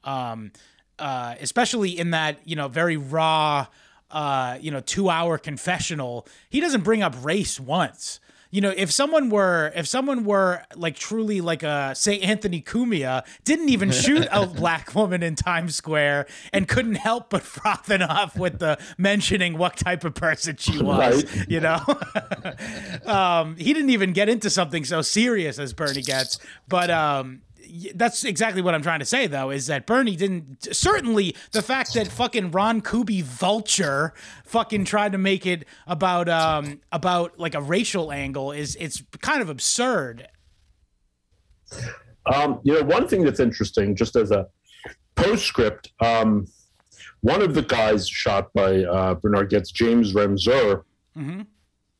Um, 0.03 0.51
uh, 0.99 1.35
especially 1.41 1.97
in 1.97 2.11
that 2.11 2.39
you 2.45 2.55
know 2.55 2.67
very 2.67 2.97
raw, 2.97 3.67
uh, 4.11 4.57
you 4.61 4.71
know 4.71 4.81
two 4.81 5.09
hour 5.09 5.37
confessional. 5.37 6.27
He 6.49 6.59
doesn't 6.59 6.83
bring 6.83 7.01
up 7.03 7.15
race 7.23 7.59
once. 7.59 8.19
you 8.51 8.61
know, 8.61 8.73
if 8.75 8.91
someone 8.91 9.29
were 9.29 9.71
if 9.75 9.87
someone 9.87 10.25
were 10.25 10.63
like 10.75 10.95
truly 10.95 11.39
like 11.39 11.61
a 11.61 11.93
say 11.93 12.19
Anthony 12.19 12.61
Cumia 12.63 13.23
didn't 13.43 13.69
even 13.69 13.91
shoot 14.03 14.27
a 14.31 14.47
black 14.47 14.95
woman 14.95 15.21
in 15.21 15.35
Times 15.35 15.75
Square 15.75 16.25
and 16.51 16.67
couldn't 16.67 16.95
help 16.95 17.29
but 17.29 17.43
frothing 17.55 18.01
off 18.01 18.35
with 18.35 18.57
the 18.57 18.79
mentioning 18.97 19.55
what 19.59 19.77
type 19.77 20.03
of 20.03 20.15
person 20.15 20.55
she 20.57 20.81
was, 20.81 21.23
Right. 21.23 21.47
you 21.49 21.59
know. 21.59 21.79
um, 23.05 23.55
he 23.57 23.73
didn't 23.73 23.91
even 23.91 24.13
get 24.13 24.29
into 24.29 24.49
something 24.49 24.83
so 24.85 25.01
serious 25.03 25.59
as 25.59 25.73
Bernie 25.73 26.01
Goetz, 26.01 26.39
but 26.67 26.89
um 26.89 27.41
that's 27.95 28.23
exactly 28.23 28.61
what 28.61 28.73
I'm 28.75 28.81
trying 28.81 28.99
to 28.99 29.05
say, 29.05 29.27
though, 29.27 29.49
is 29.49 29.67
that 29.67 29.85
Bernie 29.85 30.15
didn't. 30.15 30.67
Certainly, 30.75 31.35
the 31.51 31.61
fact 31.61 31.93
that 31.93 32.07
fucking 32.07 32.51
Ron 32.51 32.81
Kuby 32.81 33.21
Vulture 33.21 34.13
fucking 34.45 34.85
tried 34.85 35.11
to 35.11 35.17
make 35.17 35.45
it 35.45 35.65
about 35.87 36.27
um 36.29 36.81
about 36.91 37.39
like 37.39 37.55
a 37.55 37.61
racial 37.61 38.11
angle 38.11 38.51
is 38.51 38.75
it's 38.79 39.03
kind 39.21 39.41
of 39.41 39.49
absurd. 39.49 40.27
Um, 42.25 42.59
you 42.63 42.73
know, 42.73 42.83
one 42.83 43.07
thing 43.07 43.23
that's 43.23 43.39
interesting, 43.39 43.95
just 43.95 44.15
as 44.15 44.31
a 44.31 44.47
postscript, 45.15 45.91
um, 45.99 46.47
one 47.21 47.41
of 47.41 47.53
the 47.53 47.61
guys 47.61 48.07
shot 48.07 48.53
by 48.53 48.83
uh, 48.83 49.15
Bernard 49.15 49.49
Goetz, 49.49 49.71
James 49.71 50.13
Ramseur, 50.13 50.83
Mhm. 51.17 51.47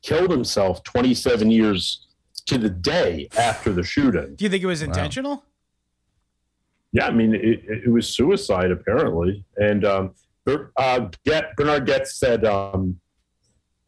killed 0.02 0.30
himself 0.30 0.82
27 0.84 1.50
years 1.50 2.06
to 2.46 2.56
the 2.58 2.70
day 2.70 3.28
after 3.38 3.72
the 3.72 3.82
shooting. 3.82 4.34
Do 4.36 4.44
you 4.44 4.50
think 4.50 4.62
it 4.62 4.66
was 4.66 4.82
intentional? 4.82 5.44
Yeah, 6.92 7.06
I 7.06 7.10
mean, 7.12 7.34
it, 7.34 7.62
it 7.66 7.88
was 7.90 8.08
suicide 8.08 8.70
apparently. 8.70 9.44
And 9.56 9.84
um, 9.84 10.14
Ber- 10.44 10.72
uh, 10.76 11.08
Get, 11.24 11.54
Bernard 11.56 11.86
Goetz 11.86 12.16
said, 12.18 12.44
um, 12.44 12.98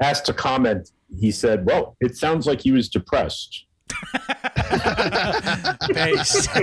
asked 0.01 0.27
to 0.27 0.33
comment, 0.33 0.91
he 1.19 1.31
said, 1.33 1.67
"Well, 1.67 1.97
it 2.01 2.17
sounds 2.17 2.47
like 2.47 2.61
he 2.61 2.71
was 2.73 2.89
depressed." 2.89 3.67
Based. 5.93 6.49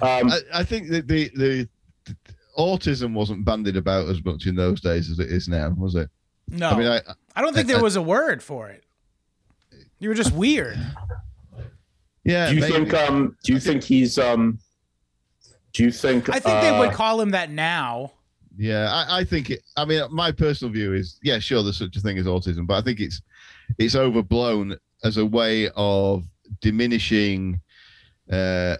Um, 0.00 0.30
I, 0.30 0.38
I 0.54 0.64
think 0.64 0.88
that 0.90 1.08
the, 1.08 1.28
the 1.34 1.68
the 2.04 2.14
autism 2.56 3.12
wasn't 3.14 3.44
bandied 3.44 3.76
about 3.76 4.08
as 4.08 4.24
much 4.24 4.46
in 4.46 4.54
those 4.54 4.80
days 4.80 5.10
as 5.10 5.18
it 5.18 5.30
is 5.30 5.48
now, 5.48 5.70
was 5.76 5.94
it? 5.96 6.08
no, 6.48 6.70
I 6.70 6.78
mean, 6.78 6.86
I, 6.86 7.00
I 7.34 7.42
don't 7.42 7.52
think 7.52 7.66
I- 7.66 7.72
there 7.72 7.78
I- 7.78 7.82
was 7.82 7.96
a 7.96 8.02
word 8.02 8.42
for 8.42 8.68
it. 8.70 8.84
You 9.98 10.08
were 10.08 10.14
just 10.14 10.32
weird. 10.32 10.78
Yeah. 12.26 12.48
do 12.48 12.54
you 12.56 12.60
maybe. 12.60 12.72
think? 12.74 12.94
Um, 12.94 13.36
do 13.44 13.52
you 13.52 13.60
think 13.60 13.82
he's? 13.84 14.18
Um, 14.18 14.58
do 15.72 15.84
you 15.84 15.90
think? 15.90 16.28
I 16.28 16.38
think 16.38 16.60
they 16.62 16.78
would 16.78 16.88
uh, 16.90 16.92
call 16.92 17.20
him 17.20 17.30
that 17.30 17.50
now. 17.50 18.12
Yeah, 18.58 18.90
I, 18.90 19.18
I 19.20 19.24
think 19.24 19.50
it. 19.50 19.60
I 19.76 19.84
mean, 19.84 20.02
my 20.10 20.32
personal 20.32 20.72
view 20.72 20.94
is, 20.94 21.18
yeah, 21.22 21.38
sure, 21.38 21.62
there's 21.62 21.76
such 21.78 21.96
a 21.96 22.00
thing 22.00 22.16
as 22.18 22.26
autism, 22.26 22.66
but 22.66 22.74
I 22.74 22.80
think 22.82 23.00
it's 23.00 23.20
it's 23.78 23.94
overblown 23.94 24.76
as 25.04 25.18
a 25.18 25.26
way 25.26 25.68
of 25.76 26.24
diminishing 26.62 27.60
uh, 28.32 28.76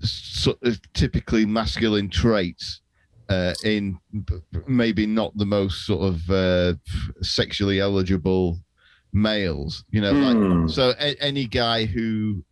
sort 0.00 0.58
of 0.62 0.80
typically 0.92 1.46
masculine 1.46 2.10
traits 2.10 2.80
uh, 3.28 3.54
in 3.64 3.98
b- 4.24 4.38
b- 4.52 4.60
maybe 4.66 5.06
not 5.06 5.36
the 5.36 5.46
most 5.46 5.86
sort 5.86 6.02
of 6.02 6.30
uh, 6.30 6.74
sexually 7.22 7.80
eligible 7.80 8.58
males. 9.12 9.84
You 9.90 10.00
know, 10.00 10.12
like, 10.12 10.36
Hmm. 10.36 10.68
so 10.68 10.94
a- 10.98 11.16
any 11.22 11.46
guy 11.46 11.84
who 11.84 12.42
uh, 12.42 12.45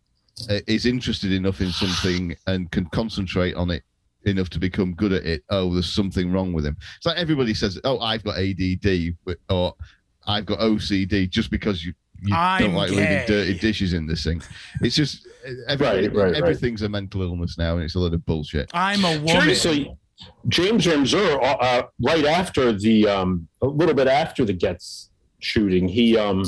is 0.67 0.85
interested 0.85 1.31
enough 1.31 1.61
in 1.61 1.71
something 1.71 2.35
and 2.47 2.69
can 2.71 2.85
concentrate 2.87 3.55
on 3.55 3.71
it 3.71 3.83
enough 4.25 4.49
to 4.49 4.59
become 4.59 4.93
good 4.93 5.13
at 5.13 5.25
it, 5.25 5.43
oh, 5.49 5.71
there's 5.73 5.91
something 5.91 6.31
wrong 6.31 6.51
with 6.53 6.65
him. 6.65 6.75
It's 6.97 7.05
like 7.05 7.17
everybody 7.17 7.53
says, 7.53 7.79
oh, 7.83 7.99
I've 7.99 8.23
got 8.23 8.37
ADD 8.37 9.15
or 9.49 9.75
I've 10.27 10.45
got 10.45 10.59
OCD 10.59 11.29
just 11.29 11.51
because 11.51 11.85
you, 11.85 11.93
you 12.23 12.33
don't 12.59 12.73
like 12.73 12.89
gay. 12.89 12.95
leaving 12.95 13.27
dirty 13.27 13.59
dishes 13.59 13.93
in 13.93 14.07
the 14.07 14.15
sink. 14.15 14.43
It's 14.81 14.95
just 14.95 15.27
uh, 15.47 15.51
every, 15.67 15.85
Right, 15.85 16.13
right, 16.13 16.31
right. 16.31 16.35
everything's 16.35 16.81
a 16.81 16.89
mental 16.89 17.21
illness 17.21 17.57
now, 17.57 17.75
and 17.75 17.83
it's 17.83 17.95
a 17.95 17.99
lot 17.99 18.13
of 18.13 18.25
bullshit. 18.25 18.71
I'm 18.73 19.03
a 19.05 19.11
woman. 19.19 19.27
Curiously, 19.27 19.95
James 20.47 20.87
Ramseur, 20.87 21.39
uh, 21.41 21.57
uh, 21.57 21.83
right 22.03 22.25
after 22.25 22.71
the, 22.71 23.07
um, 23.07 23.47
a 23.61 23.67
little 23.67 23.93
bit 23.93 24.07
after 24.07 24.43
the 24.45 24.53
Goetz 24.53 25.11
shooting, 25.39 25.87
he 25.87 26.17
um, 26.17 26.43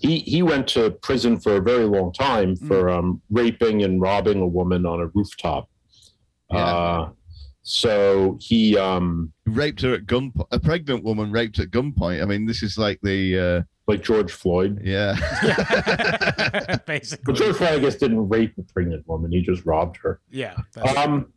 he 0.00 0.18
he 0.20 0.42
went 0.42 0.68
to 0.68 0.90
prison 0.90 1.38
for 1.40 1.56
a 1.56 1.60
very 1.62 1.84
long 1.84 2.12
time 2.12 2.56
for 2.56 2.88
um, 2.90 3.20
raping 3.30 3.82
and 3.82 4.00
robbing 4.00 4.40
a 4.40 4.46
woman 4.46 4.86
on 4.86 5.00
a 5.00 5.06
rooftop. 5.08 5.68
Yeah. 6.50 6.58
Uh, 6.58 7.10
so 7.62 8.38
he 8.40 8.78
um, 8.78 9.32
Raped 9.46 9.82
her 9.82 9.94
at 9.94 10.06
gunpoint. 10.06 10.46
A 10.52 10.58
pregnant 10.58 11.04
woman 11.04 11.30
raped 11.30 11.58
at 11.58 11.68
gunpoint. 11.70 12.22
I 12.22 12.24
mean, 12.24 12.46
this 12.46 12.62
is 12.62 12.78
like 12.78 12.98
the 13.02 13.38
uh, 13.38 13.62
like 13.86 14.02
George 14.02 14.32
Floyd. 14.32 14.80
yeah. 14.82 15.14
basically. 15.42 16.76
But 16.76 16.86
Basically. 16.86 17.34
George 17.34 17.56
Floyd, 17.56 17.70
I 17.70 17.78
guess, 17.80 17.96
didn't 17.96 18.28
rape 18.28 18.54
a 18.58 18.62
pregnant 18.62 19.06
woman. 19.08 19.32
He 19.32 19.42
just 19.42 19.64
robbed 19.66 19.96
her. 19.98 20.20
Yeah. 20.30 20.54
Um, 20.96 21.32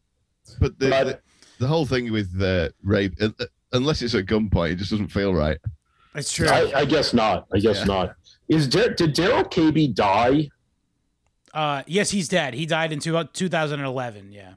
But 0.59 0.77
the, 0.79 0.89
But- 0.89 1.05
the 1.07 1.19
the 1.59 1.67
whole 1.67 1.85
thing 1.85 2.11
with 2.11 2.41
uh, 2.41 2.69
rape, 2.81 3.13
uh, 3.21 3.29
uh, 3.39 3.45
unless 3.73 4.01
it's 4.01 4.15
at 4.15 4.25
gunpoint, 4.25 4.71
it 4.71 4.75
just 4.77 4.89
doesn't 4.89 5.09
feel 5.09 5.31
right. 5.33 5.59
It's 6.15 6.31
true. 6.33 6.47
I, 6.47 6.79
I 6.81 6.85
guess 6.85 7.13
not. 7.13 7.47
I 7.53 7.59
guess 7.59 7.79
Yeah. 7.79 7.85
not. 7.85 8.15
Is 8.49 8.67
Dar- 8.67 8.89
did 8.93 9.13
Darrell 9.13 9.45
Cabey 9.45 9.87
die? 9.87 10.49
Uh, 11.53 11.83
yes, 11.87 12.09
he's 12.11 12.27
dead. 12.27 12.53
He 12.53 12.65
died 12.65 12.91
in 12.91 12.99
two, 12.99 13.21
2011. 13.33 14.31
Yeah. 14.31 14.53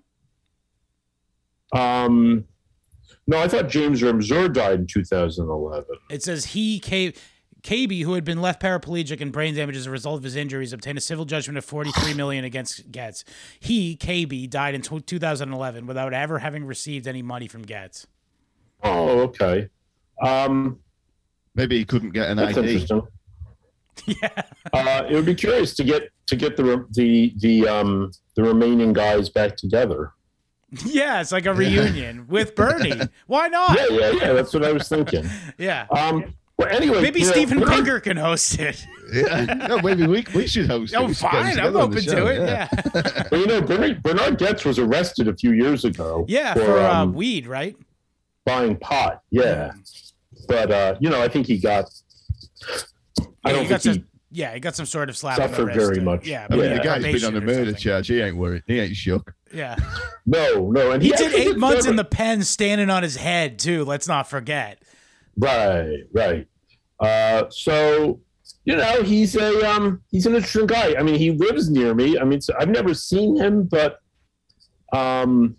Um, 1.72 2.44
no, 3.26 3.38
I 3.38 3.48
thought 3.48 3.68
James 3.68 4.02
Ramseur 4.02 4.48
died 4.48 4.80
in 4.80 4.86
2011. 4.86 5.84
It 6.10 6.22
says 6.22 6.44
he, 6.46 6.78
K, 6.78 7.14
Cabey, 7.62 8.02
who 8.02 8.14
had 8.14 8.24
been 8.24 8.40
left 8.40 8.60
paraplegic 8.62 9.20
and 9.20 9.32
brain 9.32 9.54
damage 9.54 9.76
as 9.76 9.86
a 9.86 9.90
result 9.90 10.18
of 10.18 10.24
his 10.24 10.36
injuries, 10.36 10.72
obtained 10.72 10.98
a 10.98 11.00
civil 11.00 11.24
judgment 11.24 11.58
of 11.58 11.64
43 11.64 12.14
million 12.14 12.44
against 12.44 12.92
Goetz. 12.92 13.24
He, 13.58 13.96
Cabey, 13.96 14.46
died 14.46 14.74
in 14.74 14.82
tw 14.82 15.04
2011 15.04 15.86
without 15.86 16.12
ever 16.12 16.38
having 16.40 16.64
received 16.64 17.06
any 17.08 17.22
money 17.22 17.48
from 17.48 17.62
Goetz. 17.62 18.06
Oh, 18.82 19.20
okay. 19.20 19.68
Um, 20.22 20.78
Maybe 21.54 21.78
he 21.78 21.84
couldn't 21.84 22.10
get 22.10 22.28
an 22.30 22.36
that's 22.36 22.56
ID. 22.58 22.68
interesting. 22.72 23.02
Yeah. 24.06 24.42
Uh, 24.72 25.04
it 25.08 25.14
would 25.14 25.24
be 25.24 25.36
curious 25.36 25.74
to 25.76 25.84
get 25.84 26.10
to 26.26 26.34
get 26.36 26.56
the 26.56 26.84
the 26.90 27.32
the 27.38 27.68
um 27.68 28.10
the 28.34 28.42
remaining 28.42 28.92
guys 28.92 29.28
back 29.28 29.56
together. 29.56 30.12
Yeah, 30.84 31.20
it's 31.20 31.30
like 31.30 31.46
a 31.46 31.54
reunion 31.54 32.26
with 32.28 32.56
Bernie. 32.56 33.00
Why 33.28 33.46
not? 33.46 33.78
Yeah, 33.78 33.86
yeah, 33.90 34.10
yeah. 34.10 34.32
That's 34.32 34.52
what 34.52 34.64
I 34.64 34.72
was 34.72 34.88
thinking. 34.88 35.24
Yeah. 35.56 35.86
Um, 35.92 36.34
well, 36.58 36.68
anyway, 36.68 37.00
Maybe 37.02 37.20
you 37.20 37.26
know, 37.26 37.32
Stephen 37.32 37.60
Bernard- 37.60 37.74
Pinker 37.76 38.00
can 38.00 38.16
host 38.16 38.58
it. 38.58 38.84
Yeah. 39.12 39.44
no, 39.68 39.78
maybe 39.78 40.06
we, 40.08 40.24
we 40.34 40.48
should 40.48 40.66
host 40.68 40.92
it. 40.92 40.96
Oh, 40.96 41.06
We 41.06 41.14
should 41.14 41.30
get 41.30 41.30
fine. 41.30 41.60
I'm 41.60 41.76
open 41.76 42.02
to 42.02 42.26
it. 42.26 42.40
Yeah. 42.48 42.68
Well, 43.30 43.40
you 43.40 43.46
know, 43.46 43.60
Bernard, 43.62 44.02
Bernard 44.02 44.38
Goetz 44.38 44.64
was 44.64 44.80
arrested 44.80 45.28
a 45.28 45.36
few 45.36 45.52
years 45.52 45.84
ago. 45.84 46.24
Yeah, 46.28 46.54
for, 46.54 46.78
uh, 46.80 47.02
um, 47.02 47.14
weed, 47.14 47.46
right? 47.46 47.76
buying 48.44 48.76
pot. 48.76 49.22
Yeah, 49.30 49.70
but 50.46 50.70
uh, 50.70 50.94
you 51.00 51.10
know, 51.10 51.20
I 51.22 51.28
think 51.28 51.46
he 51.46 51.58
got. 51.58 51.86
I 53.44 53.52
don't 53.52 53.66
think 53.66 53.80
some, 53.80 53.94
he. 53.94 54.04
yeah, 54.30 54.54
he 54.54 54.60
got 54.60 54.74
some 54.74 54.86
sort 54.86 55.08
of 55.10 55.16
slap 55.16 55.38
on 55.38 55.50
the 55.50 55.56
suffered 55.56 55.66
wrist. 55.74 55.78
very 55.78 56.00
much. 56.00 56.26
Yeah, 56.26 56.46
I 56.50 56.54
mean, 56.56 56.64
Yeah. 56.64 56.76
the 56.78 56.82
guy's 56.82 56.94
been 56.94 57.02
probation 57.02 57.28
on 57.28 57.36
a 57.36 57.40
murder 57.40 57.64
something. 57.66 57.74
charge. 57.76 58.06
He 58.08 58.20
ain't 58.20 58.36
worried. 58.36 58.62
He 58.66 58.80
ain't 58.80 58.96
shook. 58.96 59.34
Yeah. 59.52 59.76
No, 60.26 60.70
no, 60.70 60.90
and 60.92 61.02
He 61.02 61.10
did 61.10 61.20
actually 61.20 61.42
eight 61.42 61.58
months 61.58 61.84
in 61.84 61.96
the 61.96 62.04
pen 62.04 62.42
standing 62.44 62.88
on 62.88 63.02
his 63.02 63.14
head, 63.14 63.58
too. 63.58 63.84
Let's 63.84 64.08
not 64.08 64.26
forget. 64.26 64.78
Right, 65.36 66.04
right. 66.14 66.48
Uh, 66.98 67.50
so 67.50 68.20
you 68.64 68.74
know, 68.74 69.02
he's 69.02 69.36
a 69.36 69.70
um, 69.70 70.00
he's 70.10 70.24
an 70.24 70.34
interesting 70.34 70.66
guy. 70.66 70.94
I 70.98 71.02
mean, 71.02 71.16
he 71.16 71.30
lives 71.32 71.68
near 71.68 71.94
me. 71.94 72.18
I 72.18 72.24
mean, 72.24 72.40
so 72.40 72.54
I've 72.58 72.70
never 72.70 72.94
seen 72.94 73.36
him, 73.36 73.64
but 73.64 73.98
um, 74.94 75.56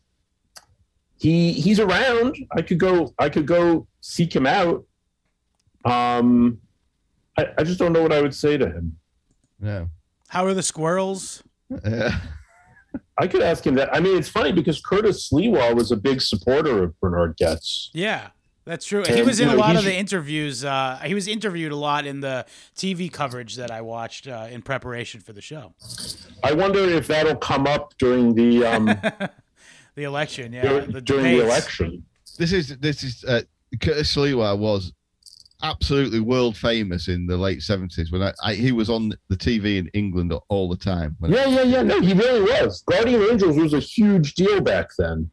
he 1.18 1.54
he's 1.54 1.80
around. 1.80 2.38
I 2.56 2.62
could 2.62 2.80
go. 2.80 3.14
I 3.20 3.30
could 3.30 3.46
go 3.46 3.88
seek 4.02 4.36
him 4.36 4.46
out. 4.46 4.86
Um, 5.84 6.60
I, 7.38 7.48
I 7.58 7.64
just 7.64 7.80
don't 7.80 7.94
know 7.94 8.02
what 8.02 8.12
I 8.12 8.22
would 8.22 8.36
say 8.36 8.58
to 8.58 8.66
him. 8.66 8.98
Yeah. 9.62 9.86
How 10.30 10.46
are 10.46 10.54
the 10.54 10.64
squirrels? 10.64 11.44
Yeah. 11.84 12.20
I 13.18 13.28
could 13.28 13.42
ask 13.42 13.66
him 13.66 13.76
that. 13.76 13.94
I 13.96 14.00
mean, 14.00 14.18
it's 14.18 14.28
funny 14.28 14.52
because 14.52 14.82
Curtis 14.82 15.30
Sliwa 15.30 15.74
was 15.74 15.92
a 15.92 15.96
big 15.96 16.22
supporter 16.22 16.84
of 16.84 17.00
Bernard 17.00 17.36
Goetz. 17.40 17.90
Yeah, 17.94 18.30
that's 18.66 18.86
true. 18.86 19.04
he 19.08 19.22
was 19.22 19.40
in 19.40 19.48
a 19.48 19.52
know, 19.54 19.58
lot 19.58 19.72
he 19.72 19.78
of 19.78 19.84
the 19.86 19.96
interviews. 19.96 20.66
Uh, 20.66 21.00
he 21.06 21.14
was 21.14 21.28
interviewed 21.28 21.72
a 21.72 21.78
lot 21.78 22.06
in 22.06 22.20
the 22.20 22.46
TV 22.76 23.12
coverage 23.12 23.56
that 23.56 23.72
I 23.72 23.82
watched 23.82 24.28
uh, 24.28 24.48
in 24.50 24.62
preparation 24.62 25.22
for 25.22 25.32
the 25.32 25.42
show. 25.42 25.74
I 26.44 26.54
wonder 26.54 26.80
if 26.80 27.08
that'll 27.08 27.38
come 27.38 27.68
up 27.68 27.94
during 28.00 28.34
the 28.36 28.66
um, 28.66 29.00
The 29.96 30.04
election, 30.04 30.52
yeah. 30.54 30.64
during, 30.64 30.92
the 30.92 31.02
during 31.02 31.24
the 31.24 31.44
election. 31.44 32.04
This 32.38 32.52
is 32.52 32.78
this 32.80 33.04
is 33.04 33.24
uh, 33.24 33.42
Curtis 33.82 34.14
Sliwa 34.16 34.58
was 34.58 34.92
absolutely 35.64 36.20
world 36.20 36.58
famous 36.58 37.08
in 37.08 37.26
the 37.26 37.38
late 37.38 37.62
seventies 37.62 38.12
when 38.12 38.22
I, 38.22 38.34
I 38.44 38.54
he 38.56 38.72
was 38.74 38.90
on 38.90 39.14
the 39.30 39.38
TV 39.38 39.78
in 39.78 39.88
England 39.94 40.34
all 40.50 40.70
the 40.70 40.76
time. 40.78 41.16
When 41.20 41.32
Yeah, 41.32 41.48
yeah, 41.48 41.64
yeah. 41.64 41.82
No, 41.82 42.02
he 42.02 42.14
really 42.14 42.42
was. 42.42 42.84
Guardian 42.86 43.24
Angels 43.32 43.58
was 43.58 43.74
a 43.74 43.80
huge 43.80 44.36
deal 44.36 44.60
back 44.60 44.90
then. 44.98 45.30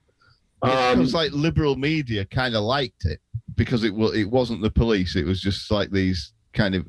it 0.62 0.68
Um, 0.68 1.00
was 1.00 1.12
like 1.12 1.32
liberal 1.32 1.74
media 1.76 2.24
kind 2.26 2.54
of 2.54 2.62
liked 2.62 3.04
it 3.04 3.20
because 3.56 3.82
it 3.82 3.92
was 3.94 4.16
it 4.16 4.30
wasn't 4.30 4.62
the 4.62 4.70
police. 4.70 5.16
It 5.16 5.26
was 5.26 5.40
just 5.40 5.70
like 5.70 5.90
these 5.90 6.32
kind 6.52 6.74
of 6.76 6.86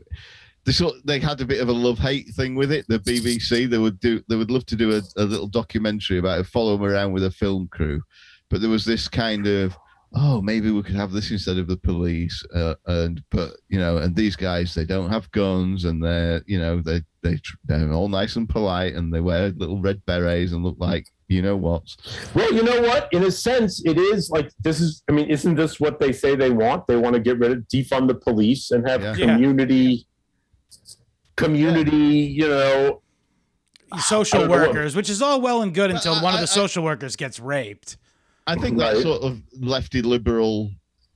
they 0.65 0.71
sort 0.71 0.95
they 1.05 1.19
had 1.19 1.41
a 1.41 1.45
bit 1.45 1.61
of 1.61 1.69
a 1.69 1.73
love 1.73 1.99
hate 1.99 2.27
thing 2.35 2.55
with 2.55 2.71
it. 2.71 2.85
The 2.87 2.99
BBC 2.99 3.69
they 3.69 3.77
would 3.77 3.99
do 3.99 4.21
they 4.29 4.35
would 4.35 4.51
love 4.51 4.65
to 4.67 4.75
do 4.75 4.95
a, 4.95 5.01
a 5.17 5.23
little 5.25 5.47
documentary 5.47 6.19
about 6.19 6.39
it, 6.39 6.47
follow 6.47 6.77
them 6.77 6.85
around 6.85 7.11
with 7.13 7.23
a 7.25 7.31
film 7.31 7.67
crew, 7.67 8.01
but 8.49 8.61
there 8.61 8.69
was 8.69 8.85
this 8.85 9.07
kind 9.07 9.47
of 9.47 9.75
oh 10.15 10.41
maybe 10.41 10.69
we 10.71 10.83
could 10.83 10.95
have 10.95 11.11
this 11.11 11.31
instead 11.31 11.57
of 11.57 11.67
the 11.67 11.75
police 11.77 12.43
uh, 12.55 12.75
and 12.85 13.23
but 13.31 13.51
you 13.69 13.79
know 13.79 13.97
and 13.97 14.15
these 14.15 14.35
guys 14.35 14.73
they 14.75 14.85
don't 14.85 15.09
have 15.09 15.29
guns 15.31 15.85
and 15.85 16.03
they're 16.03 16.43
you 16.45 16.59
know 16.59 16.79
they 16.81 17.01
they 17.23 17.35
they're 17.65 17.91
all 17.91 18.07
nice 18.09 18.35
and 18.35 18.47
polite 18.47 18.93
and 18.93 19.11
they 19.11 19.19
wear 19.19 19.49
little 19.57 19.81
red 19.81 19.99
berets 20.05 20.51
and 20.51 20.63
look 20.63 20.75
like 20.77 21.07
you 21.29 21.41
know 21.41 21.57
what 21.57 21.81
Well, 22.35 22.53
you 22.53 22.61
know 22.61 22.81
what? 22.81 23.09
In 23.11 23.23
a 23.23 23.31
sense, 23.31 23.81
it 23.85 23.97
is 23.97 24.29
like 24.29 24.51
this 24.61 24.79
is. 24.79 25.01
I 25.09 25.13
mean, 25.13 25.29
isn't 25.31 25.55
this 25.55 25.79
what 25.79 25.99
they 25.99 26.11
say 26.11 26.35
they 26.35 26.51
want? 26.51 26.85
They 26.85 26.97
want 26.97 27.15
to 27.15 27.19
get 27.21 27.39
rid 27.39 27.51
of 27.53 27.59
defund 27.73 28.07
the 28.07 28.15
police 28.15 28.69
and 28.69 28.87
have 28.87 29.01
Yeah. 29.01 29.15
Yeah. 29.15 29.25
community, 29.33 30.05
community. 31.35 31.95
You 31.95 32.47
know, 32.47 33.01
social 33.99 34.39
I 34.39 34.41
don't 34.41 34.49
know. 34.49 34.67
workers, 34.67 34.95
which 34.95 35.09
is 35.09 35.21
all 35.21 35.41
well 35.41 35.61
and 35.61 35.73
good 35.73 35.91
until 35.91 36.13
Well, 36.13 36.23
one 36.23 36.33
of 36.33 36.39
the 36.39 36.43
I- 36.43 36.45
social 36.45 36.83
workers 36.83 37.15
gets 37.15 37.39
raped. 37.39 37.97
I 38.45 38.55
think 38.55 38.77
that 38.79 38.97
sort 38.97 39.21
of 39.21 39.41
lefty 39.57 40.01
liberal, 40.01 40.71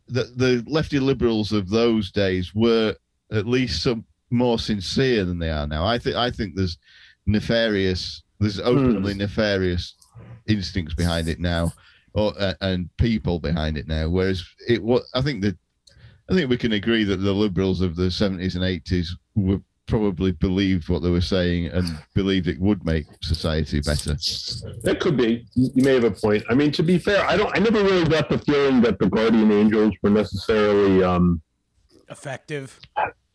the 0.08 0.24
the 0.36 0.64
lefty 0.66 1.00
liberals 1.00 1.52
of 1.52 1.70
those 1.70 2.10
days 2.12 2.56
were 2.56 2.96
at 3.34 3.46
least 3.46 3.84
some 3.84 4.06
more 4.32 4.58
sincere 4.60 5.26
than 5.26 5.38
they 5.38 5.50
are 5.50 5.68
now. 5.68 5.86
I 5.86 5.98
think 6.00 6.16
I 6.16 6.32
think 6.32 6.56
there's 6.56 6.78
nefarious, 7.26 8.24
there's 8.40 8.60
openly 8.62 9.14
nefarious 9.14 9.96
instincts 10.48 10.94
behind 10.96 11.28
it 11.28 11.42
now, 11.42 11.74
or 12.14 12.34
uh, 12.40 12.54
and 12.62 12.90
people 12.96 13.40
behind 13.42 13.78
it 13.78 13.90
now. 13.90 14.08
Whereas 14.08 14.46
it, 14.68 14.82
what 14.82 15.04
I 15.14 15.22
think 15.22 15.42
that 15.44 15.58
I 16.30 16.34
think 16.34 16.50
we 16.50 16.56
can 16.58 16.72
agree 16.72 17.04
that 17.04 17.18
the 17.18 17.34
liberals 17.34 17.82
of 17.82 17.98
the 17.98 18.04
70s 18.04 18.56
and 18.56 18.64
80s 18.64 19.08
were 19.36 19.60
probably 19.88 20.32
believed 20.32 20.90
what 20.90 21.02
they 21.02 21.10
were 21.10 21.22
saying 21.22 21.68
and 21.68 21.86
believed 22.14 22.48
it 22.48 22.60
would 22.60 22.86
make 22.86 23.06
society 23.24 23.80
better. 23.82 24.14
that 24.84 24.98
could 25.00 25.18
be. 25.18 25.46
You 25.56 25.70
you 25.76 25.84
may 25.84 25.94
have 25.96 26.04
a 26.04 26.12
point. 26.12 26.44
I 26.50 26.54
mean, 26.54 26.72
to 26.74 26.84
be 26.84 26.98
fair, 27.00 27.26
I 27.26 27.36
don't. 27.38 27.56
I 27.56 27.60
never 27.60 27.82
really 27.84 28.08
got 28.08 28.30
the 28.30 28.38
feeling 28.40 28.82
that 28.82 29.00
the 29.00 29.10
guardian 29.10 29.52
angels 29.52 29.94
were 30.04 30.10
necessarily. 30.12 31.04
um 31.04 31.42
Effective. 32.10 32.80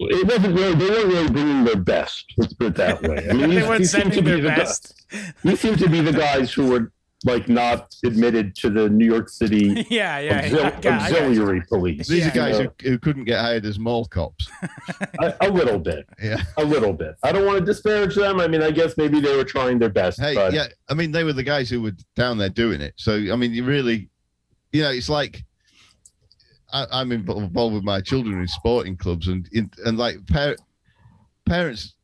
It 0.01 0.27
wasn't 0.27 0.55
really. 0.57 0.75
They 0.75 0.89
weren't 0.89 1.07
really 1.09 1.29
doing 1.31 1.65
their 1.65 1.77
best. 1.77 2.25
Let's 2.39 2.55
put 2.55 2.69
it 2.69 2.75
that 2.77 3.03
way. 3.03 3.29
I 3.29 3.33
mean, 3.35 3.51
they 3.51 3.57
these- 3.57 3.67
weren't 3.69 3.79
these 3.81 3.91
seem 3.91 4.03
to 4.11 4.15
sending 4.15 4.25
be 4.25 4.31
their 4.31 4.41
the 4.43 4.49
gu- 4.51 4.57
best. 4.57 5.05
These 5.45 5.61
seem 5.61 5.77
to 5.77 5.89
be 5.89 6.01
the 6.01 6.13
guys 6.13 6.53
who 6.53 6.69
were 6.71 6.93
like 7.25 7.49
not 7.49 7.95
admitted 8.05 8.55
to 8.57 8.71
the 8.71 8.89
New 8.89 9.05
York 9.07 9.29
City 9.29 9.87
yeah, 9.91 10.19
yeah. 10.19 10.43
auxil- 10.49 10.53
yeah, 10.53 10.67
I 10.77 10.81
got- 10.81 11.01
I 11.03 11.05
auxiliary 11.07 11.63
police. 11.69 12.09
These 12.09 12.21
Yeah. 12.21 12.29
are 12.29 12.35
guys 12.35 12.59
You 12.59 12.65
know, 12.65 12.73
who, 12.83 12.91
who 12.91 12.99
couldn't 12.99 13.25
get 13.25 13.41
hired 13.41 13.65
as 13.65 13.79
mall 13.79 14.05
cops. 14.07 14.49
a, 15.21 15.35
a 15.43 15.51
little 15.51 15.79
bit, 15.79 16.07
Yeah. 16.23 16.43
a 16.57 16.65
little 16.65 16.93
bit. 16.93 17.15
I 17.23 17.33
don't 17.33 17.47
want 17.47 17.59
to 17.59 17.65
disparage 17.65 18.15
them. 18.15 18.41
I 18.41 18.49
mean, 18.49 18.63
I 18.63 18.71
guess 18.71 18.97
maybe 18.97 19.21
they 19.21 19.37
were 19.37 19.45
trying 19.45 19.79
their 19.79 19.91
best. 19.91 20.21
Hey, 20.21 20.35
but 20.35 20.53
yeah. 20.53 20.67
I 20.89 20.95
mean, 20.95 21.13
they 21.13 21.25
were 21.25 21.33
the 21.33 21.43
guys 21.43 21.69
who 21.71 21.83
were 21.83 21.93
down 22.17 22.39
there 22.39 22.49
doing 22.49 22.81
it. 22.81 22.95
So, 22.97 23.15
I 23.15 23.37
mean, 23.37 23.53
you 23.53 23.65
really, 23.65 24.09
you 24.73 24.83
know, 24.83 24.91
it's 24.91 25.09
like 25.09 25.45
I, 26.73 26.87
I'm 26.91 27.13
involved 27.13 27.75
with 27.75 27.85
my 27.85 28.01
children 28.01 28.41
in 28.41 28.49
sporting 28.49 28.97
clubs, 28.97 29.29
and 29.29 29.49
in, 29.53 29.71
and 29.85 29.99
like 29.99 30.17
par- 30.27 30.57
parents 31.47 31.95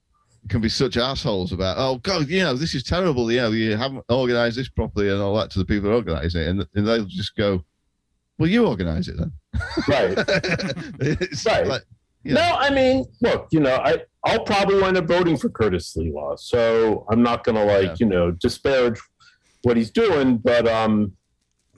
can 0.48 0.60
be 0.60 0.68
such 0.68 0.96
assholes 0.96 1.52
about, 1.52 1.76
oh 1.78 1.96
God, 1.98 2.28
you 2.28 2.40
know, 2.42 2.54
this 2.54 2.74
is 2.74 2.82
terrible. 2.82 3.30
You 3.30 3.38
know, 3.42 3.50
you 3.50 3.76
haven't 3.76 4.04
organised 4.10 4.56
this 4.56 4.68
properly 4.68 5.08
and 5.10 5.20
all 5.20 5.36
that 5.36 5.50
to 5.52 5.58
the 5.58 5.64
people 5.64 5.90
who 5.90 5.96
organise 5.96 6.34
it, 6.34 6.48
and, 6.48 6.66
and 6.74 6.86
they'll 6.86 7.04
just 7.04 7.36
go, 7.36 7.64
well, 8.38 8.48
you 8.48 8.66
organise 8.66 9.08
it 9.08 9.16
then. 9.18 9.32
right. 9.88 10.14
it's 11.00 11.44
Right. 11.46 11.66
like, 11.66 11.82
Yeah. 12.24 12.34
No, 12.34 12.40
I 12.58 12.70
mean, 12.70 13.04
look, 13.20 13.48
you 13.52 13.60
know, 13.60 13.76
I 13.76 13.98
I'll 14.24 14.44
probably 14.44 14.80
wind 14.80 14.96
up 14.96 15.06
voting 15.06 15.36
for 15.36 15.48
Curtis 15.48 15.94
Sliwa 15.96 16.38
so 16.38 17.06
I'm 17.10 17.22
not 17.22 17.44
gonna 17.44 17.64
like 17.64 17.84
Yeah. 17.84 17.94
you 18.00 18.06
know 18.06 18.30
disparage 18.32 18.98
what 19.62 19.76
he's 19.76 19.90
doing, 19.90 20.38
but 20.38 20.66
um, 20.68 21.12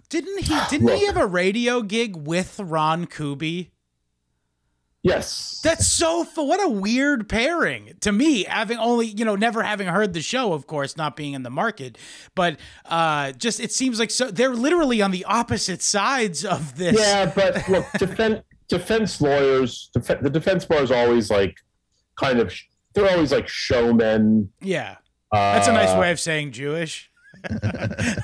Didn't 0.09 0.41
he? 0.45 0.59
Didn't 0.71 0.89
he 0.89 1.07
have 1.07 1.17
a 1.17 1.27
radio 1.27 1.83
gig 1.83 2.17
with 2.17 2.59
Ron 2.61 3.07
Kuby? 3.07 3.73
Yes, 5.03 5.61
That's 5.63 5.87
so. 5.87 6.25
What 6.35 6.63
a 6.65 6.69
weird 6.69 7.29
pairing 7.29 7.95
to 8.01 8.13
me. 8.13 8.45
Having 8.45 8.79
only 8.79 9.07
you 9.07 9.25
know 9.25 9.37
never 9.37 9.63
having 9.63 9.87
heard 9.89 10.13
the 10.13 10.23
show, 10.23 10.53
of 10.53 10.67
course, 10.67 10.97
not 10.97 11.17
being 11.17 11.35
in 11.35 11.43
the 11.43 11.51
market, 11.51 11.99
but 12.35 12.59
uh, 12.87 13.33
just 13.33 13.61
it 13.61 13.73
seems 13.73 13.99
like 13.99 14.11
so 14.11 14.31
they're 14.31 14.55
literally 14.55 15.03
on 15.03 15.11
the 15.11 15.25
opposite 15.25 15.83
sides 15.83 16.45
of 16.45 16.77
this. 16.77 16.99
yeah, 16.99 17.31
but 17.35 17.69
look, 17.69 17.87
defense 17.99 18.43
defense 18.69 19.21
lawyers, 19.21 19.91
def- 19.95 20.21
the 20.21 20.31
defense 20.31 20.65
bar 20.65 20.83
is 20.83 20.91
always 20.91 21.31
like 21.31 21.57
kind 22.19 22.39
of 22.39 22.53
they're 22.95 23.11
always 23.11 23.33
like 23.33 23.49
showmen. 23.49 24.51
Yeah. 24.61 24.97
Uh, 25.33 25.55
That's 25.55 25.69
a 25.69 25.73
nice 25.73 25.97
way 25.97 26.11
of 26.11 26.19
saying 26.19 26.51
Jewish. 26.53 27.09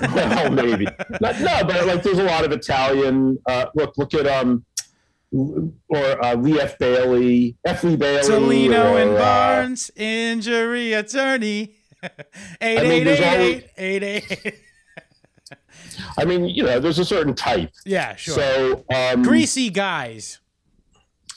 well, 0.00 0.50
maybe 0.50 0.84
Not- 1.20 1.40
no, 1.40 1.62
but 1.64 1.86
like 1.86 2.02
there's 2.02 2.18
a 2.18 2.24
lot 2.24 2.44
of 2.44 2.52
Italian. 2.52 3.38
Uh, 3.46 3.66
look, 3.74 3.96
look 3.96 4.12
at 4.14 4.26
um, 4.26 4.64
or 5.32 6.24
uh, 6.24 6.34
Lee 6.36 6.60
F. 6.60 6.78
Bailey, 6.78 7.56
F. 7.64 7.84
Lee 7.84 7.96
Bailey, 7.96 8.26
Toledo 8.26 8.94
or, 8.94 8.98
and 8.98 9.10
uh, 9.10 9.18
Barnes, 9.18 9.90
injury 9.96 10.92
attorney. 10.92 11.74
Eight 12.60 12.78
I 12.78 12.82
mean, 12.82 13.08
eight 13.08 13.20
eight 13.20 13.70
eight 13.76 14.02
eight 14.02 14.24
eight. 14.30 14.54
I 16.18 16.24
mean, 16.24 16.46
you 16.46 16.62
know, 16.62 16.78
there's 16.80 16.98
a 16.98 17.04
certain 17.04 17.34
type. 17.34 17.70
Yeah, 17.84 18.16
sure. 18.16 18.34
So 18.34 18.84
um, 18.94 19.22
Greasy 19.22 19.70
guys. 19.70 20.40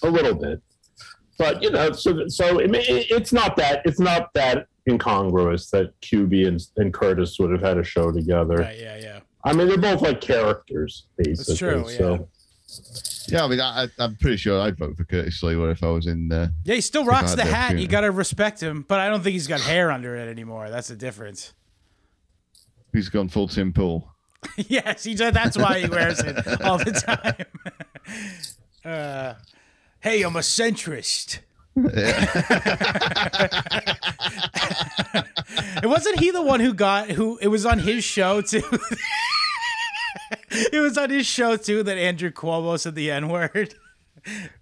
a 0.03 0.09
little 0.09 0.35
bit, 0.35 0.61
but 1.37 1.61
you 1.63 1.71
know, 1.71 1.91
so 1.91 2.27
so 2.27 2.59
it, 2.59 2.73
it, 2.75 3.07
it's 3.11 3.33
not 3.33 3.55
that 3.57 3.81
it's 3.85 3.99
not 3.99 4.33
that 4.33 4.67
incongruous 4.87 5.69
that 5.71 5.93
Kuby 6.01 6.45
and, 6.45 6.59
and 6.77 6.93
Curtis 6.93 7.37
would 7.39 7.51
have 7.51 7.61
had 7.61 7.77
a 7.77 7.83
show 7.83 8.11
together. 8.11 8.57
Right, 8.57 8.79
yeah, 8.79 8.97
yeah. 8.97 9.19
I 9.43 9.53
mean, 9.53 9.67
they're 9.67 9.77
both 9.77 10.01
like 10.01 10.19
characters, 10.19 11.07
basically. 11.17 11.55
true, 11.55 11.85
yeah. 11.89 11.97
So 11.97 12.13
yeah, 12.13 12.17
I 13.37 13.47
mean, 13.47 13.61
I, 13.61 13.87
I'm 13.99 14.15
pretty 14.15 14.37
sure 14.37 14.59
I'd 14.59 14.77
vote 14.77 14.97
for 14.97 15.03
Curtis 15.03 15.41
Sliwa 15.41 15.71
if 15.71 15.83
I 15.83 15.89
was 15.89 16.07
in. 16.07 16.31
Uh, 16.31 16.47
Yeah, 16.63 16.75
he 16.75 16.81
still 16.81 17.05
rocks 17.05 17.35
the 17.35 17.45
hat. 17.45 17.77
You 17.77 17.87
got 17.87 18.01
to 18.01 18.11
respect 18.11 18.61
him, 18.61 18.85
but 18.87 18.99
I 18.99 19.09
don't 19.09 19.21
think 19.21 19.33
he's 19.33 19.47
got 19.47 19.61
hair 19.61 19.91
under 19.91 20.15
it 20.15 20.27
anymore. 20.27 20.69
That's 20.69 20.87
the 20.87 20.95
difference. 20.95 21.53
He's 22.91 23.09
gone 23.09 23.29
full 23.29 23.47
Tim 23.47 23.71
Pool? 23.71 24.11
yes, 24.55 25.03
he 25.03 25.13
does. 25.13 25.33
That's 25.33 25.57
why 25.57 25.79
he 25.79 25.89
wears 25.89 26.19
it 26.21 26.61
all 26.61 26.77
the 26.77 27.45
time. 28.85 28.85
uh, 28.85 29.33
hey, 29.99 30.23
I'm 30.23 30.35
a 30.35 30.39
centrist. 30.39 31.39
it 31.75 31.85
wasn't 35.87 36.19
he 36.19 36.31
the 36.31 36.41
one 36.41 36.59
who 36.59 36.73
got 36.73 37.11
who 37.11 37.37
it 37.37 37.47
was 37.47 37.65
on 37.65 37.79
his 37.79 38.03
show 38.03 38.41
too. 38.41 38.63
it 40.73 40.79
was 40.79 40.97
on 40.97 41.09
his 41.09 41.25
show 41.25 41.57
too 41.57 41.83
that 41.83 41.97
Andrew 41.97 42.31
Cuomo 42.31 42.79
said 42.79 42.95
the 42.95 43.11
N 43.11 43.29
word. 43.29 43.75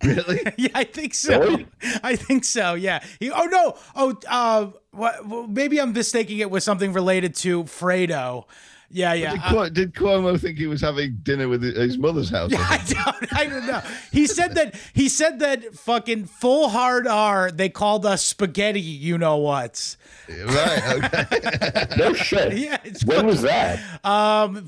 Really? 0.04 0.40
yeah, 0.56 0.70
I 0.76 0.84
think 0.84 1.16
so. 1.16 1.40
Really? 1.40 1.68
I 2.04 2.16
think 2.16 2.46
so. 2.46 2.76
Yeah. 2.76 3.04
He, 3.20 3.32
oh 3.32 3.46
no. 3.46 3.76
Oh, 3.96 4.16
uh, 4.30 4.68
what? 4.92 5.28
Well, 5.28 5.48
maybe 5.48 5.82
I'm 5.82 5.94
mistaking 5.94 6.38
it 6.38 6.52
with 6.52 6.62
something 6.62 6.94
related 6.94 7.36
to 7.38 7.64
Fredo. 7.64 8.46
Yeah, 8.90 9.14
yeah. 9.14 9.32
Did, 9.32 9.58
uh, 9.58 9.70
did 9.70 9.94
Cuomo 9.96 10.40
think 10.40 10.58
he 10.58 10.68
was 10.68 10.80
having 10.80 11.18
dinner 11.24 11.50
with 11.50 11.62
his 11.62 11.98
mother's 11.98 12.30
house? 12.30 12.54
or 12.54 12.58
I 12.60 12.82
don't, 12.88 13.34
I 13.36 13.46
don't 13.46 13.68
know. 13.68 13.82
He 14.12 14.28
said 14.28 14.56
that 14.56 14.76
he 14.94 15.10
said 15.10 15.40
that 15.40 15.76
fucking 15.76 16.26
full 16.26 16.70
hard 16.70 17.06
R. 17.06 17.52
They 17.52 17.68
called 17.68 18.06
us 18.06 18.24
spaghetti. 18.24 18.80
You 18.80 19.18
know 19.18 19.38
what? 19.38 19.98
right. 20.30 21.04
Okay. 21.04 21.86
no 21.98 22.14
shit. 22.14 22.58
Yeah. 22.58 22.78
When 23.06 23.26
was 23.26 23.42
that? 23.42 23.80
um, 24.06 24.68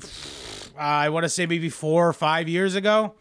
I 0.80 1.10
want 1.10 1.24
to 1.24 1.28
say 1.28 1.46
maybe 1.46 1.68
four 1.68 2.08
or 2.08 2.12
five 2.12 2.48
years 2.48 2.74
ago. 2.74 3.14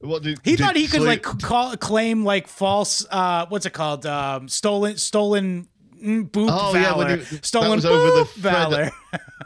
What 0.00 0.22
did, 0.22 0.38
He 0.44 0.56
did 0.56 0.60
thought 0.64 0.76
he 0.76 0.86
could 0.86 1.02
Sleep- 1.02 1.24
like 1.26 1.42
call 1.42 1.76
claim 1.76 2.24
like 2.24 2.48
false. 2.48 3.06
Uh, 3.10 3.46
what's 3.48 3.66
it 3.66 3.72
called? 3.72 4.04
Um, 4.06 4.48
stolen 4.48 4.96
stolen 4.96 5.68
mm, 6.02 6.30
boop 6.30 6.48
Oh, 6.50 6.72
valor. 6.72 7.06
when 7.06 7.18
he- 7.20 7.24
stolen 7.42 7.70
was 7.76 7.84
over 7.86 8.06
the 8.18 8.28
valor. 8.36 8.90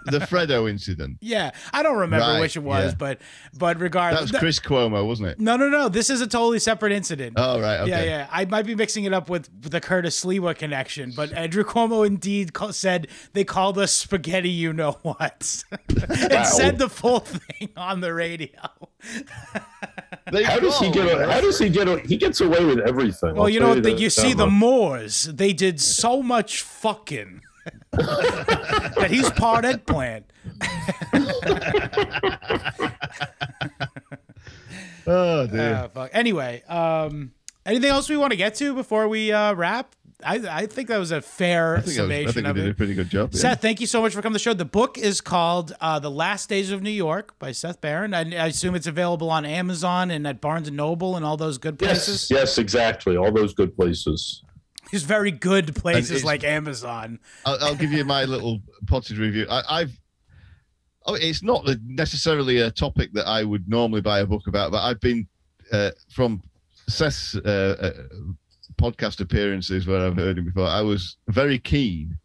The 0.07 0.19
Fredo 0.21 0.69
incident. 0.69 1.19
yeah, 1.21 1.51
I 1.73 1.83
don't 1.83 1.99
remember 1.99 2.27
Right, 2.27 2.41
which 2.41 2.57
it 2.57 2.61
was, 2.63 2.93
yeah. 2.93 2.97
but 2.99 3.19
but 3.57 3.79
regardless, 3.79 4.31
That 4.31 4.33
was 4.35 4.39
Chris 4.41 4.59
Cuomo, 4.61 5.07
wasn't 5.07 5.29
it? 5.29 5.41
no, 5.41 5.57
no, 5.57 5.69
no. 5.69 5.89
This 5.91 6.09
is 6.11 6.21
a 6.23 6.27
totally 6.27 6.59
separate 6.59 6.93
incident. 6.93 7.35
Oh, 7.37 7.61
right. 7.61 7.81
Okay. 7.81 7.91
Yeah, 7.91 8.03
yeah. 8.05 8.27
I 8.33 8.47
might 8.47 8.65
be 8.67 8.75
mixing 8.75 9.05
it 9.05 9.13
up 9.13 9.29
with 9.29 9.49
the 9.63 9.81
Curtis 9.81 10.25
Sliwa 10.25 10.57
connection, 10.57 11.13
but 11.15 11.33
Andrew 11.33 11.65
Cuomo 11.65 12.07
indeed 12.07 12.55
ca- 12.55 12.71
said 12.73 13.09
they 13.35 13.45
called 13.45 13.79
us 13.79 13.93
spaghetti, 13.93 14.49
you 14.49 14.73
know 14.73 14.93
what, 15.03 15.63
and 15.89 16.31
Wow. 16.33 16.45
said 16.45 16.79
the 16.79 16.89
full 16.89 17.21
thing 17.21 17.69
on 17.77 18.01
the 18.01 18.15
radio. 18.15 18.49
They 20.33 20.45
How 20.45 20.59
does 20.61 20.79
he 20.79 20.91
get? 20.91 21.17
right? 21.19 21.29
How 21.29 21.41
does 21.41 21.59
he 21.59 21.69
get? 21.69 22.07
He 22.07 22.17
gets 22.17 22.41
away 22.41 22.65
with 22.65 22.79
everything. 22.81 23.35
Well, 23.35 23.45
I'll 23.45 23.49
you 23.49 23.61
know, 23.61 23.75
you 23.75 23.81
the, 23.81 23.93
you 23.93 24.11
see 24.11 24.33
the. 24.33 24.47
Moors, 24.47 25.25
they 25.25 25.53
did 25.53 25.81
so 25.81 26.23
much 26.23 26.63
fucking 26.63 27.43
that 27.93 29.09
he's 29.11 29.31
part 29.31 29.65
eggplant. 29.65 30.27
Oh 35.07 35.47
dear. 35.47 35.75
Uh, 35.75 35.89
fuck. 35.89 36.11
anyway, 36.13 36.63
um, 36.69 37.33
anything 37.67 37.91
else 37.91 38.09
we 38.09 38.17
want 38.17 38.33
to 38.33 38.37
get 38.37 38.55
to 38.57 38.75
before 38.75 39.09
we 39.09 39.33
uh, 39.33 39.55
wrap? 39.55 39.95
I, 40.23 40.35
I 40.37 40.67
think 40.67 40.89
that 40.89 40.99
was 40.99 41.13
a 41.13 41.23
fair 41.23 41.79
I 41.79 41.81
think, 41.81 41.99
I, 41.99 42.03
was, 42.03 42.11
I 42.11 42.13
summation 42.15 42.33
think 42.33 42.45
we 42.45 42.51
of 42.51 42.57
did 42.57 42.67
it. 42.67 42.71
a 42.71 42.75
pretty 42.75 42.95
good 42.95 43.09
job. 43.09 43.31
yeah. 43.33 43.41
Seth, 43.41 43.63
thank 43.63 43.81
you 43.81 43.87
so 43.87 44.03
much 44.03 44.15
for 44.15 44.21
coming 44.21 44.35
to 44.35 44.39
the 44.39 44.43
show. 44.43 44.53
The 44.53 44.67
book 44.67 44.99
is 44.99 45.23
called 45.23 45.75
uh, 45.81 45.99
"The 45.99 46.11
Last 46.11 46.51
Days 46.51 46.71
of 46.71 46.83
New 46.83 46.91
York" 46.91 47.39
by 47.39 47.53
Seth 47.53 47.81
Barron. 47.81 48.13
I, 48.13 48.21
I 48.37 48.47
assume 48.49 48.75
it's 48.75 48.87
available 48.87 49.31
on 49.31 49.47
Amazon 49.47 50.11
and 50.11 50.27
at 50.27 50.43
Barnes 50.43 50.69
and 50.69 50.77
Noble 50.77 51.17
and 51.17 51.25
all 51.25 51.39
those 51.39 51.57
good 51.57 51.79
places. 51.79 52.31
Yes, 52.31 52.33
yes, 52.39 52.59
exactly. 52.59 53.17
All 53.17 53.33
those 53.33 53.55
good 53.55 53.75
places. 53.75 54.43
There's 54.91 55.05
very 55.05 55.31
good 55.31 55.75
places 55.75 56.25
like 56.25 56.45
Amazon. 56.45 57.21
I'll, 57.45 57.59
I'll 57.61 57.75
give 57.75 57.93
you 57.93 58.05
my 58.05 58.25
little 58.25 58.61
potted 58.87 59.19
review. 59.19 59.47
I, 59.51 59.63
I've. 59.69 59.99
Oh, 61.07 61.15
it's 61.15 61.43
not 61.43 61.67
necessarily 61.87 62.61
a 62.61 62.71
topic 62.71 63.13
that 63.15 63.27
I 63.27 63.43
would 63.43 63.69
normally 63.69 64.03
buy 64.03 64.21
a 64.21 64.27
book 64.27 64.47
about, 64.47 64.71
but 64.71 64.83
I've 64.83 65.01
been 65.01 65.27
uh, 65.73 65.93
from 66.11 66.43
Seth's 66.89 67.37
uh, 67.37 67.77
uh, 67.81 68.03
podcast 68.77 69.21
appearances 69.21 69.87
where 69.87 70.07
I've 70.07 70.17
heard 70.17 70.39
him 70.39 70.45
before. 70.45 70.67
I 70.67 70.83
was 70.83 71.17
very 71.29 71.59
keen 71.59 72.19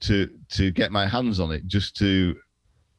to 0.00 0.28
to 0.50 0.70
get 0.70 0.92
my 0.92 1.06
hands 1.06 1.40
on 1.40 1.50
it, 1.50 1.66
just 1.66 1.96
to 1.96 2.36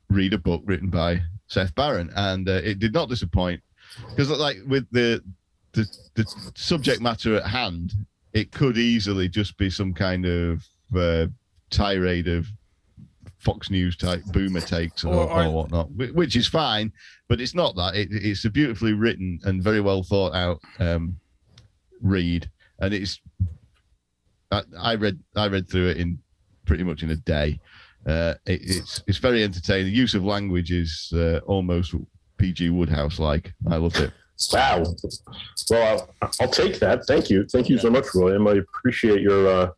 read 0.09 0.33
a 0.33 0.37
book 0.37 0.63
written 0.65 0.89
by 0.89 1.21
Seth 1.47 1.73
Barron, 1.75 2.11
and 2.15 2.47
uh, 2.49 2.61
it 2.63 2.79
did 2.79 2.93
not 2.93 3.09
disappoint 3.09 3.61
because, 4.09 4.29
like, 4.29 4.57
with 4.67 4.85
the 4.91 5.23
the 5.73 5.85
the 6.15 6.25
subject 6.55 7.01
matter 7.01 7.35
at 7.35 7.45
hand, 7.45 7.93
it 8.35 8.51
could 8.51 8.77
easily 8.77 9.27
just 9.29 9.57
be 9.57 9.69
some 9.69 9.93
kind 9.93 10.25
of 10.25 10.63
uh, 10.95 11.25
tirade 11.71 12.27
of 12.27 12.45
Fox 13.39 13.69
News 13.71 13.95
type 13.95 14.23
boomer 14.33 14.59
takes 14.61 15.03
or, 15.03 15.13
Or- 15.13 15.43
or- 15.45 15.51
whatnot, 15.51 15.89
which 15.91 16.35
is 16.35 16.45
fine, 16.47 16.91
but 17.29 17.39
it's 17.39 17.55
not 17.55 17.75
that. 17.75 17.95
It, 17.95 18.09
it's 18.11 18.43
a 18.45 18.49
beautifully 18.49 18.93
written 18.93 19.39
and 19.45 19.63
very 19.63 19.81
well 19.81 20.03
thought 20.03 20.33
out 20.35 20.59
um, 20.79 21.17
read, 22.01 22.49
and 22.79 22.93
it's. 22.93 23.19
I, 24.51 24.61
I 24.79 24.95
read 24.95 25.17
I 25.35 25.47
read 25.47 25.69
through 25.69 25.87
it 25.89 25.97
in 25.97 26.19
pretty 26.65 26.83
much 26.83 27.03
in 27.03 27.09
a 27.11 27.15
day. 27.15 27.59
Uh, 28.05 28.35
it, 28.45 28.61
it's 28.63 29.03
it's 29.07 29.17
very 29.17 29.43
entertaining. 29.43 29.85
The 29.85 29.91
use 29.97 30.13
of 30.13 30.23
language 30.23 30.71
is 30.71 31.11
uh, 31.15 31.39
almost 31.45 31.95
PG 32.37 32.69
Wodehouse 32.69 33.17
like. 33.19 33.53
I 33.69 33.77
loved 33.77 33.97
it. 33.99 34.11
Wow. 34.51 34.83
Well, 35.69 36.09
I'll, 36.21 36.31
I'll 36.41 36.49
take 36.49 36.79
that. 36.79 37.05
Thank 37.05 37.29
you. 37.29 37.45
Thank 37.45 37.69
you 37.69 37.77
so 37.77 37.89
much, 37.89 38.05
William. 38.13 38.47
I 38.47 38.53
appreciate 38.53 39.21
your 39.21 39.47
uh, 39.47 39.69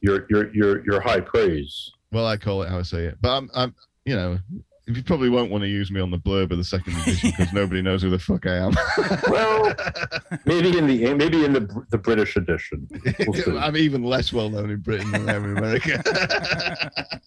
your 0.00 0.26
your 0.30 0.54
your 0.54 0.84
your 0.84 1.00
high 1.00 1.20
praise. 1.20 1.92
Well, 2.12 2.26
I 2.26 2.36
call 2.36 2.62
it 2.62 2.68
how 2.68 2.78
I 2.78 2.82
say 2.82 3.04
it, 3.04 3.18
but 3.20 3.30
I'm 3.30 3.50
I'm 3.54 3.74
you 4.04 4.16
know. 4.16 4.38
You 4.86 5.04
probably 5.04 5.28
won't 5.28 5.52
want 5.52 5.62
to 5.62 5.68
use 5.68 5.88
me 5.92 6.00
on 6.00 6.10
the 6.10 6.18
blurb 6.18 6.50
of 6.50 6.58
the 6.58 6.64
second 6.64 6.96
edition 6.96 7.30
because 7.30 7.52
nobody 7.52 7.80
knows 7.80 8.02
who 8.02 8.10
the 8.10 8.18
fuck 8.18 8.44
I 8.44 8.56
am. 8.56 8.72
Well, 9.30 9.72
maybe 10.46 10.76
in 10.76 10.88
the 10.88 11.14
maybe 11.14 11.44
in 11.44 11.52
the 11.52 11.84
the 11.90 11.98
British 11.98 12.34
edition. 12.34 12.88
We'll. 13.28 13.58
I'm 13.60 13.76
even 13.76 14.02
less 14.02 14.32
well 14.32 14.50
known 14.50 14.68
in 14.70 14.80
Britain 14.80 15.12
than 15.12 15.28
I 15.28 15.34
am 15.34 15.44
in 15.44 15.58
America. 15.58 16.90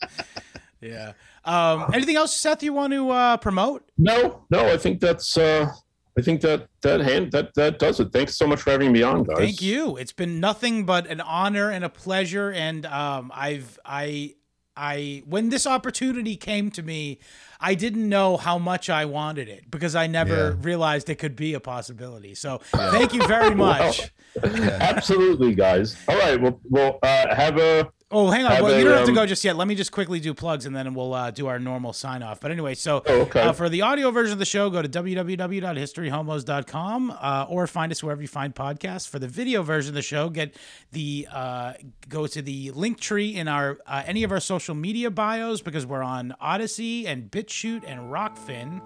Yeah. 0.84 1.14
Um, 1.46 1.86
anything 1.94 2.18
else, 2.18 2.36
Seth? 2.36 2.62
You 2.62 2.74
want 2.74 2.92
to 2.92 3.10
uh, 3.10 3.38
promote? 3.38 3.90
No, 3.98 4.44
no, 4.50 4.68
I 4.68 4.78
think 4.78 5.00
that's 5.00 5.38
uh 5.38 5.72
I 6.18 6.22
think 6.22 6.42
that 6.42 6.68
that 6.82 7.00
hand 7.02 7.32
that 7.32 7.54
that 7.56 7.80
does 7.80 8.00
it. 8.00 8.12
Thanks 8.14 8.36
so 8.36 8.46
much 8.48 8.62
for 8.62 8.70
having 8.72 8.92
me 8.92 9.02
on, 9.02 9.24
guys. 9.24 9.38
Thank 9.38 9.62
you. 9.62 9.98
It's 9.98 10.12
been 10.14 10.40
nothing 10.40 10.86
but 10.86 11.08
an 11.08 11.22
honor 11.22 11.70
and 11.72 11.84
a 11.84 11.90
pleasure. 11.90 12.52
And 12.52 12.86
um, 12.86 13.32
I've 13.34 13.80
I 13.84 14.36
I 14.78 15.24
when 15.26 15.50
this 15.50 15.66
opportunity 15.66 16.36
came 16.36 16.70
to 16.72 16.84
me, 16.84 17.20
I 17.60 17.74
didn't 17.74 18.08
know 18.08 18.38
how 18.38 18.60
much 18.60 18.90
I 18.92 19.06
wanted 19.06 19.48
it 19.50 19.72
because 19.72 19.96
I 19.96 20.06
never 20.08 20.50
Yeah. 20.52 20.56
realized 20.62 21.10
it 21.10 21.16
could 21.16 21.36
be 21.36 21.56
a 21.56 21.60
possibility. 21.60 22.36
So 22.36 22.60
thank 22.72 23.14
you 23.14 23.26
very 23.28 23.56
much. 23.68 24.12
Absolutely, 24.44 25.54
guys. 25.56 25.96
All 26.08 26.18
right, 26.18 26.40
well, 26.40 26.60
well, 26.70 27.00
uh, 27.04 27.34
have 27.36 27.58
a 27.58 27.92
Oh, 28.16 28.30
hang 28.30 28.46
on. 28.46 28.62
Well, 28.64 28.78
you 28.78 28.84
don't 28.86 28.94
have 28.98 29.06
to 29.06 29.12
um, 29.12 29.16
go 29.16 29.26
just 29.26 29.44
yet. 29.44 29.56
Let 29.58 29.68
me 29.68 29.74
just 29.76 29.92
quickly 29.92 30.20
do 30.20 30.34
plugs 30.34 30.66
and 30.68 30.76
then 30.76 30.94
we'll 30.94 31.14
uh, 31.14 31.32
do 31.32 31.48
our 31.48 31.58
normal 31.58 31.94
sign 31.94 32.22
off. 32.22 32.40
But 32.40 32.52
anyway, 32.52 32.76
so 32.76 33.02
Oh, 33.08 33.22
okay. 33.22 33.42
uh, 33.42 33.54
for 33.54 33.70
the 33.70 33.82
audio 33.82 34.12
version 34.12 34.34
of 34.34 34.40
the 34.40 34.46
show, 34.46 34.70
go 34.70 34.82
to 34.84 34.88
www.historyhomos.com 34.88 37.18
uh, 37.20 37.46
or 37.50 37.66
find 37.68 37.92
us 37.92 38.04
wherever 38.04 38.22
you 38.22 38.28
find 38.28 38.54
podcasts. 38.56 39.08
For 39.10 39.20
the 39.20 39.28
video 39.28 39.64
version 39.64 39.90
of 39.90 39.96
the 39.96 40.02
show, 40.02 40.30
get 40.30 40.56
the 40.92 41.28
uh, 41.32 41.74
go 42.08 42.28
to 42.28 42.42
the 42.42 42.72
link 42.72 43.00
tree 43.00 43.36
in 43.36 43.48
our 43.48 43.78
uh, 43.88 44.04
any 44.06 44.24
of 44.24 44.32
our 44.32 44.40
social 44.40 44.76
media 44.76 45.10
bios 45.12 45.62
because 45.62 45.86
we're 45.86 46.04
on 46.04 46.34
Odysee 46.42 47.06
and 47.08 47.30
BitChute 47.32 47.84
and 47.88 48.12
Rokfin 48.12 48.82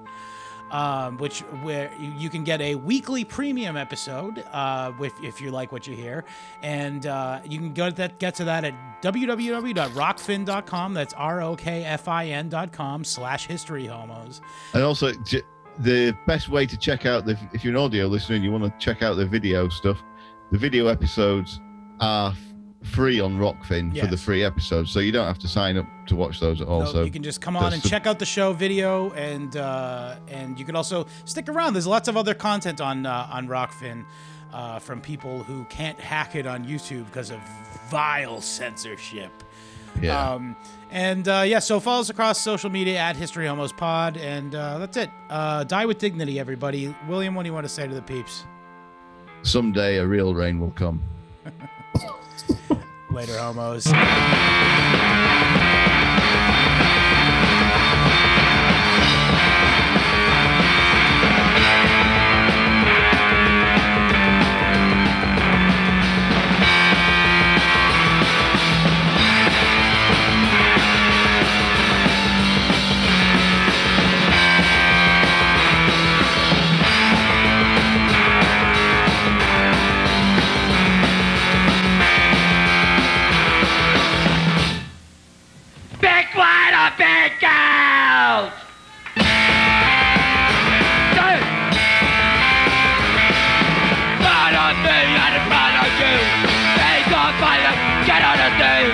um, 0.72 1.18
which 1.18 1.42
where 1.62 1.92
you, 2.00 2.30
can 2.30 2.44
get 2.44 2.62
a 2.62 2.76
weekly 2.76 3.24
premium 3.24 3.78
episode 3.78 4.44
uh, 4.52 4.92
if, 5.00 5.14
if 5.24 5.42
you 5.42 5.52
like 5.52 5.72
what 5.72 5.88
you 5.88 5.96
hear, 5.96 6.26
and 6.62 7.06
uh, 7.06 7.40
you 7.46 7.58
can 7.58 7.74
go 7.74 7.90
to 7.90 7.96
that 7.96 8.20
get 8.20 8.36
to 8.36 8.44
that 8.46 8.64
at 8.66 8.74
www.rokfin.com. 9.02 10.94
That's 10.94 11.14
r 11.14 11.42
o 11.42 11.56
k 11.56 11.84
f 11.84 12.08
i 12.08 12.26
n 12.28 12.50
dot 12.50 12.72
com 12.72 13.04
slash 13.04 13.48
history 13.48 13.86
homos. 13.86 14.42
and 14.74 14.84
also, 14.84 15.12
the 15.80 16.18
best 16.26 16.50
way 16.50 16.66
to 16.66 16.78
check 16.78 17.06
out 17.06 17.26
the 17.26 17.38
if 17.54 17.64
you're 17.64 17.74
an 17.74 17.80
audio 17.80 18.08
listener 18.08 18.36
and 18.36 18.44
you 18.44 18.52
want 18.52 18.64
to 18.64 18.74
check 18.80 19.02
out 19.02 19.16
the 19.16 19.26
video 19.26 19.70
stuff, 19.70 20.04
the 20.52 20.58
video 20.58 20.88
episodes 20.88 21.60
are 22.00 22.34
free 22.88 23.20
on 23.20 23.38
Rokfin 23.38 23.98
for 24.00 24.08
the 24.08 24.18
free 24.18 24.44
episodes, 24.44 24.92
so 24.92 25.00
you 25.00 25.12
don't 25.12 25.28
have 25.28 25.40
to 25.40 25.48
sign 25.48 25.78
up 25.78 25.86
to 26.08 26.16
watch 26.16 26.40
those 26.40 26.62
at 26.62 26.68
all. 26.68 26.86
So 26.86 26.92
so 26.94 27.04
you 27.04 27.12
can 27.12 27.24
just 27.24 27.42
come 27.42 27.56
on 27.56 27.74
and 27.74 27.84
check 27.84 28.08
out 28.08 28.20
the 28.20 28.26
show 28.26 28.54
video, 28.54 29.12
and 29.12 29.56
uh, 29.56 30.16
and 30.28 30.58
you 30.60 30.66
can 30.66 30.76
also 30.76 31.06
stick 31.26 31.50
around. 31.50 31.74
There's 31.74 31.88
lots 31.88 32.08
of 32.08 32.18
other 32.18 32.34
content 32.34 32.82
on 32.82 33.06
uh, 33.06 33.30
on 33.32 33.48
Rokfin 33.48 34.06
uh, 34.54 34.80
from 34.80 35.02
people 35.02 35.44
who 35.44 35.66
can't 35.66 36.00
hack 36.00 36.36
it 36.36 36.48
on 36.48 36.66
YouTube 36.66 37.06
because 37.06 37.30
of 37.32 37.40
vile 37.90 38.42
censorship. 38.42 39.32
yeah. 40.02 40.34
Um, 40.34 40.56
and 40.90 41.28
uh, 41.28 41.44
yeah, 41.46 41.60
so 41.60 41.80
follow 41.82 42.00
us 42.00 42.10
across 42.10 42.40
social 42.40 42.70
media 42.70 42.98
at 42.98 43.18
History 43.18 43.46
Homos 43.46 43.74
Pod, 43.74 44.16
and 44.16 44.56
uh, 44.56 44.78
that's 44.78 44.96
it. 44.96 45.10
Uh, 45.30 45.66
die 45.66 45.86
with 45.86 45.98
dignity, 45.98 46.40
everybody. 46.40 46.96
William, 47.10 47.36
what 47.36 47.44
do 47.44 47.48
you 47.48 47.54
want 47.54 47.66
to 47.66 47.74
say 47.74 47.88
to 47.88 47.94
the 47.94 48.02
peeps? 48.02 48.46
Someday 49.44 49.98
a 49.98 50.06
real 50.06 50.34
rain 50.34 50.60
will 50.60 50.72
come. 50.72 51.04
Later, 53.10 53.40
homos. 53.40 53.86
Big 86.96 87.36
girls? 87.42 88.54
Front 94.48 94.78
me 94.84 95.00
and 95.16 95.36
front 95.48 95.76
you. 96.00 96.16
Things 96.80 97.12
on 97.12 97.32
fire, 97.44 97.74
get 98.08 98.22
on 98.24 98.38
the 98.40 98.52
thing. 98.56 98.88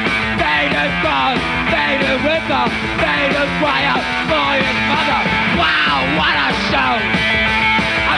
Faded 1.70 2.20
ripper, 2.26 2.65
faded 2.98 3.49
wire, 3.61 3.99
boy's 4.30 4.70
mother. 4.90 5.22
Wow, 5.57 6.02
what 6.18 6.34
a 6.34 6.49
show! 6.70 6.98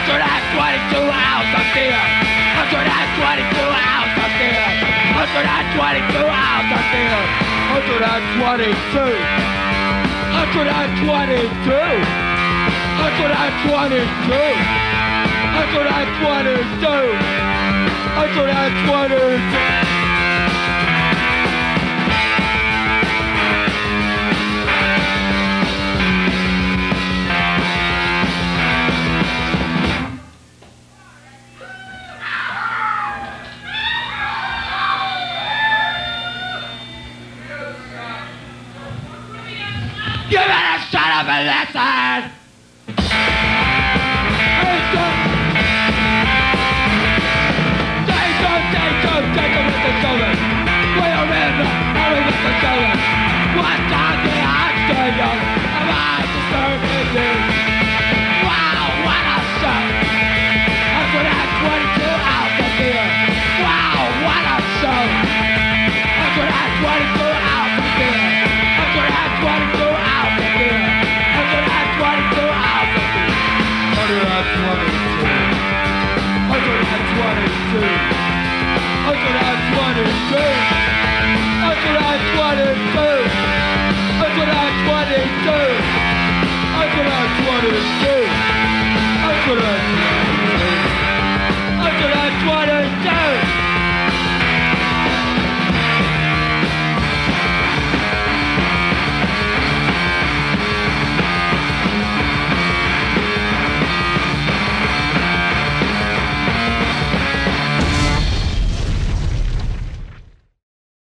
122 0.05 1.03
hours 1.03 1.51
of 1.51 1.65
beer. 1.75 1.99
122 2.63 3.59
hours 3.59 4.15
of 4.23 4.31
beer. 4.39 4.67
122 5.15 6.23
hours 6.23 6.69
of 6.71 6.83
beer. 6.91 7.54
122. 7.75 8.71
122. 10.31 10.95
122. 12.95 13.75
122. 15.55 17.19
122. 18.15 19.84
side. 41.71 42.31
Jacob, 44.85 45.11
Jacob, 48.07 48.61
Jacob, 48.75 49.23
Jacob 49.35 49.65
with 49.65 49.81
the 49.85 49.93
shoulders. 50.01 50.39
We 50.95 51.07
are 51.15 51.29
in 51.41 51.53
the 51.59 51.67
army 52.01 52.21
with 52.25 52.39
the 52.45 52.53
shoulders. 52.61 53.01
What 53.57 53.79
does 53.91 54.19
the 54.25 54.37
act 54.43 54.79
do 54.89 54.99
you? 55.19 55.31
Am 55.79 55.89
I 55.89 56.21
disturbing 56.33 57.49
you? 57.49 57.54
That's 81.65 81.85
what 81.85 81.97
I'm 81.97 82.21
to 82.57 82.69
means. 82.93 83.25
That's 84.19 84.37
what 84.37 84.49
I'm 84.49 84.75
it 87.57 87.85
means. 88.03 88.35
I 89.25 89.33
I 89.57 89.94